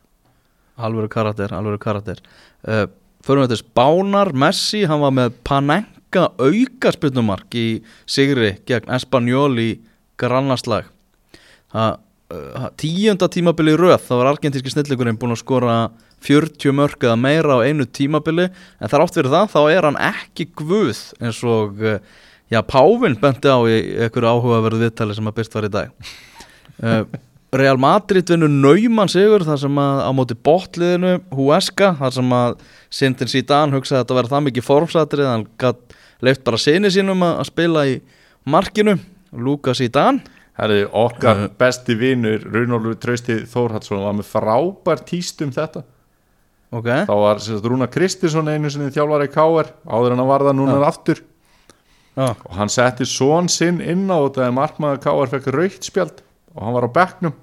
alvöru 0.80 1.08
karakter, 1.12 1.52
alvöru 1.52 1.78
karakter. 1.78 2.20
Uh, 2.64 2.86
Förum 3.20 3.44
við 3.44 3.50
til 3.52 3.60
Spánar. 3.60 4.30
Messi, 4.32 4.86
hann 4.88 5.02
var 5.02 5.12
með 5.12 5.34
Panenka 5.44 6.30
auka 6.40 6.92
spilnumark 6.94 7.52
í 7.52 7.82
Sigri 8.08 8.54
gegn 8.64 8.88
Espanyol 8.96 9.58
í 9.60 9.66
grannarslag 10.16 10.88
uh, 11.74 11.96
tíunda 12.80 13.28
tímabili 13.28 13.76
röð 13.76 13.98
þá 14.06 14.14
var 14.22 14.30
argentíski 14.32 14.72
snillingurinn 14.72 15.18
búin 15.20 15.34
að 15.36 15.42
skora 15.42 15.74
40 16.26 16.76
mörg 16.76 17.06
eða 17.06 17.16
meira 17.20 17.56
á 17.56 17.64
einu 17.64 17.86
tímabili 17.88 18.48
en 18.50 18.90
þar 18.90 19.06
átt 19.06 19.16
fyrir 19.16 19.32
það 19.32 19.54
þá 19.54 19.60
er 19.70 19.88
hann 19.88 20.02
ekki 20.10 20.50
guð 20.58 21.00
eins 21.20 21.40
og 21.46 21.80
uh, 21.80 21.98
já, 22.52 22.60
Pávin 22.66 23.16
benti 23.20 23.48
á 23.48 23.58
í 23.64 23.80
einhverju 24.04 24.34
áhugaverðu 24.34 24.84
viðtali 24.84 25.16
sem 25.16 25.30
að 25.30 25.36
byrst 25.40 25.56
var 25.56 25.68
í 25.68 25.74
dag. 25.74 26.12
Uh, 26.80 27.04
Real 27.50 27.80
Madrid 27.82 28.30
vinnur 28.30 28.50
nauman 28.50 29.10
sigur 29.10 29.42
þar 29.42 29.58
sem 29.58 29.78
að 29.82 30.00
á 30.06 30.10
móti 30.14 30.36
botliðinu 30.38 31.16
Huesca 31.34 31.94
þar 31.98 32.12
sem 32.14 32.34
að 32.36 32.60
Sindin 32.94 33.30
Zidane 33.30 33.74
hugsaði 33.74 33.98
að 33.98 34.04
þetta 34.04 34.18
verði 34.18 34.34
það 34.34 34.44
mikið 34.46 34.66
formsatrið 34.66 35.30
hann 35.30 35.46
leift 36.22 36.44
bara 36.46 36.60
sinni 36.60 36.92
sínum 36.94 37.24
að, 37.26 37.40
spila 37.48 37.86
í 37.90 37.96
markinu 38.46 38.98
Luka 39.34 39.74
Zidane. 39.74 40.22
Herri, 40.60 40.84
okkar 40.84 41.48
besti 41.58 41.96
vinur 41.96 42.42
Runolfur 42.52 42.98
Trausti 43.00 43.40
Þórhaldsson 43.48 44.02
var 44.04 44.14
með 44.18 44.28
frábær 44.28 45.02
tíst 45.08 45.40
um 45.42 45.50
þetta 45.54 45.82
ok, 46.70 46.88
þá 47.08 47.14
var 47.18 47.42
sagt, 47.42 47.66
Rúna 47.66 47.88
Kristinsson 47.90 48.48
einu 48.50 48.70
sinni 48.70 48.92
þjálfari 48.94 49.28
í 49.28 49.34
KR 49.34 49.70
áður 49.90 50.16
en 50.16 50.24
að 50.24 50.30
varða 50.30 50.54
núna 50.56 50.78
aftur. 50.86 51.22
Já, 52.18 52.34
og 52.34 52.52
hann 52.58 52.72
setti 52.72 53.06
svon 53.06 53.48
sinn 53.50 53.78
inn 53.80 54.08
á 54.10 54.18
þetta 54.18 54.48
að 54.48 54.56
markmaður 54.58 55.02
KR 55.04 55.32
fekk 55.36 55.50
raukt 55.54 55.86
spjald 55.86 56.22
og 56.56 56.64
hann 56.66 56.76
var 56.76 56.86
á 56.90 56.96
bekknum. 56.98 57.34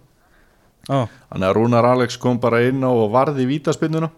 Já, 0.87 0.99
þannig 1.31 1.47
að 1.49 1.55
Rúnar 1.57 1.87
Alex 1.87 2.19
kom 2.21 2.39
bara 2.39 2.61
inn 2.67 2.83
á 2.83 2.91
og 2.91 3.11
varði 3.15 3.47
vítaspinnuna 3.49 4.09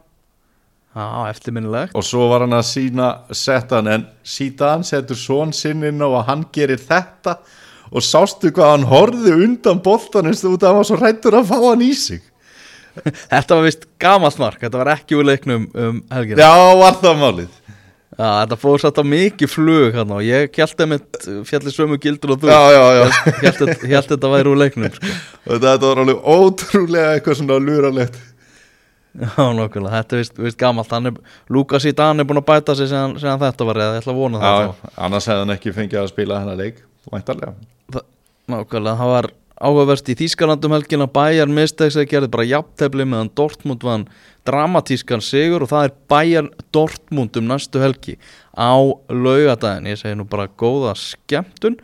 já, 0.94 1.06
eftirminnilegt. 1.30 1.96
Og 1.98 2.06
svo 2.06 2.28
var 2.30 2.46
hann 2.46 2.58
að 2.58 2.68
sína 2.70 3.10
setta 3.34 3.80
hann 3.80 3.94
en 3.94 4.06
síðan 4.26 4.86
setur 4.86 5.18
svon 5.18 5.54
sinn 5.56 5.86
inn 5.88 6.02
á 6.02 6.08
og 6.10 6.26
hann 6.30 6.46
gerir 6.54 6.82
þetta. 6.82 7.40
Og 7.90 8.06
sástu 8.06 8.52
hvað 8.54 8.76
hann 8.76 8.90
horfði 8.90 9.34
undan 9.46 9.82
boltanist 9.82 10.46
út 10.46 10.62
af 10.62 10.68
að 10.68 10.70
hann 10.70 10.82
var 10.82 10.90
svo 10.90 11.00
hrættur 11.00 11.40
að 11.40 11.50
fá 11.50 11.58
hann 11.58 11.86
í 11.86 11.94
sig 11.98 12.29
þetta 13.34 13.58
var 13.58 13.66
vist 13.68 13.88
gamalt 14.02 14.40
mark, 14.42 14.62
þetta 14.64 14.82
var 14.82 14.94
ekki 14.96 15.18
úr 15.20 15.28
leiknum 15.32 15.68
um 15.74 16.00
helgina. 16.14 16.46
Já, 16.46 16.76
var 16.80 17.00
það 17.02 17.20
málið? 17.24 17.58
Já, 18.20 18.26
þetta 18.42 18.58
fór 18.60 18.82
satt 18.84 18.98
á 19.00 19.04
mikið 19.08 19.52
flug 19.54 19.96
hann 19.96 20.10
og 20.12 20.26
ég 20.26 20.50
að 20.84 20.90
mitt 20.92 21.20
fjalli 21.48 21.72
sömu 21.72 22.00
gildur 22.04 22.36
og 22.36 22.42
þú. 22.42 22.50
Já, 22.52 22.62
já, 22.76 22.82
já. 22.98 23.06
Ég 23.46 23.94
held 23.94 24.10
þetta 24.10 24.32
væri 24.34 24.52
úr 24.52 24.60
leiknum 24.60 24.90
sko. 24.92 25.14
þetta 25.54 25.86
var 25.86 26.02
alveg 26.04 26.28
ótrúlega 26.34 27.14
eitthvað 27.16 27.40
svona 27.40 27.62
luralegt. 27.64 28.20
Já, 29.20 29.42
nokkulega, 29.56 30.04
þetta 30.04 30.16
er 30.16 30.22
vist, 30.22 30.36
vist 30.38 30.60
er, 31.10 31.16
Lukas 31.50 31.88
í 31.90 31.94
Dan 31.98 32.22
er 32.22 32.28
búin 32.30 32.40
að 32.44 32.46
bæta 32.52 32.76
sig 32.78 32.92
sem, 32.92 33.16
þetta 33.18 33.66
var 33.66 33.80
ég 33.82 33.98
ætla 34.04 34.14
að 34.14 34.20
vona 34.20 34.42
það 34.44 34.60
Já, 34.62 34.92
annars 35.08 35.28
hefði 35.32 35.44
hann 35.44 35.54
ekki 35.56 35.74
fengið 35.76 36.02
að 36.04 36.12
spila 36.12 36.38
hennar 36.44 36.60
leik 36.60 36.84
Væntarlega 37.10 37.56
þá. 37.90 38.00
Nákvæmlega, 38.54 38.96
það 39.00 39.12
var 39.16 39.30
áhugaverst 39.60 40.10
í 40.12 40.16
Þýskalandum 40.20 40.74
helgin 40.74 41.04
að 41.04 41.14
Bayern 41.18 41.54
mistekst 41.56 42.00
að 42.00 42.08
gerði 42.14 42.32
bara 42.34 42.48
jafntefli 42.48 43.06
meðan 43.08 43.32
Dortmund 43.36 43.84
vann 43.84 44.06
dramatískan 44.48 45.24
sigur 45.24 45.66
og 45.66 45.72
það 45.74 45.88
er 45.88 45.96
Bayern 46.12 46.50
Dortmund 46.76 47.38
um 47.40 47.50
næstu 47.50 47.82
helgi 47.84 48.16
á 48.56 48.74
laugadagin, 49.12 49.92
ég 49.92 50.00
segi 50.00 50.18
nú 50.20 50.26
bara 50.30 50.48
góða 50.48 50.96
skemmtun. 51.00 51.80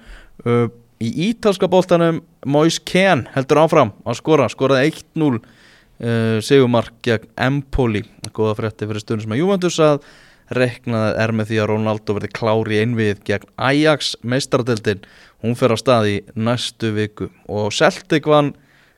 Uh, 0.45 0.67
í 1.03 1.11
ítalska 1.29 1.67
bóltanum 1.71 2.21
Mois 2.47 2.79
Ken 2.79 3.25
heldur 3.35 3.65
áfram 3.65 3.91
að 4.07 4.19
skora, 4.21 4.47
skoraði 4.51 4.93
1-0 4.93 5.35
uh, 5.35 6.39
sigumark 6.43 6.95
gegn 7.05 7.27
Empoli, 7.47 8.05
góða 8.31 8.55
frétti 8.61 8.87
fyrir 8.87 9.03
stundum 9.03 9.25
sem 9.25 9.35
að 9.35 9.43
Juventus 9.43 9.81
að 9.83 10.07
reknað 10.55 11.15
er 11.23 11.33
með 11.33 11.49
því 11.49 11.61
að 11.61 11.69
Ronaldo 11.71 12.15
verði 12.17 12.31
klári 12.37 12.81
einvið 12.83 13.21
gegn 13.25 13.47
Ajax 13.57 14.13
meistaradeldin, 14.21 15.01
hún 15.45 15.57
fer 15.59 15.73
á 15.73 15.77
stað 15.79 16.09
í 16.11 16.15
næstu 16.35 16.91
viku. 16.95 17.29
Og 17.47 17.69
Celtic 17.75 18.27
vann 18.29 18.53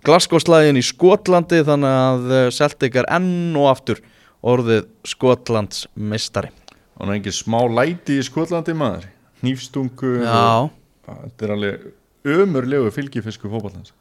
Glasgow-slægin 0.07 0.79
í 0.79 0.85
Skotlandi 0.85 1.61
þannig 1.67 1.99
að 1.99 2.33
eh, 2.37 2.47
Celtic 2.55 2.97
er 2.99 3.09
enn 3.11 3.55
og 3.59 3.69
aftur 3.73 4.01
orðið 4.47 4.87
Skotlands 5.07 5.85
meistari. 5.93 6.53
Hann 6.97 7.11
er 7.11 7.19
ekki 7.19 7.35
smá 7.35 7.59
læti 7.69 8.17
í 8.21 8.25
Skotlandi 8.25 8.75
maður. 8.77 9.09
Hnífstungu 9.43 10.17
Já, 10.23 10.69
Þetta 11.07 11.45
er 11.45 11.51
alveg 11.53 11.87
ömurlegu 12.27 12.89
fylgifisku 12.91 13.51
fótballans 13.51 13.93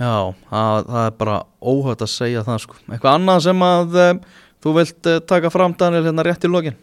já, 0.00 0.32
það, 0.48 0.86
það 0.86 1.02
er 1.06 1.16
bara 1.20 1.40
óhætt 1.60 2.04
að 2.04 2.12
segja 2.12 2.44
það 2.46 2.62
sko. 2.64 2.78
Eitthvað 2.88 3.16
annað 3.18 3.42
sem 3.46 3.64
að 3.66 3.98
um, 4.04 4.20
þú 4.64 4.76
vilt 4.78 5.10
uh, 5.10 5.18
taka 5.32 5.52
fram 5.52 5.74
Daniel 5.80 6.06
hérna 6.08 6.24
rétt 6.26 6.46
í 6.46 6.50
lokin 6.50 6.78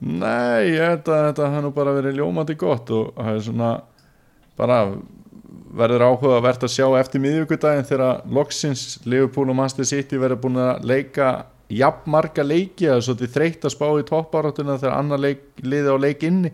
Nei, 0.00 0.72
ég 0.72 0.80
held 0.80 1.08
að 1.12 1.26
þetta 1.28 1.48
hann 1.52 1.66
nú 1.66 1.70
bara 1.76 1.92
verið 1.92 2.16
ljómandi 2.16 2.56
gott 2.60 2.88
og 2.96 3.10
það 3.18 3.34
er 3.34 3.42
svona 3.44 3.70
bara 4.56 4.78
verður 5.76 6.04
áhuga 6.08 6.38
að 6.38 6.46
verða 6.46 6.68
að 6.68 6.74
sjá 6.74 6.86
eftir 6.98 7.22
miðvíkudaginn 7.22 7.88
þegar 7.88 8.22
loksins 8.32 8.84
Liverpool 9.04 9.50
og 9.52 9.58
Manchester 9.58 9.88
City 9.90 10.20
verður 10.20 10.40
búin 10.46 10.60
að 10.62 10.88
leika 10.88 11.28
jafnmarga 11.70 12.46
leiki 12.46 12.88
að 12.90 13.04
svolítið 13.06 13.34
þreytt 13.36 13.68
að 13.68 13.74
spá 13.76 13.86
í 13.92 14.06
toppáratuna 14.08 14.78
þegar 14.80 14.96
annar 14.96 15.22
leik, 15.22 15.44
liði 15.62 15.92
á 15.94 15.96
leik 16.00 16.24
inni. 16.26 16.50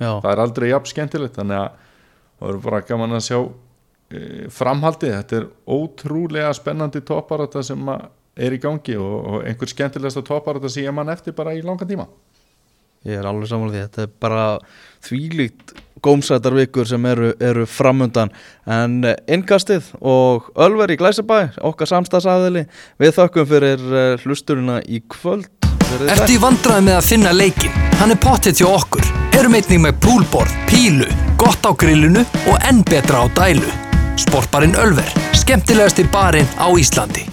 Já, 0.00 0.12
það 0.20 0.30
er 0.30 0.44
aldrei 0.44 0.68
jafn 0.70 0.92
skemmtilegt 0.92 1.40
þannig 1.40 1.62
að 1.64 1.68
það 1.80 2.46
verður 2.46 2.62
bara 2.68 2.84
gaman 2.92 3.16
að 3.16 3.26
sjá 3.26 3.38
e, 3.40 4.22
framhaldið, 4.54 5.16
þetta 5.16 5.40
er 5.40 5.48
ótrúlega 5.66 6.52
spennandi 6.56 7.02
toppárata 7.08 7.64
sem 7.66 7.90
er 7.90 8.56
í 8.56 8.60
gangi 8.62 8.96
og, 9.00 9.16
og 9.18 9.48
einhver 9.48 9.72
skemmtilegasta 9.72 10.22
toppárata 10.28 10.70
sem 10.72 10.86
ég 10.86 10.94
mann 10.96 11.12
eftir 11.12 11.36
bara 11.36 11.56
í 11.56 11.64
langan 11.64 11.88
tíma 11.88 12.06
ég 13.08 13.20
er 13.20 13.28
alveg 13.28 13.48
samanlega 13.50 13.86
því 13.86 13.86
þetta 13.86 14.02
er 14.06 14.12
bara 14.20 14.44
þvílíkt 15.06 15.74
gómsættar 16.04 16.56
vikur 16.56 16.88
sem 16.88 17.06
eru, 17.08 17.32
eru 17.40 17.66
framundan 17.68 18.32
en 18.68 19.00
uh, 19.04 19.14
innkastið 19.28 19.92
og 20.00 20.50
Ölver 20.60 20.92
í 20.92 20.98
Glæsabæ, 21.00 21.56
okkar 21.60 21.90
samstagsæðili 21.90 22.66
við 23.00 23.16
þökkum 23.16 23.48
fyrir 23.50 23.88
uh, 23.90 24.14
hlusturina 24.24 24.80
í 24.84 25.02
kvöld 25.08 25.50
Ertu 25.90 26.36
í 26.36 26.38
vandræði 26.38 26.84
með 26.86 26.96
að 27.00 27.06
finna 27.08 27.32
leikin? 27.34 27.72
Hann 27.98 28.14
er 28.14 28.20
pottet 28.22 28.60
hjá 28.60 28.68
okkur. 28.68 29.02
Erum 29.34 29.56
einnig 29.58 29.82
með 29.82 29.98
púlborð, 30.04 30.54
pílu, 30.70 31.08
gott 31.40 31.66
á 31.66 31.74
grillinu 31.74 32.22
og 32.46 32.68
enn 32.70 32.84
betra 32.86 33.24
á 33.24 33.32
dælu. 33.34 33.74
Sportbarinn 34.20 34.78
Ölver, 34.78 35.10
skemmtilegasti 35.34 36.06
barinn 36.14 36.46
á 36.62 36.70
Íslandi. 36.78 37.26